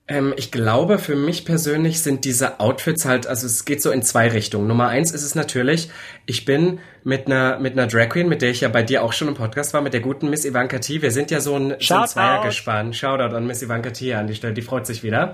Ähm, 0.08 0.36
ich 0.38 0.52
glaube, 0.52 1.00
für 1.00 1.16
mich 1.16 1.46
persönlich 1.46 2.04
sind 2.04 2.26
diese 2.26 2.60
Outfits 2.60 3.06
halt, 3.06 3.26
also 3.26 3.48
es 3.48 3.66
geht 3.66 3.82
so 3.82 3.90
in 3.90 4.04
zwei 4.04 4.28
Richtungen. 4.28 4.68
Nummer 4.68 4.88
eins 4.88 5.12
ist 5.12 5.24
es 5.24 5.34
natürlich, 5.34 5.90
ich 6.28 6.46
bin 6.46 6.80
mit 7.04 7.26
einer, 7.26 7.60
mit 7.60 7.74
einer 7.74 7.88
Drag 7.88 8.10
Queen, 8.10 8.30
mit 8.30 8.44
der 8.44 8.52
ich 8.52 8.62
ja 8.62 8.70
bei 8.70 8.84
dir 8.84 9.04
auch 9.04 9.14
schon 9.14 9.28
im 9.28 9.34
Podcast 9.34 9.74
war, 9.74 9.82
mit 9.82 9.94
der 9.94 10.02
guten 10.02 10.30
Miss 10.30 10.46
Ivanka 10.46 10.78
T. 10.78 11.02
Wir 11.02 11.10
sind 11.10 11.32
ja 11.32 11.42
so 11.42 11.56
ein, 11.56 11.76
so 11.80 11.96
ein 11.96 12.08
Zweiergespann. 12.08 12.94
Shoutout 12.94 13.36
an 13.36 13.48
Miss 13.48 13.64
Ivanka 13.64 13.90
T 13.90 14.14
an 14.14 14.28
die 14.28 14.36
Stelle, 14.36 14.54
die 14.54 14.62
freut 14.62 14.86
sich 14.86 15.02
wieder. 15.02 15.34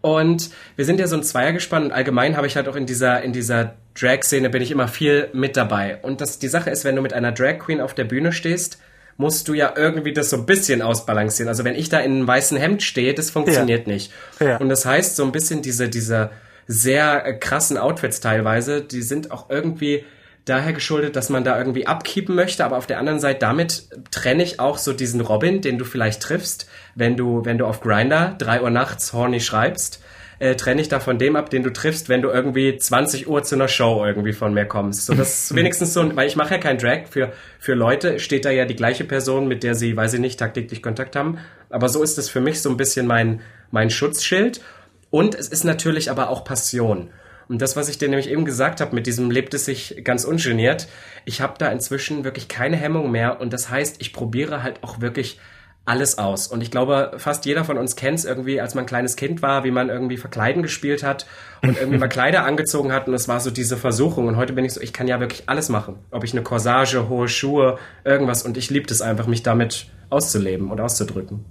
Und 0.00 0.50
wir 0.76 0.84
sind 0.84 1.00
ja 1.00 1.06
so 1.06 1.16
ein 1.16 1.22
Zweiergespann 1.22 1.84
und 1.86 1.92
allgemein 1.92 2.36
habe 2.36 2.46
ich 2.46 2.56
halt 2.56 2.68
auch 2.68 2.76
in 2.76 2.86
dieser, 2.86 3.22
in 3.22 3.32
dieser 3.32 3.74
Drag-Szene 3.98 4.48
bin 4.48 4.62
ich 4.62 4.70
immer 4.70 4.86
viel 4.86 5.28
mit 5.32 5.56
dabei. 5.56 5.98
Und 6.02 6.20
das, 6.20 6.38
die 6.38 6.48
Sache 6.48 6.70
ist, 6.70 6.84
wenn 6.84 6.94
du 6.94 7.02
mit 7.02 7.12
einer 7.12 7.32
Drag 7.32 7.58
Queen 7.58 7.80
auf 7.80 7.94
der 7.94 8.04
Bühne 8.04 8.32
stehst, 8.32 8.78
musst 9.16 9.48
du 9.48 9.54
ja 9.54 9.74
irgendwie 9.76 10.12
das 10.12 10.30
so 10.30 10.36
ein 10.36 10.46
bisschen 10.46 10.80
ausbalancieren. 10.80 11.48
Also 11.48 11.64
wenn 11.64 11.74
ich 11.74 11.88
da 11.88 11.98
in 11.98 12.12
einem 12.12 12.26
weißen 12.28 12.56
Hemd 12.56 12.84
stehe, 12.84 13.14
das 13.14 13.30
funktioniert 13.30 13.88
ja. 13.88 13.92
nicht. 13.92 14.12
Ja. 14.38 14.58
Und 14.58 14.68
das 14.68 14.86
heißt, 14.86 15.16
so 15.16 15.24
ein 15.24 15.32
bisschen 15.32 15.60
diese, 15.62 15.88
diese 15.88 16.30
sehr 16.68 17.36
krassen 17.38 17.76
Outfits 17.76 18.20
teilweise, 18.20 18.82
die 18.82 19.02
sind 19.02 19.32
auch 19.32 19.50
irgendwie 19.50 20.04
daher 20.44 20.72
geschuldet, 20.72 21.16
dass 21.16 21.28
man 21.28 21.44
da 21.44 21.58
irgendwie 21.58 21.86
abkeepen 21.86 22.34
möchte, 22.34 22.64
aber 22.64 22.76
auf 22.76 22.86
der 22.86 22.98
anderen 22.98 23.20
Seite 23.20 23.40
damit 23.40 23.88
trenne 24.10 24.42
ich 24.42 24.60
auch 24.60 24.78
so 24.78 24.92
diesen 24.92 25.20
Robin, 25.20 25.60
den 25.60 25.78
du 25.78 25.84
vielleicht 25.84 26.22
triffst, 26.22 26.68
wenn 26.98 27.16
du, 27.16 27.44
wenn 27.44 27.58
du 27.58 27.66
auf 27.66 27.80
Grinder 27.80 28.34
drei 28.38 28.60
Uhr 28.60 28.70
nachts 28.70 29.12
horny 29.12 29.40
schreibst, 29.40 30.02
äh, 30.40 30.54
trenne 30.56 30.80
ich 30.80 30.88
da 30.88 31.00
von 31.00 31.18
dem 31.18 31.36
ab, 31.36 31.50
den 31.50 31.62
du 31.62 31.72
triffst, 31.72 32.08
wenn 32.08 32.22
du 32.22 32.28
irgendwie 32.28 32.76
20 32.76 33.28
Uhr 33.28 33.42
zu 33.42 33.54
einer 33.54 33.68
Show 33.68 34.04
irgendwie 34.04 34.32
von 34.32 34.52
mir 34.54 34.66
kommst. 34.66 35.06
So, 35.06 35.14
das 35.14 35.44
ist 35.44 35.54
wenigstens 35.56 35.94
so, 35.94 36.16
weil 36.16 36.28
ich 36.28 36.36
mache 36.36 36.54
ja 36.54 36.60
kein 36.60 36.78
Drag. 36.78 37.06
Für, 37.08 37.32
für 37.58 37.74
Leute 37.74 38.18
steht 38.18 38.44
da 38.44 38.50
ja 38.50 38.64
die 38.64 38.76
gleiche 38.76 39.04
Person, 39.04 39.48
mit 39.48 39.62
der 39.62 39.74
sie, 39.74 39.96
weiß 39.96 40.14
ich 40.14 40.20
nicht, 40.20 40.38
tagtäglich 40.38 40.82
Kontakt 40.82 41.16
haben. 41.16 41.38
Aber 41.70 41.88
so 41.88 42.02
ist 42.02 42.18
es 42.18 42.28
für 42.28 42.40
mich 42.40 42.60
so 42.62 42.70
ein 42.70 42.76
bisschen 42.76 43.06
mein, 43.06 43.40
mein 43.70 43.90
Schutzschild. 43.90 44.60
Und 45.10 45.34
es 45.34 45.48
ist 45.48 45.64
natürlich 45.64 46.10
aber 46.10 46.30
auch 46.30 46.44
Passion. 46.44 47.10
Und 47.48 47.62
das, 47.62 47.76
was 47.76 47.88
ich 47.88 47.98
dir 47.98 48.08
nämlich 48.08 48.28
eben 48.28 48.44
gesagt 48.44 48.80
habe, 48.80 48.94
mit 48.94 49.06
diesem 49.06 49.30
lebt 49.30 49.54
es 49.54 49.64
sich 49.64 50.02
ganz 50.04 50.24
ungeniert, 50.24 50.86
ich 51.24 51.40
habe 51.40 51.54
da 51.58 51.68
inzwischen 51.68 52.22
wirklich 52.24 52.48
keine 52.48 52.76
Hemmung 52.76 53.10
mehr 53.10 53.40
und 53.40 53.54
das 53.54 53.70
heißt, 53.70 53.96
ich 54.00 54.12
probiere 54.12 54.62
halt 54.62 54.82
auch 54.82 55.00
wirklich 55.00 55.40
alles 55.88 56.18
aus. 56.18 56.46
Und 56.46 56.62
ich 56.62 56.70
glaube, 56.70 57.12
fast 57.16 57.46
jeder 57.46 57.64
von 57.64 57.78
uns 57.78 57.96
kennt 57.96 58.18
es 58.18 58.24
irgendwie, 58.24 58.60
als 58.60 58.74
man 58.74 58.84
ein 58.84 58.86
kleines 58.86 59.16
Kind 59.16 59.42
war, 59.42 59.64
wie 59.64 59.70
man 59.70 59.88
irgendwie 59.88 60.16
Verkleiden 60.16 60.62
gespielt 60.62 61.02
hat 61.02 61.26
und 61.62 61.78
irgendwie 61.78 61.98
mal 61.98 62.08
Kleider 62.10 62.44
angezogen 62.44 62.92
hat 62.92 63.08
und 63.08 63.14
es 63.14 63.26
war 63.26 63.40
so 63.40 63.50
diese 63.50 63.76
Versuchung. 63.76 64.26
Und 64.26 64.36
heute 64.36 64.52
bin 64.52 64.64
ich 64.64 64.74
so, 64.74 64.80
ich 64.80 64.92
kann 64.92 65.08
ja 65.08 65.18
wirklich 65.18 65.44
alles 65.46 65.68
machen. 65.68 65.96
Ob 66.10 66.24
ich 66.24 66.32
eine 66.32 66.42
Corsage, 66.42 67.08
hohe 67.08 67.28
Schuhe, 67.28 67.78
irgendwas. 68.04 68.42
Und 68.42 68.56
ich 68.56 68.70
liebe 68.70 68.86
es 68.92 69.00
einfach, 69.00 69.26
mich 69.26 69.42
damit 69.42 69.86
auszuleben 70.10 70.70
und 70.70 70.80
auszudrücken. 70.80 71.44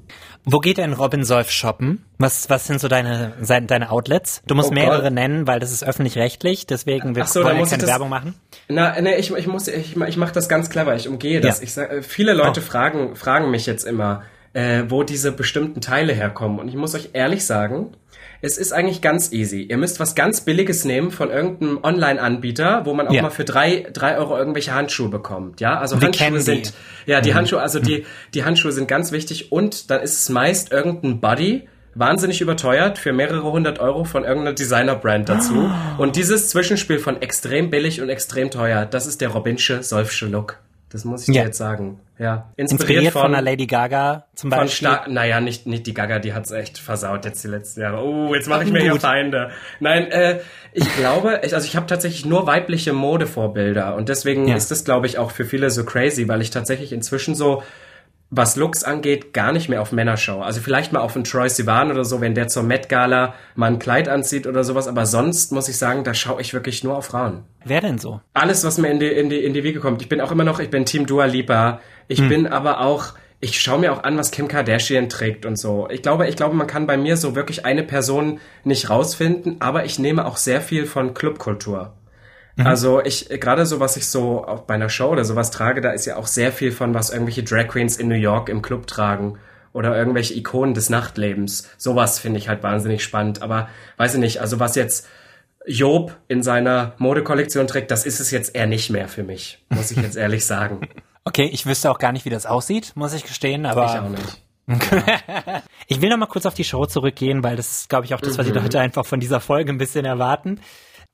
Wo 0.49 0.59
geht 0.59 0.77
denn 0.77 0.93
Robin 0.93 1.25
Solf 1.25 1.51
shoppen? 1.51 2.05
Was, 2.19 2.49
was 2.49 2.67
sind 2.67 2.79
so 2.79 2.87
deine, 2.87 3.33
deine 3.45 3.91
Outlets? 3.91 4.41
Du 4.47 4.55
musst 4.55 4.71
oh 4.71 4.73
mehrere 4.73 5.03
Gott. 5.03 5.11
nennen, 5.11 5.45
weil 5.45 5.59
das 5.59 5.73
ist 5.73 5.83
öffentlich-rechtlich, 5.83 6.65
deswegen 6.65 7.17
wir 7.17 7.25
so, 7.25 7.43
wollen 7.43 7.57
wir 7.57 7.65
keine 7.65 7.81
das, 7.81 7.89
Werbung 7.89 8.07
machen. 8.07 8.33
Na, 8.69 8.99
nee, 9.01 9.15
ich, 9.17 9.29
ich 9.29 9.45
muss, 9.47 9.67
ich, 9.67 9.97
ich 9.97 10.15
mache 10.15 10.31
das 10.31 10.47
ganz 10.47 10.69
clever, 10.69 10.95
ich 10.95 11.09
umgehe 11.09 11.41
das. 11.41 11.57
Ja. 11.57 11.63
Ich 11.63 11.73
sag, 11.73 12.05
viele 12.05 12.31
Leute 12.31 12.61
oh. 12.61 12.63
fragen, 12.63 13.17
fragen 13.17 13.51
mich 13.51 13.65
jetzt 13.65 13.83
immer, 13.83 14.23
äh, 14.53 14.83
wo 14.87 15.03
diese 15.03 15.33
bestimmten 15.33 15.81
Teile 15.81 16.13
herkommen. 16.13 16.59
Und 16.59 16.69
ich 16.69 16.75
muss 16.75 16.95
euch 16.95 17.09
ehrlich 17.11 17.45
sagen, 17.45 17.91
es 18.41 18.57
ist 18.57 18.71
eigentlich 18.71 19.01
ganz 19.01 19.31
easy. 19.31 19.61
Ihr 19.61 19.77
müsst 19.77 19.99
was 19.99 20.15
ganz 20.15 20.41
Billiges 20.41 20.85
nehmen 20.85 21.11
von 21.11 21.29
irgendeinem 21.29 21.79
Online-Anbieter, 21.83 22.85
wo 22.85 22.93
man 22.93 23.07
auch 23.07 23.13
ja. 23.13 23.21
mal 23.21 23.29
für 23.29 23.45
drei, 23.45 23.87
drei 23.93 24.17
Euro 24.17 24.37
irgendwelche 24.37 24.73
Handschuhe 24.73 25.09
bekommt. 25.09 25.59
Ja, 25.61 25.79
also 25.79 25.99
Wir 26.01 26.07
Handschuhe 26.07 26.39
sind, 26.41 26.73
ja, 27.05 27.21
die 27.21 27.31
mhm. 27.31 27.35
Handschuhe, 27.35 27.61
also 27.61 27.79
die, 27.79 28.05
die 28.33 28.43
Handschuhe 28.43 28.71
sind 28.71 28.87
ganz 28.87 29.11
wichtig 29.11 29.51
und 29.51 29.89
dann 29.89 30.01
ist 30.01 30.19
es 30.19 30.29
meist 30.29 30.71
irgendein 30.71 31.19
Body, 31.19 31.67
wahnsinnig 31.95 32.41
überteuert 32.41 32.97
für 32.99 33.11
mehrere 33.11 33.51
hundert 33.51 33.79
Euro 33.79 34.03
von 34.03 34.23
irgendeiner 34.23 34.53
Designer-Brand 34.53 35.29
dazu. 35.29 35.69
Oh. 35.97 36.01
Und 36.01 36.15
dieses 36.15 36.49
Zwischenspiel 36.49 36.99
von 36.99 37.21
extrem 37.21 37.69
billig 37.69 38.01
und 38.01 38.09
extrem 38.09 38.51
teuer, 38.51 38.85
das 38.85 39.07
ist 39.07 39.21
der 39.21 39.29
Robinsche 39.29 39.81
Solfsche 39.81 40.27
Look. 40.27 40.59
Das 40.89 41.03
muss 41.03 41.27
ich 41.27 41.33
dir 41.33 41.43
jetzt 41.43 41.57
sagen. 41.57 41.99
Ja. 42.17 42.49
Inspiriert, 42.55 42.71
Inspiriert 42.71 43.13
von, 43.13 43.21
von 43.23 43.35
einer 43.35 43.41
Lady 43.41 43.67
Gaga 43.67 44.25
zum 44.33 44.49
Beispiel. 44.49 44.87
Von 44.87 45.13
naja, 45.13 45.41
nicht, 45.41 45.67
nicht 45.67 45.85
die 45.85 45.93
Gaga, 45.93 46.19
die 46.19 46.33
hat's 46.33 46.51
echt 46.51 46.77
versaut 46.77 47.25
jetzt 47.25 47.43
die 47.43 47.49
letzten 47.49 47.81
Jahre. 47.81 48.03
Oh, 48.03 48.33
jetzt 48.33 48.47
mache 48.47 48.63
ich 48.63 48.71
mir 48.71 48.81
hier 48.81 48.99
Feinde. 48.99 49.51
Nein, 49.81 50.09
äh, 50.11 50.39
ich 50.71 50.95
glaube, 50.95 51.41
ich, 51.43 51.53
also 51.53 51.67
ich 51.67 51.75
habe 51.75 51.87
tatsächlich 51.87 52.25
nur 52.25 52.47
weibliche 52.47 52.93
Modevorbilder 52.93 53.95
und 53.95 54.07
deswegen 54.07 54.47
ja. 54.47 54.55
ist 54.55 54.71
das, 54.71 54.85
glaube 54.85 55.07
ich, 55.07 55.17
auch 55.17 55.31
für 55.31 55.43
viele 55.43 55.69
so 55.69 55.83
crazy, 55.83 56.27
weil 56.27 56.41
ich 56.41 56.49
tatsächlich 56.49 56.93
inzwischen 56.93 57.35
so 57.35 57.63
was 58.29 58.57
Looks 58.57 58.83
angeht, 58.83 59.33
gar 59.33 59.51
nicht 59.51 59.69
mehr 59.69 59.81
auf 59.81 59.91
Männershow. 59.91 60.41
Also 60.41 60.59
vielleicht 60.59 60.91
mal 60.91 60.99
auf 60.99 61.15
einen 61.15 61.23
Troy 61.23 61.49
Sivan 61.49 61.91
oder 61.91 62.03
so, 62.03 62.19
wenn 62.19 62.35
der 62.35 62.47
zur 62.47 62.63
Met 62.63 62.89
Gala 62.89 63.33
mal 63.55 63.67
ein 63.71 63.79
Kleid 63.79 64.09
anzieht 64.09 64.47
oder 64.47 64.63
sowas. 64.63 64.87
Aber 64.87 65.05
sonst 65.05 65.51
muss 65.51 65.69
ich 65.69 65.77
sagen, 65.77 66.03
da 66.03 66.13
schaue 66.13 66.41
ich 66.41 66.53
wirklich 66.53 66.83
nur 66.83 66.97
auf 66.97 67.05
Frauen. 67.05 67.43
Wer 67.63 67.81
denn 67.81 67.97
so? 67.97 68.19
Alles, 68.33 68.65
was 68.65 68.77
mir 68.77 68.89
in 68.89 68.99
die, 68.99 69.07
in 69.07 69.29
die, 69.29 69.43
in 69.43 69.53
die 69.53 69.63
Wiege 69.63 69.79
kommt. 69.79 70.01
Ich 70.01 70.09
bin 70.09 70.19
auch 70.19 70.31
immer 70.31 70.43
noch, 70.43 70.59
ich 70.59 70.69
bin 70.69 70.85
Team 70.85 71.05
Dua 71.05 71.25
Lipa. 71.25 71.79
Ich 72.07 72.19
hm. 72.19 72.29
bin 72.29 72.47
aber 72.47 72.81
auch, 72.81 73.13
ich 73.39 73.61
schaue 73.61 73.79
mir 73.79 73.93
auch 73.93 74.03
an, 74.03 74.17
was 74.17 74.31
Kim 74.31 74.49
Kardashian 74.49 75.07
trägt 75.07 75.45
und 75.45 75.57
so. 75.57 75.87
Ich 75.89 76.01
glaube, 76.01 76.27
ich 76.27 76.35
glaube, 76.35 76.55
man 76.55 76.67
kann 76.67 76.85
bei 76.85 76.97
mir 76.97 77.15
so 77.15 77.33
wirklich 77.35 77.65
eine 77.65 77.83
Person 77.83 78.39
nicht 78.65 78.89
rausfinden, 78.89 79.57
aber 79.59 79.85
ich 79.85 79.99
nehme 79.99 80.25
auch 80.25 80.37
sehr 80.37 80.59
viel 80.59 80.85
von 80.85 81.13
Clubkultur. 81.13 81.93
Mhm. 82.57 82.67
Also 82.67 83.01
ich, 83.03 83.29
gerade 83.29 83.65
so, 83.65 83.79
was 83.79 83.97
ich 83.97 84.07
so 84.07 84.45
auch 84.45 84.61
bei 84.61 84.73
einer 84.73 84.89
Show 84.89 85.09
oder 85.09 85.23
sowas 85.23 85.51
trage, 85.51 85.79
da 85.79 85.91
ist 85.91 86.05
ja 86.05 86.17
auch 86.17 86.27
sehr 86.27 86.51
viel 86.51 86.71
von, 86.71 86.93
was 86.93 87.11
irgendwelche 87.11 87.43
Drag 87.43 87.67
Queens 87.67 87.97
in 87.97 88.07
New 88.07 88.15
York 88.15 88.49
im 88.49 88.61
Club 88.61 88.87
tragen 88.87 89.37
oder 89.73 89.95
irgendwelche 89.95 90.33
Ikonen 90.33 90.73
des 90.73 90.89
Nachtlebens. 90.89 91.69
Sowas 91.77 92.17
finde 92.17 92.39
ich 92.39 92.49
halt 92.49 92.63
wahnsinnig 92.63 93.03
spannend. 93.03 93.43
Aber 93.43 93.69
weiß 93.97 94.15
ich 94.15 94.19
nicht, 94.19 94.41
also 94.41 94.59
was 94.59 94.75
jetzt 94.75 95.07
Job 95.67 96.15
in 96.27 96.41
seiner 96.41 96.93
Modekollektion 96.97 97.67
trägt, 97.67 97.91
das 97.91 98.05
ist 98.05 98.19
es 98.19 98.31
jetzt 98.31 98.55
eher 98.55 98.65
nicht 98.65 98.89
mehr 98.89 99.07
für 99.07 99.23
mich, 99.23 99.63
muss 99.69 99.91
ich 99.91 99.97
jetzt 99.97 100.17
ehrlich 100.17 100.45
sagen. 100.45 100.87
Okay, 101.27 101.49
ich 101.51 101.65
wüsste 101.65 101.91
auch 101.91 101.99
gar 101.99 102.13
nicht, 102.13 102.23
wie 102.23 102.29
das 102.29 102.45
aussieht, 102.45 102.93
muss 102.95 103.11
ich 103.11 103.25
gestehen, 103.25 103.65
aber. 103.65 103.83
Ich 103.83 103.99
auch 103.99 104.07
nicht. 104.07 104.43
ich 105.87 105.99
will 105.99 106.09
noch 106.09 106.15
mal 106.15 106.27
kurz 106.27 106.45
auf 106.45 106.53
die 106.53 106.63
Show 106.63 106.85
zurückgehen, 106.85 107.43
weil 107.43 107.57
das 107.57 107.81
ist, 107.81 107.89
glaube 107.89 108.05
ich, 108.05 108.13
auch 108.13 108.21
das, 108.21 108.37
was 108.37 108.45
die 108.45 108.53
mhm. 108.53 108.59
Leute 108.59 108.79
einfach 108.79 109.05
von 109.05 109.19
dieser 109.19 109.41
Folge 109.41 109.73
ein 109.73 109.77
bisschen 109.77 110.05
erwarten. 110.05 110.61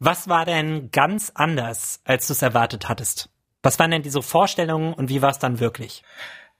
Was 0.05 0.27
war 0.27 0.43
denn 0.43 0.91
ganz 0.91 1.31
anders, 1.33 2.01
als 2.03 2.27
du 2.27 2.33
es 2.33 2.41
erwartet 2.41 2.89
hattest? 2.89 3.29
Was 3.61 3.79
waren 3.79 3.89
denn 3.89 4.01
diese 4.01 4.21
Vorstellungen 4.21 4.93
und 4.93 5.07
wie 5.07 5.21
war 5.21 5.29
es 5.29 5.39
dann 5.39 5.61
wirklich? 5.61 6.03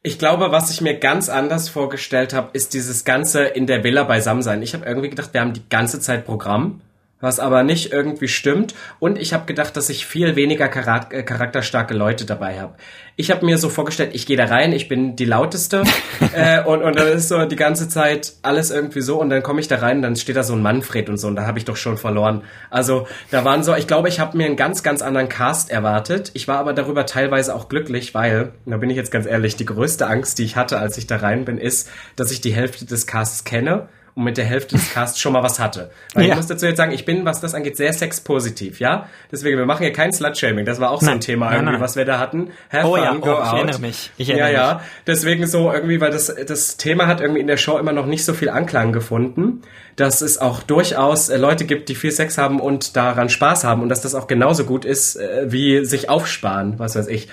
Ich 0.02 0.18
glaube, 0.18 0.54
was 0.54 0.72
ich 0.72 0.80
mir 0.80 0.98
ganz 0.98 1.28
anders 1.28 1.68
vorgestellt 1.68 2.32
habe, 2.32 2.52
ist 2.54 2.74
dieses 2.74 3.04
ganze 3.04 3.44
in 3.44 3.68
der 3.68 3.84
Villa 3.84 4.06
beisammen 4.06 4.44
sein. 4.44 4.62
Ich 4.62 4.74
habe 4.74 4.86
irgendwie 4.86 5.10
gedacht, 5.10 5.34
wir 5.34 5.42
haben 5.42 5.52
die 5.52 5.68
ganze 5.68 6.00
Zeit 6.00 6.24
Programm 6.26 6.80
was 7.24 7.40
aber 7.40 7.64
nicht 7.64 7.94
irgendwie 7.94 8.28
stimmt. 8.28 8.76
Und 9.00 9.18
ich 9.18 9.34
habe 9.34 9.46
gedacht, 9.46 9.78
dass 9.78 9.90
ich 9.90 10.06
viel 10.06 10.36
weniger 10.36 10.66
äh, 10.66 11.24
charakterstarke 11.24 11.94
Leute 11.94 12.26
dabei 12.26 12.60
habe. 12.60 12.74
Ich 13.16 13.32
habe 13.32 13.46
mir 13.46 13.58
so 13.58 13.70
vorgestellt, 13.70 14.10
ich 14.12 14.26
gehe 14.26 14.36
da 14.36 14.46
rein, 14.46 14.74
ich 14.74 14.90
bin 14.90 15.16
die 15.16 15.24
lauteste 15.24 15.84
äh, 16.36 16.62
und, 16.64 16.82
und 16.84 17.00
dann 17.00 17.08
ist 17.08 17.30
so 17.30 17.46
die 17.46 17.56
ganze 17.56 17.88
Zeit 17.88 18.34
alles 18.42 18.72
irgendwie 18.72 19.00
so 19.00 19.22
und 19.22 19.30
dann 19.30 19.42
komme 19.42 19.62
ich 19.62 19.70
da 19.70 19.78
rein 19.78 19.98
und 19.98 20.02
dann 20.02 20.16
steht 20.18 20.36
da 20.36 20.44
so 20.44 20.54
ein 20.54 20.62
Manfred 20.62 21.08
und 21.08 21.16
so 21.16 21.30
und 21.30 21.38
da 21.38 21.46
habe 21.46 21.58
ich 21.58 21.64
doch 21.64 21.78
schon 21.78 21.98
verloren. 21.98 22.44
Also 22.70 23.08
da 23.32 23.46
waren 23.46 23.64
so, 23.64 23.74
ich 23.74 23.88
glaube, 23.88 24.10
ich 24.10 24.20
habe 24.20 24.36
mir 24.36 24.46
einen 24.46 24.58
ganz, 24.58 24.84
ganz 24.84 25.02
anderen 25.02 25.30
Cast 25.30 25.72
erwartet. 25.72 26.32
Ich 26.34 26.50
war 26.50 26.58
aber 26.58 26.74
darüber 26.74 27.06
teilweise 27.06 27.56
auch 27.56 27.70
glücklich, 27.70 28.14
weil, 28.14 28.52
da 28.66 28.76
bin 28.76 28.90
ich 28.90 28.98
jetzt 28.98 29.12
ganz 29.12 29.28
ehrlich, 29.28 29.56
die 29.56 29.66
größte 29.66 30.08
Angst, 30.08 30.40
die 30.40 30.44
ich 30.44 30.58
hatte, 30.58 30.78
als 30.78 30.98
ich 30.98 31.08
da 31.08 31.16
rein 31.18 31.46
bin, 31.46 31.58
ist, 31.58 31.90
dass 32.18 32.32
ich 32.32 32.42
die 32.42 32.54
Hälfte 32.54 32.86
des 32.86 33.08
Casts 33.08 33.46
kenne 33.46 33.88
und 34.16 34.24
mit 34.26 34.38
der 34.38 34.46
Hälfte 34.46 34.76
des 34.76 34.94
Casts 34.94 35.20
schon 35.20 35.34
mal 35.34 35.42
was 35.44 35.60
hatte. 35.60 35.90
Weil 36.14 36.26
Ja. 36.26 36.30
ich 36.32 36.36
muss 36.38 36.48
dazu 36.48 36.66
jetzt 36.66 36.78
sagen, 36.78 36.92
ich 36.92 37.06
bin, 37.06 37.26
was 37.26 37.42
das 37.42 37.54
angeht, 37.56 37.78
sehr 37.78 37.92
sexpositiv, 37.94 38.80
ja? 38.80 39.10
Deswegen, 39.32 39.58
wir 39.58 39.66
machen 39.66 39.84
hier 39.84 39.94
kein 39.94 40.12
Slut-Shaming. 40.14 40.66
Das 40.66 40.80
war 40.80 40.92
auch 40.92 41.00
so 41.02 41.08
ein 41.08 41.14
Nein, 41.14 41.22
Thema 41.22 41.46
nein, 41.48 41.56
irgendwie, 41.56 41.72
nein. 41.74 41.82
was 41.82 41.96
wir 41.96 42.06
da 42.06 42.20
hatten. 42.20 42.52
Have 42.72 42.88
Oh 42.88 42.96
fun, 42.96 43.04
ja, 43.04 43.14
oh, 43.14 43.18
ich 43.18 43.26
out. 43.28 43.54
erinnere 43.58 43.80
mich. 43.80 44.12
Ich 44.18 44.28
ja, 44.28 44.36
erinnere 44.38 44.54
ja. 44.54 44.82
Deswegen 45.08 45.48
so 45.48 45.72
irgendwie, 45.74 46.00
weil 46.00 46.12
das, 46.12 46.34
das 46.48 46.78
Thema 46.78 47.08
hat 47.08 47.22
irgendwie 47.22 47.42
in 47.42 47.48
der 47.48 47.58
Show 47.58 47.78
immer 47.78 47.92
noch 47.94 48.06
nicht 48.06 48.24
so 48.24 48.34
viel 48.34 48.50
Anklang 48.50 48.94
gefunden, 48.94 49.62
dass 49.96 50.22
es 50.22 50.38
auch 50.38 50.64
durchaus 50.64 51.30
äh, 51.30 51.38
Leute 51.38 51.66
gibt, 51.66 51.90
die 51.90 51.96
viel 51.96 52.12
Sex 52.12 52.38
haben 52.38 52.60
und 52.60 52.96
daran 52.96 53.30
Spaß 53.30 53.64
haben 53.64 53.82
und 53.82 53.90
dass 53.90 54.02
das 54.02 54.16
auch 54.16 54.28
genauso 54.28 54.64
gut 54.66 54.86
ist, 54.86 55.16
äh, 55.16 55.52
wie 55.52 55.86
sich 55.86 56.10
aufsparen, 56.10 56.78
was 56.78 56.96
weiß 56.96 57.08
ich. 57.08 57.30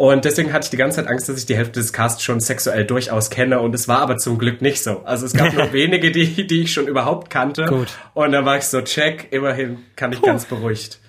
Und 0.00 0.24
deswegen 0.24 0.54
hatte 0.54 0.64
ich 0.64 0.70
die 0.70 0.78
ganze 0.78 0.96
Zeit 0.96 1.08
Angst, 1.08 1.28
dass 1.28 1.36
ich 1.36 1.44
die 1.44 1.54
Hälfte 1.54 1.78
des 1.78 1.92
Casts 1.92 2.22
schon 2.22 2.40
sexuell 2.40 2.86
durchaus 2.86 3.28
kenne 3.28 3.60
und 3.60 3.74
es 3.74 3.86
war 3.86 3.98
aber 3.98 4.16
zum 4.16 4.38
Glück 4.38 4.62
nicht 4.62 4.82
so. 4.82 5.02
Also 5.04 5.26
es 5.26 5.34
gab 5.34 5.52
nur 5.54 5.74
wenige, 5.74 6.10
die, 6.10 6.46
die 6.46 6.62
ich 6.62 6.72
schon 6.72 6.86
überhaupt 6.86 7.28
kannte. 7.28 7.66
Gut. 7.66 7.88
Und 8.14 8.32
dann 8.32 8.46
war 8.46 8.56
ich 8.56 8.64
so, 8.64 8.80
check, 8.80 9.28
immerhin 9.30 9.80
kann 9.96 10.10
ich 10.12 10.22
ganz 10.22 10.46
beruhigt 10.46 11.00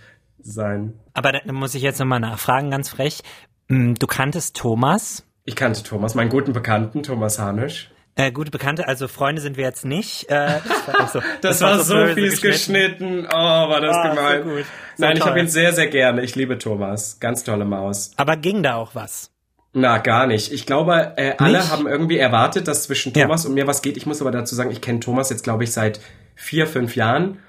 sein. 0.42 1.00
Aber 1.14 1.32
da 1.32 1.54
muss 1.54 1.74
ich 1.74 1.84
jetzt 1.84 2.00
nochmal 2.02 2.20
nachfragen, 2.20 2.70
ganz 2.70 2.90
frech. 2.90 3.22
Hm, 3.70 3.96
Du 3.96 4.08
kanntest 4.08 4.58
Thomas. 4.58 5.24
Ich 5.46 5.56
kannte 5.56 5.84
Thomas, 5.84 6.14
meinen 6.14 6.30
guten 6.30 6.52
Bekannten, 6.52 7.02
Thomas 7.02 7.40
Hanisch. 7.40 7.92
Äh, 8.16 8.32
gute 8.32 8.52
Bekannte, 8.52 8.88
also 8.88 9.08
Freunde 9.08 9.42
sind 9.42 9.56
wir 9.58 9.64
jetzt 9.64 9.86
nicht. 9.86 10.30
Äh, 10.30 10.60
das 10.86 10.88
war, 10.88 11.00
also, 11.00 11.22
Das, 11.42 11.62
war 11.62 11.80
so 11.80 11.96
böse 11.96 12.14
fies 12.16 12.42
geschnitten. 12.42 13.26
Oh, 13.32 13.36
war 13.38 13.80
das 13.82 13.96
so 13.96 14.10
gemein. 14.16 14.44
gut. 14.44 14.66
So 14.98 15.04
Nein, 15.06 15.14
ich 15.14 15.20
toll. 15.20 15.30
habe 15.30 15.40
ihn 15.40 15.48
sehr, 15.48 15.72
sehr 15.74 15.88
gerne. 15.88 16.22
Ich 16.22 16.36
liebe 16.36 16.58
Thomas. 16.58 17.20
Ganz 17.20 17.44
tolle 17.44 17.66
Maus. 17.66 18.12
Aber 18.18 18.36
ging 18.38 18.64
da 18.64 18.76
auch 18.76 18.96
was? 18.96 19.32
Na, 19.74 20.00
gar 20.00 20.28
nicht. 20.28 20.52
Ich 20.52 20.66
glaube, 20.66 21.14
äh, 21.16 21.36
alle 21.38 21.60
Nicht? 21.60 21.72
haben 21.72 21.88
irgendwie 21.88 22.18
erwartet, 22.18 22.68
dass 22.68 22.84
zwischen 22.84 23.14
Ja. 23.14 23.24
Thomas 23.24 23.46
und 23.46 23.54
mir 23.54 23.68
was 23.68 23.82
geht. 23.82 23.96
Ich 23.96 24.06
muss 24.06 24.20
aber 24.22 24.32
dazu 24.32 24.54
sagen, 24.54 24.70
ich 24.72 24.82
kenne 24.82 25.00
Thomas 25.00 25.30
jetzt, 25.30 25.44
glaube 25.46 25.64
ich, 25.64 25.72
seit 25.72 26.02
vier, 26.36 26.68
fünf 26.68 26.98
Jahren. 26.98 27.40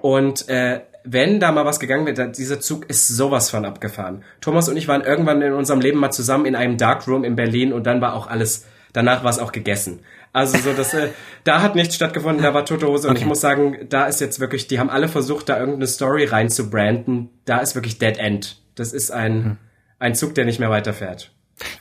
Und 0.00 0.48
äh, 0.48 0.80
wenn 1.04 1.38
da 1.38 1.52
mal 1.52 1.64
was 1.64 1.78
gegangen 1.78 2.04
wird, 2.06 2.36
dieser 2.36 2.58
Zug 2.60 2.90
ist 2.90 3.06
sowas 3.06 3.50
von 3.50 3.64
abgefahren. 3.64 4.24
Thomas 4.40 4.68
und 4.68 4.76
ich 4.76 4.88
waren 4.88 5.02
irgendwann 5.02 5.40
in 5.40 5.52
unserem 5.52 5.80
Leben 5.80 6.00
mal 6.00 6.10
zusammen 6.10 6.46
in 6.46 6.56
einem 6.56 6.76
Darkroom 6.76 7.22
in 7.22 7.36
Berlin 7.36 7.72
und 7.72 7.84
dann 7.86 8.00
war 8.00 8.14
auch 8.14 8.26
alles, 8.26 8.66
danach 8.98 9.22
war 9.22 9.30
es 9.30 9.38
auch 9.38 9.52
gegessen. 9.52 10.00
Also 10.32 10.58
so, 10.58 10.72
das, 10.72 10.92
äh, 10.92 11.10
da 11.44 11.62
hat 11.62 11.74
nichts 11.76 11.94
stattgefunden, 11.94 12.42
da 12.42 12.52
war 12.52 12.64
tote 12.66 12.86
Hose 12.88 13.06
und 13.06 13.12
Okay. 13.12 13.22
ich 13.22 13.26
muss 13.26 13.40
sagen, 13.40 13.86
da 13.88 14.06
ist 14.06 14.20
jetzt 14.20 14.40
wirklich, 14.40 14.66
die 14.66 14.78
haben 14.78 14.90
alle 14.90 15.08
versucht, 15.08 15.48
da 15.48 15.56
irgendeine 15.58 15.86
Story 15.86 16.24
rein 16.24 16.50
zu 16.50 16.68
branden. 16.68 17.30
Da 17.44 17.58
ist 17.58 17.74
wirklich 17.76 17.98
Dead 17.98 18.18
End. 18.18 18.60
Das 18.74 18.92
ist 18.92 19.10
ein, 19.10 19.56
ein 20.00 20.14
Zug, 20.14 20.34
der 20.34 20.44
nicht 20.44 20.58
mehr 20.58 20.70
weiterfährt. 20.70 21.32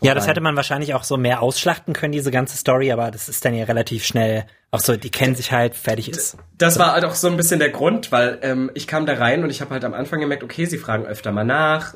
Ja, 0.01 0.15
das 0.15 0.27
hätte 0.27 0.41
man 0.41 0.55
wahrscheinlich 0.55 0.93
auch 0.95 1.03
so 1.03 1.17
mehr 1.17 1.41
ausschlachten 1.41 1.93
können, 1.93 2.11
diese 2.11 2.31
ganze 2.31 2.57
Story, 2.57 2.91
aber 2.91 3.11
das 3.11 3.29
ist 3.29 3.43
dann 3.45 3.53
ja 3.53 3.65
relativ 3.65 4.05
schnell 4.05 4.45
auch 4.71 4.79
so, 4.79 4.97
die 4.97 5.11
kennen 5.11 5.35
sich 5.35 5.51
halt, 5.51 5.75
fertig 5.75 6.09
ist. 6.09 6.37
Das 6.57 6.77
war 6.79 6.93
halt 6.93 7.05
auch 7.05 7.15
so 7.15 7.27
ein 7.27 7.37
bisschen 7.37 7.59
der 7.59 7.69
Grund, 7.69 8.11
weil 8.11 8.39
ähm, 8.41 8.71
ich 8.73 8.85
kam 8.87 9.05
da 9.05 9.13
rein 9.13 9.43
und 9.43 9.49
ich 9.49 9.61
habe 9.61 9.71
halt 9.71 9.85
am 9.85 9.93
Anfang 9.93 10.19
gemerkt, 10.19 10.43
okay, 10.43 10.65
sie 10.65 10.77
fragen 10.77 11.05
öfter 11.05 11.31
mal 11.31 11.43
nach, 11.45 11.93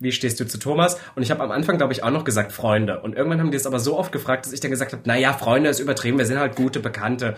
wie 0.00 0.12
stehst 0.12 0.40
du 0.40 0.46
zu 0.46 0.58
Thomas? 0.58 0.98
Und 1.14 1.22
ich 1.22 1.30
habe 1.30 1.42
am 1.42 1.50
Anfang, 1.50 1.76
glaube 1.76 1.92
ich, 1.92 2.02
auch 2.02 2.10
noch 2.10 2.24
gesagt 2.24 2.52
Freunde. 2.52 3.00
Und 3.00 3.14
irgendwann 3.14 3.38
haben 3.38 3.50
die 3.50 3.56
es 3.58 3.66
aber 3.66 3.78
so 3.78 3.98
oft 3.98 4.10
gefragt, 4.12 4.46
dass 4.46 4.52
ich 4.52 4.60
dann 4.60 4.70
gesagt 4.70 4.92
habe, 4.92 5.02
na 5.04 5.16
ja, 5.16 5.34
Freunde 5.34 5.68
ist 5.70 5.78
übertrieben, 5.78 6.18
wir 6.18 6.24
sind 6.24 6.38
halt 6.38 6.56
gute 6.56 6.80
Bekannte. 6.80 7.36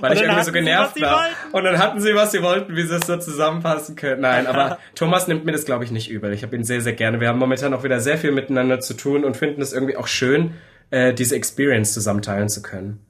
Weil 0.00 0.12
Und 0.12 0.16
ich 0.16 0.22
dann 0.22 0.30
irgendwie 0.30 0.30
so 0.30 0.36
hatten 0.36 0.44
sie, 0.44 0.52
genervt 0.52 0.84
was 0.90 0.94
sie 0.94 1.00
war. 1.02 1.12
wollten. 1.18 1.56
Und 1.56 1.64
dann 1.64 1.78
hatten 1.78 2.00
sie, 2.00 2.14
was 2.14 2.32
sie 2.32 2.42
wollten, 2.42 2.76
wie 2.76 2.82
sie 2.82 2.94
es 2.94 3.06
so 3.06 3.16
zusammenpassen 3.16 3.96
können. 3.96 4.22
Nein, 4.22 4.46
aber 4.46 4.78
Thomas 4.94 5.26
nimmt 5.26 5.44
mir 5.44 5.52
das, 5.52 5.64
glaube 5.64 5.84
ich, 5.84 5.90
nicht 5.90 6.08
übel. 6.08 6.32
Ich 6.32 6.42
habe 6.44 6.54
ihn 6.54 6.64
sehr, 6.64 6.80
sehr 6.80 6.92
gerne. 6.94 7.20
Wir 7.20 7.28
haben 7.28 7.38
momentan 7.38 7.74
auch 7.74 7.82
wieder 7.82 7.98
sehr 8.00 8.16
viel 8.16 8.30
miteinander 8.32 8.80
zu 8.80 8.94
tun 8.94 9.24
und 9.24 9.36
finden 9.36 9.60
es 9.60 9.72
irgendwie 9.72 9.96
auch 9.96 10.06
schön, 10.06 10.52
äh, 10.90 11.12
diese 11.14 11.34
Experience 11.34 11.92
zusammen 11.92 12.22
teilen 12.22 12.48
zu 12.48 12.62
können. 12.62 13.00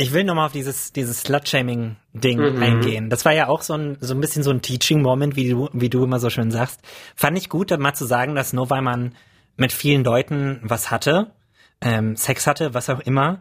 Ich 0.00 0.12
will 0.12 0.22
nochmal 0.22 0.46
auf 0.46 0.52
dieses, 0.52 0.92
dieses 0.92 1.22
Slut-Shaming-Ding 1.22 2.38
Mhm. 2.38 2.62
eingehen. 2.62 3.10
Das 3.10 3.24
war 3.24 3.32
ja 3.32 3.48
auch 3.48 3.62
so 3.62 3.74
ein, 3.74 3.98
so 4.00 4.14
ein 4.14 4.20
bisschen 4.20 4.44
so 4.44 4.50
ein 4.50 4.62
Teaching-Moment, 4.62 5.34
wie 5.34 5.50
du, 5.50 5.68
wie 5.72 5.90
du 5.90 6.04
immer 6.04 6.20
so 6.20 6.30
schön 6.30 6.52
sagst. 6.52 6.80
Fand 7.16 7.36
ich 7.36 7.48
gut, 7.48 7.76
mal 7.76 7.94
zu 7.94 8.06
sagen, 8.06 8.36
dass 8.36 8.52
nur 8.52 8.70
weil 8.70 8.80
man 8.80 9.16
mit 9.56 9.72
vielen 9.72 10.04
Leuten 10.04 10.60
was 10.62 10.92
hatte, 10.92 11.32
ähm, 11.80 12.14
Sex 12.14 12.46
hatte, 12.46 12.74
was 12.74 12.88
auch 12.90 13.00
immer, 13.00 13.40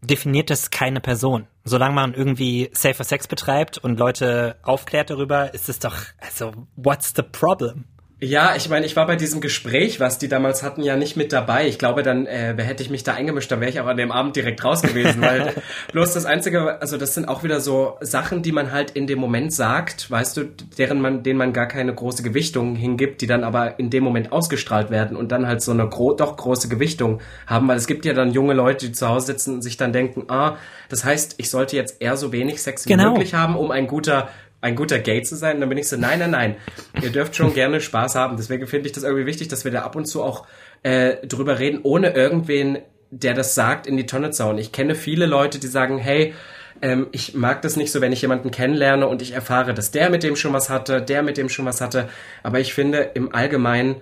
definiert 0.00 0.48
das 0.50 0.70
keine 0.70 1.00
Person. 1.00 1.48
Solange 1.64 1.96
man 1.96 2.14
irgendwie 2.14 2.70
safer 2.72 3.02
Sex 3.02 3.26
betreibt 3.26 3.78
und 3.78 3.98
Leute 3.98 4.58
aufklärt 4.62 5.10
darüber, 5.10 5.52
ist 5.54 5.68
es 5.68 5.80
doch, 5.80 5.96
also, 6.20 6.52
what's 6.76 7.14
the 7.16 7.22
problem? 7.22 7.84
Ja, 8.18 8.54
ich 8.56 8.70
meine, 8.70 8.86
ich 8.86 8.96
war 8.96 9.06
bei 9.06 9.16
diesem 9.16 9.42
Gespräch, 9.42 10.00
was 10.00 10.16
die 10.16 10.28
damals 10.28 10.62
hatten, 10.62 10.82
ja 10.82 10.96
nicht 10.96 11.18
mit 11.18 11.34
dabei. 11.34 11.68
Ich 11.68 11.78
glaube, 11.78 12.02
dann 12.02 12.24
äh, 12.26 12.54
wer 12.56 12.64
hätte 12.64 12.82
ich 12.82 12.88
mich 12.88 13.04
da 13.04 13.12
eingemischt, 13.12 13.52
dann 13.52 13.60
wäre 13.60 13.70
ich 13.70 13.78
auch 13.78 13.86
an 13.86 13.98
dem 13.98 14.10
Abend 14.10 14.34
direkt 14.36 14.64
raus 14.64 14.80
gewesen, 14.80 15.20
weil 15.20 15.52
bloß 15.92 16.14
das 16.14 16.24
einzige, 16.24 16.80
also 16.80 16.96
das 16.96 17.12
sind 17.12 17.28
auch 17.28 17.42
wieder 17.44 17.60
so 17.60 17.98
Sachen, 18.00 18.40
die 18.40 18.52
man 18.52 18.72
halt 18.72 18.92
in 18.92 19.06
dem 19.06 19.18
Moment 19.18 19.52
sagt, 19.52 20.10
weißt 20.10 20.34
du, 20.38 20.44
deren 20.78 21.02
man, 21.02 21.24
denen 21.24 21.38
man 21.38 21.52
gar 21.52 21.66
keine 21.68 21.94
große 21.94 22.22
Gewichtung 22.22 22.74
hingibt, 22.74 23.20
die 23.20 23.26
dann 23.26 23.44
aber 23.44 23.78
in 23.78 23.90
dem 23.90 24.02
Moment 24.04 24.32
ausgestrahlt 24.32 24.88
werden 24.90 25.14
und 25.14 25.30
dann 25.30 25.46
halt 25.46 25.60
so 25.60 25.72
eine 25.72 25.86
gro 25.86 26.14
doch 26.14 26.38
große 26.38 26.68
Gewichtung 26.70 27.20
haben, 27.46 27.68
weil 27.68 27.76
es 27.76 27.86
gibt 27.86 28.06
ja 28.06 28.14
dann 28.14 28.32
junge 28.32 28.54
Leute, 28.54 28.86
die 28.86 28.92
zu 28.92 29.08
Hause 29.08 29.26
sitzen 29.26 29.56
und 29.56 29.62
sich 29.62 29.76
dann 29.76 29.92
denken, 29.92 30.24
ah, 30.28 30.56
das 30.88 31.04
heißt, 31.04 31.34
ich 31.36 31.50
sollte 31.50 31.76
jetzt 31.76 32.00
eher 32.00 32.16
so 32.16 32.32
wenig 32.32 32.62
Sex 32.62 32.86
wie 32.86 32.90
Genau. 32.92 33.10
möglich 33.10 33.34
haben, 33.34 33.56
um 33.56 33.70
ein 33.70 33.86
guter 33.86 34.30
ein 34.66 34.74
guter 34.74 34.98
Gay 34.98 35.22
zu 35.22 35.36
sein. 35.36 35.54
Und 35.54 35.60
dann 35.60 35.68
bin 35.68 35.78
ich 35.78 35.88
so, 35.88 35.96
nein, 35.96 36.18
nein, 36.18 36.32
nein. 36.32 36.56
Ihr 37.00 37.10
dürft 37.10 37.36
schon 37.36 37.54
gerne 37.54 37.80
Spaß 37.80 38.16
haben. 38.16 38.36
Deswegen 38.36 38.66
finde 38.66 38.86
ich 38.86 38.92
das 38.92 39.04
irgendwie 39.04 39.26
wichtig, 39.26 39.48
dass 39.48 39.64
wir 39.64 39.70
da 39.70 39.82
ab 39.82 39.94
und 39.94 40.06
zu 40.06 40.22
auch 40.22 40.46
äh, 40.82 41.24
drüber 41.24 41.60
reden, 41.60 41.80
ohne 41.84 42.10
irgendwen, 42.10 42.78
der 43.10 43.34
das 43.34 43.54
sagt, 43.54 43.86
in 43.86 43.96
die 43.96 44.06
Tonne 44.06 44.30
zu 44.30 44.44
hauen. 44.44 44.58
Ich 44.58 44.72
kenne 44.72 44.96
viele 44.96 45.26
Leute, 45.26 45.60
die 45.60 45.68
sagen, 45.68 45.98
hey, 45.98 46.34
ähm, 46.82 47.06
ich 47.12 47.34
mag 47.34 47.62
das 47.62 47.76
nicht 47.76 47.92
so, 47.92 48.00
wenn 48.00 48.12
ich 48.12 48.22
jemanden 48.22 48.50
kennenlerne 48.50 49.06
und 49.06 49.22
ich 49.22 49.32
erfahre, 49.32 49.72
dass 49.72 49.92
der 49.92 50.10
mit 50.10 50.24
dem 50.24 50.34
schon 50.34 50.52
was 50.52 50.68
hatte, 50.68 51.00
der 51.00 51.22
mit 51.22 51.36
dem 51.36 51.48
schon 51.48 51.64
was 51.64 51.80
hatte. 51.80 52.08
Aber 52.42 52.58
ich 52.58 52.74
finde 52.74 53.10
im 53.14 53.32
Allgemeinen, 53.32 53.96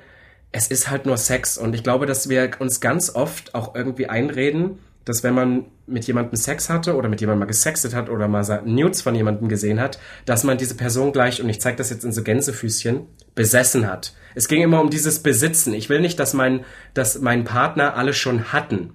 es 0.50 0.68
ist 0.68 0.90
halt 0.90 1.04
nur 1.04 1.18
Sex. 1.18 1.58
Und 1.58 1.74
ich 1.74 1.82
glaube, 1.82 2.06
dass 2.06 2.30
wir 2.30 2.50
uns 2.58 2.80
ganz 2.80 3.14
oft 3.14 3.54
auch 3.54 3.74
irgendwie 3.74 4.08
einreden, 4.08 4.78
dass 5.04 5.22
wenn 5.22 5.34
man 5.34 5.66
mit 5.86 6.06
jemandem 6.06 6.36
Sex 6.36 6.70
hatte 6.70 6.96
oder 6.96 7.08
mit 7.08 7.20
jemandem 7.20 7.40
mal 7.40 7.46
gesextet 7.46 7.94
hat 7.94 8.08
oder 8.08 8.28
mal 8.28 8.62
Nudes 8.64 9.02
von 9.02 9.14
jemandem 9.14 9.48
gesehen 9.48 9.80
hat, 9.80 9.98
dass 10.24 10.44
man 10.44 10.58
diese 10.58 10.76
Person 10.76 11.12
gleich, 11.12 11.42
und 11.42 11.48
ich 11.48 11.60
zeige 11.60 11.76
das 11.76 11.90
jetzt 11.90 12.04
in 12.04 12.12
so 12.12 12.22
Gänsefüßchen, 12.22 13.02
besessen 13.34 13.86
hat. 13.86 14.14
Es 14.34 14.48
ging 14.48 14.62
immer 14.62 14.80
um 14.80 14.90
dieses 14.90 15.20
Besitzen. 15.20 15.74
Ich 15.74 15.88
will 15.88 16.00
nicht, 16.00 16.18
dass 16.18 16.34
mein, 16.34 16.64
dass 16.94 17.20
mein 17.20 17.44
Partner 17.44 17.96
alle 17.96 18.12
schon 18.12 18.52
hatten. 18.52 18.94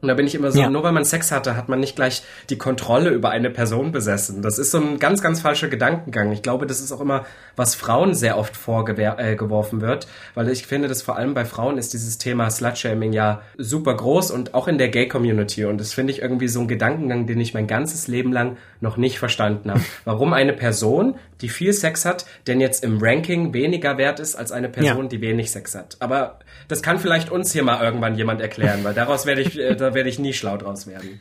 Und 0.00 0.06
da 0.06 0.14
bin 0.14 0.28
ich 0.28 0.36
immer 0.36 0.52
so, 0.52 0.60
Ja. 0.60 0.70
nur 0.70 0.84
weil 0.84 0.92
man 0.92 1.04
Sex 1.04 1.32
hatte, 1.32 1.56
hat 1.56 1.68
man 1.68 1.80
nicht 1.80 1.96
gleich 1.96 2.22
die 2.50 2.56
Kontrolle 2.58 3.10
über 3.10 3.30
eine 3.30 3.50
Person 3.50 3.90
besessen. 3.90 4.42
Das 4.42 4.56
ist 4.56 4.70
so 4.70 4.78
ein 4.78 5.00
ganz, 5.00 5.22
ganz 5.22 5.40
falscher 5.40 5.66
Gedankengang. 5.66 6.30
Ich 6.30 6.42
glaube, 6.42 6.66
das 6.66 6.80
ist 6.80 6.92
auch 6.92 7.00
immer, 7.00 7.24
was 7.56 7.74
Frauen 7.74 8.14
sehr 8.14 8.38
oft 8.38 8.56
vorgeworfen 8.56 9.80
wird, 9.80 10.06
weil 10.34 10.48
ich 10.50 10.66
finde, 10.66 10.86
dass 10.86 11.02
vor 11.02 11.16
allem 11.16 11.34
bei 11.34 11.44
Frauen 11.44 11.78
ist 11.78 11.92
dieses 11.94 12.16
Thema 12.18 12.48
Slutshaming 12.50 13.12
ja 13.12 13.40
super 13.56 13.94
groß 13.96 14.30
und 14.30 14.54
auch 14.54 14.68
in 14.68 14.78
der 14.78 14.88
Gay-Community. 14.88 15.64
Und 15.64 15.78
das 15.80 15.92
finde 15.92 16.12
ich 16.12 16.22
irgendwie 16.22 16.48
so 16.48 16.60
ein 16.60 16.68
Gedankengang, 16.68 17.26
den 17.26 17.40
ich 17.40 17.52
mein 17.54 17.66
ganzes 17.66 18.06
Leben 18.06 18.32
lang 18.32 18.56
noch 18.80 18.96
nicht 18.96 19.18
verstanden 19.18 19.70
habe. 19.70 19.80
Warum 20.04 20.32
eine 20.32 20.52
Person, 20.52 21.16
die 21.40 21.48
viel 21.48 21.72
Sex 21.72 22.04
hat, 22.04 22.26
denn 22.46 22.60
jetzt 22.60 22.82
im 22.84 22.98
Ranking 23.00 23.52
weniger 23.54 23.96
wert 23.98 24.20
ist 24.20 24.34
als 24.36 24.52
eine 24.52 24.68
Person, 24.68 25.04
Ja. 25.04 25.08
die 25.08 25.20
wenig 25.20 25.50
Sex 25.50 25.74
hat. 25.74 25.96
Aber 26.00 26.38
das 26.68 26.82
kann 26.82 26.98
vielleicht 26.98 27.30
uns 27.30 27.52
hier 27.52 27.62
mal 27.62 27.82
irgendwann 27.82 28.16
jemand 28.16 28.40
erklären, 28.40 28.84
weil 28.84 28.94
daraus 28.94 29.26
werde 29.26 29.42
ich, 29.42 29.58
äh, 29.58 29.76
da 29.76 29.94
werde 29.94 30.08
ich 30.08 30.18
nie 30.18 30.32
schlau 30.32 30.56
draus 30.56 30.86
werden. 30.86 31.20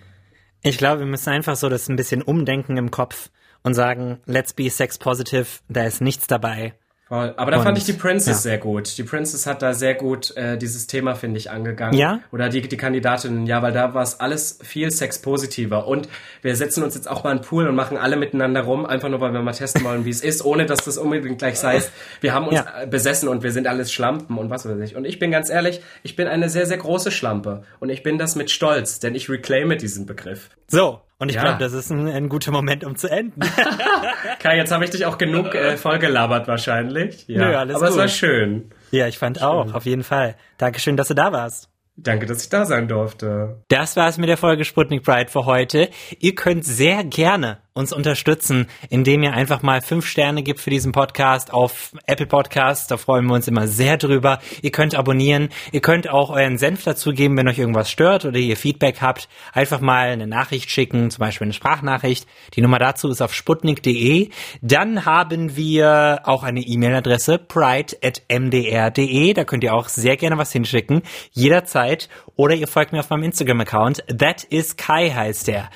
Ich 0.63 0.77
glaube, 0.77 0.99
wir 1.01 1.05
müssen 1.07 1.29
einfach 1.29 1.55
so 1.55 1.69
das 1.69 1.87
ein 1.87 1.95
bisschen 1.95 2.21
umdenken 2.21 2.77
im 2.77 2.89
Kopf 2.91 3.29
und 3.63 3.73
sagen, 3.73 4.19
let's 4.25 4.53
be 4.53 4.69
sex 4.69 4.97
positive, 4.97 5.45
da 5.69 5.83
ist 5.85 6.01
nichts 6.01 6.27
dabei. 6.27 6.73
Voll. 7.07 7.33
Aber 7.37 7.51
da 7.51 7.57
Und- 7.57 7.63
fand 7.63 7.77
ich 7.77 7.85
die 7.85 7.93
Princess 7.93 8.27
ja. 8.43 8.51
sehr 8.51 8.57
gut. 8.57 8.97
Die 8.97 9.03
Princess 9.03 9.45
hat 9.47 9.61
da 9.61 9.73
sehr 9.73 9.95
gut 9.95 10.35
äh, 10.35 10.57
dieses 10.57 10.87
Thema, 10.87 11.15
finde 11.15 11.37
ich, 11.37 11.49
angegangen. 11.49 11.97
Ja? 11.97 12.19
Oder 12.33 12.49
die, 12.49 12.61
die 12.61 12.75
Kandidatinnen, 12.75 13.45
ja, 13.45 13.61
weil 13.61 13.71
da 13.71 13.93
war 13.93 14.03
es 14.03 14.19
alles 14.19 14.59
viel 14.61 14.91
sexpositiver. 14.91 15.87
Und 15.87 16.09
wir 16.41 16.55
setzen 16.57 16.83
uns 16.83 16.95
jetzt 16.95 17.09
auch 17.09 17.23
mal 17.23 17.31
in 17.31 17.37
den 17.37 17.43
Pool 17.45 17.67
und 17.67 17.75
machen 17.75 17.97
alle 17.97 18.17
miteinander 18.17 18.61
rum, 18.61 18.85
einfach 18.85 19.07
nur, 19.09 19.21
weil 19.21 19.31
wir 19.31 19.41
mal 19.41 19.53
testen 19.53 19.83
wollen, 19.85 20.03
wie 20.03 20.09
es 20.09 20.21
ist, 20.21 20.43
ohne 20.43 20.65
dass 20.65 20.79
das 20.83 20.97
unbedingt 20.97 21.39
gleich 21.39 21.63
heißt, 21.63 21.91
wir 22.21 22.33
haben 22.33 22.45
uns 22.47 22.55
Ja. 22.55 22.81
äh, 22.83 22.87
besessen 22.87 23.29
und 23.29 23.41
wir 23.41 23.51
sind 23.53 23.67
alles 23.67 23.91
Schlampen 23.91 24.37
und 24.37 24.49
was 24.49 24.67
weiß 24.67 24.77
ich. 24.81 24.95
Und 24.97 25.05
ich 25.05 25.17
bin 25.17 25.31
ganz 25.31 25.49
ehrlich, 25.49 25.81
ich 26.03 26.15
bin 26.17 26.27
eine 26.27 26.49
sehr, 26.49 26.65
sehr 26.65 26.77
große 26.77 27.11
Schlampe. 27.11 27.63
Und 27.79 27.89
ich 27.89 28.03
bin 28.03 28.17
das 28.17 28.35
mit 28.35 28.51
Stolz, 28.51 28.99
denn 28.99 29.15
ich 29.15 29.29
reclaime 29.29 29.77
diesen 29.77 30.05
Begriff. 30.05 30.49
So, 30.67 30.99
und 31.19 31.29
ich 31.29 31.35
Ja. 31.35 31.41
glaube, 31.41 31.57
das 31.59 31.73
ist 31.73 31.89
ein, 31.91 32.07
ein 32.07 32.29
guter 32.29 32.51
Moment, 32.51 32.83
um 32.83 32.95
zu 32.95 33.09
enden. 33.09 33.39
Kai, 34.39 34.57
jetzt 34.57 34.71
habe 34.71 34.83
ich 34.85 34.91
dich 34.91 35.05
auch 35.05 35.17
genug 35.17 35.53
äh, 35.55 35.77
vollgelabert 35.77 36.47
wahrscheinlich. 36.47 37.25
Ja, 37.27 37.49
Nö, 37.49 37.55
alles 37.57 37.75
aber 37.75 37.85
es 37.85 37.91
gut. 37.91 37.99
war 38.01 38.07
schön. 38.07 38.69
ja, 38.91 39.07
ich 39.07 39.17
fand 39.17 39.41
auch, 39.41 39.73
auf 39.73 39.85
jeden 39.85 40.03
Fall. 40.03 40.35
Dankeschön, 40.57 40.97
dass 40.97 41.07
du 41.07 41.13
da 41.13 41.31
warst. 41.31 41.69
Danke, 41.99 42.27
dass 42.27 42.43
ich 42.43 42.49
da 42.49 42.63
sein 42.65 42.87
durfte. 42.87 43.63
Das 43.69 43.95
war's 43.95 44.19
mit 44.19 44.29
der 44.29 44.37
Folge 44.37 44.65
Sputnik 44.65 45.03
Pride 45.03 45.31
für 45.31 45.45
heute. 45.45 45.89
Ihr 46.19 46.35
könnt 46.35 46.63
sehr 46.63 47.03
gerne 47.03 47.57
uns 47.77 47.93
unterstützen, 47.93 48.67
indem 48.89 49.23
ihr 49.23 49.33
einfach 49.33 49.61
mal 49.61 49.81
fünf 49.81 50.05
Sterne 50.05 50.43
gibt 50.43 50.59
für 50.59 50.69
diesen 50.69 50.91
Podcast 50.91 51.53
auf 51.53 51.93
Apple 52.05 52.25
Podcasts. 52.25 52.87
Da 52.87 52.97
freuen 52.97 53.25
wir 53.27 53.35
uns 53.35 53.47
immer 53.47 53.67
sehr 53.67 53.97
drüber. 53.97 54.39
Ihr 54.61 54.71
könnt 54.71 54.95
abonnieren. 54.95 55.49
Ihr 55.71 55.81
könnt 55.81 56.09
auch 56.09 56.31
euren 56.31 56.57
Senf 56.57 56.83
dazugeben, 56.83 57.37
wenn 57.37 57.47
euch 57.47 57.59
irgendwas 57.59 57.89
stört 57.89 58.25
oder 58.25 58.37
ihr 58.37 58.57
Feedback 58.57 59.01
habt. 59.01 59.29
Einfach 59.53 59.79
mal 59.79 60.09
eine 60.09 60.27
Nachricht 60.27 60.71
schicken, 60.71 61.11
zum 61.11 61.19
Beispiel 61.19 61.45
eine 61.45 61.53
Sprachnachricht. 61.53 62.27
Die 62.55 62.61
Nummer 62.61 62.79
dazu 62.79 63.09
ist 63.09 63.21
auf 63.21 63.33
sputnik.de. 63.33 64.29
Dann 64.61 65.05
haben 65.05 65.55
wir 65.55 66.21
auch 66.23 66.43
eine 66.43 66.61
E-Mail-Adresse 66.61 67.37
pride.mdr.de. 67.37 69.33
Da 69.33 69.43
könnt 69.43 69.63
ihr 69.63 69.73
auch 69.73 69.87
sehr 69.87 70.17
gerne 70.17 70.37
was 70.37 70.51
hinschicken. 70.51 71.03
Jederzeit. 71.31 72.09
Oder 72.35 72.55
ihr 72.55 72.67
folgt 72.67 72.91
mir 72.91 72.99
auf 72.99 73.09
meinem 73.09 73.23
Instagram-Account. 73.23 74.03
That 74.17 74.43
is 74.43 74.77
Kai 74.77 75.09
heißt 75.11 75.47
der. 75.47 75.69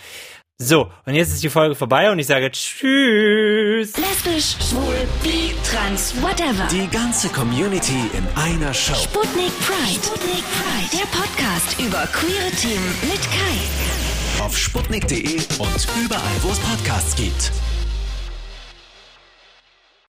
So, 0.63 0.91
und 1.07 1.15
jetzt 1.15 1.33
ist 1.33 1.41
die 1.41 1.49
Folge 1.49 1.73
vorbei 1.73 2.11
und 2.11 2.19
ich 2.19 2.27
sage 2.27 2.51
Tschüss. 2.51 3.97
Lesbisch, 3.97 4.57
schwul, 4.69 5.07
bi, 5.23 5.55
trans, 5.67 6.13
whatever. 6.21 6.67
Die 6.71 6.87
ganze 6.87 7.29
Community 7.29 7.99
in 8.13 8.27
einer 8.39 8.71
Show. 8.71 8.93
Sputnik 8.93 9.51
Pride. 9.59 10.05
Sputnik 10.05 10.43
Pride. 10.53 10.89
Der 10.93 11.07
Podcast 11.17 11.79
über 11.79 12.05
queere 12.13 12.51
Themen 12.51 12.93
mit 13.01 13.21
Kai. 13.31 14.43
Auf 14.45 14.55
sputnik.de 14.55 15.39
und 15.57 15.87
überall, 16.05 16.37
wo 16.43 16.51
es 16.51 16.59
Podcasts 16.59 17.15
gibt. 17.15 17.51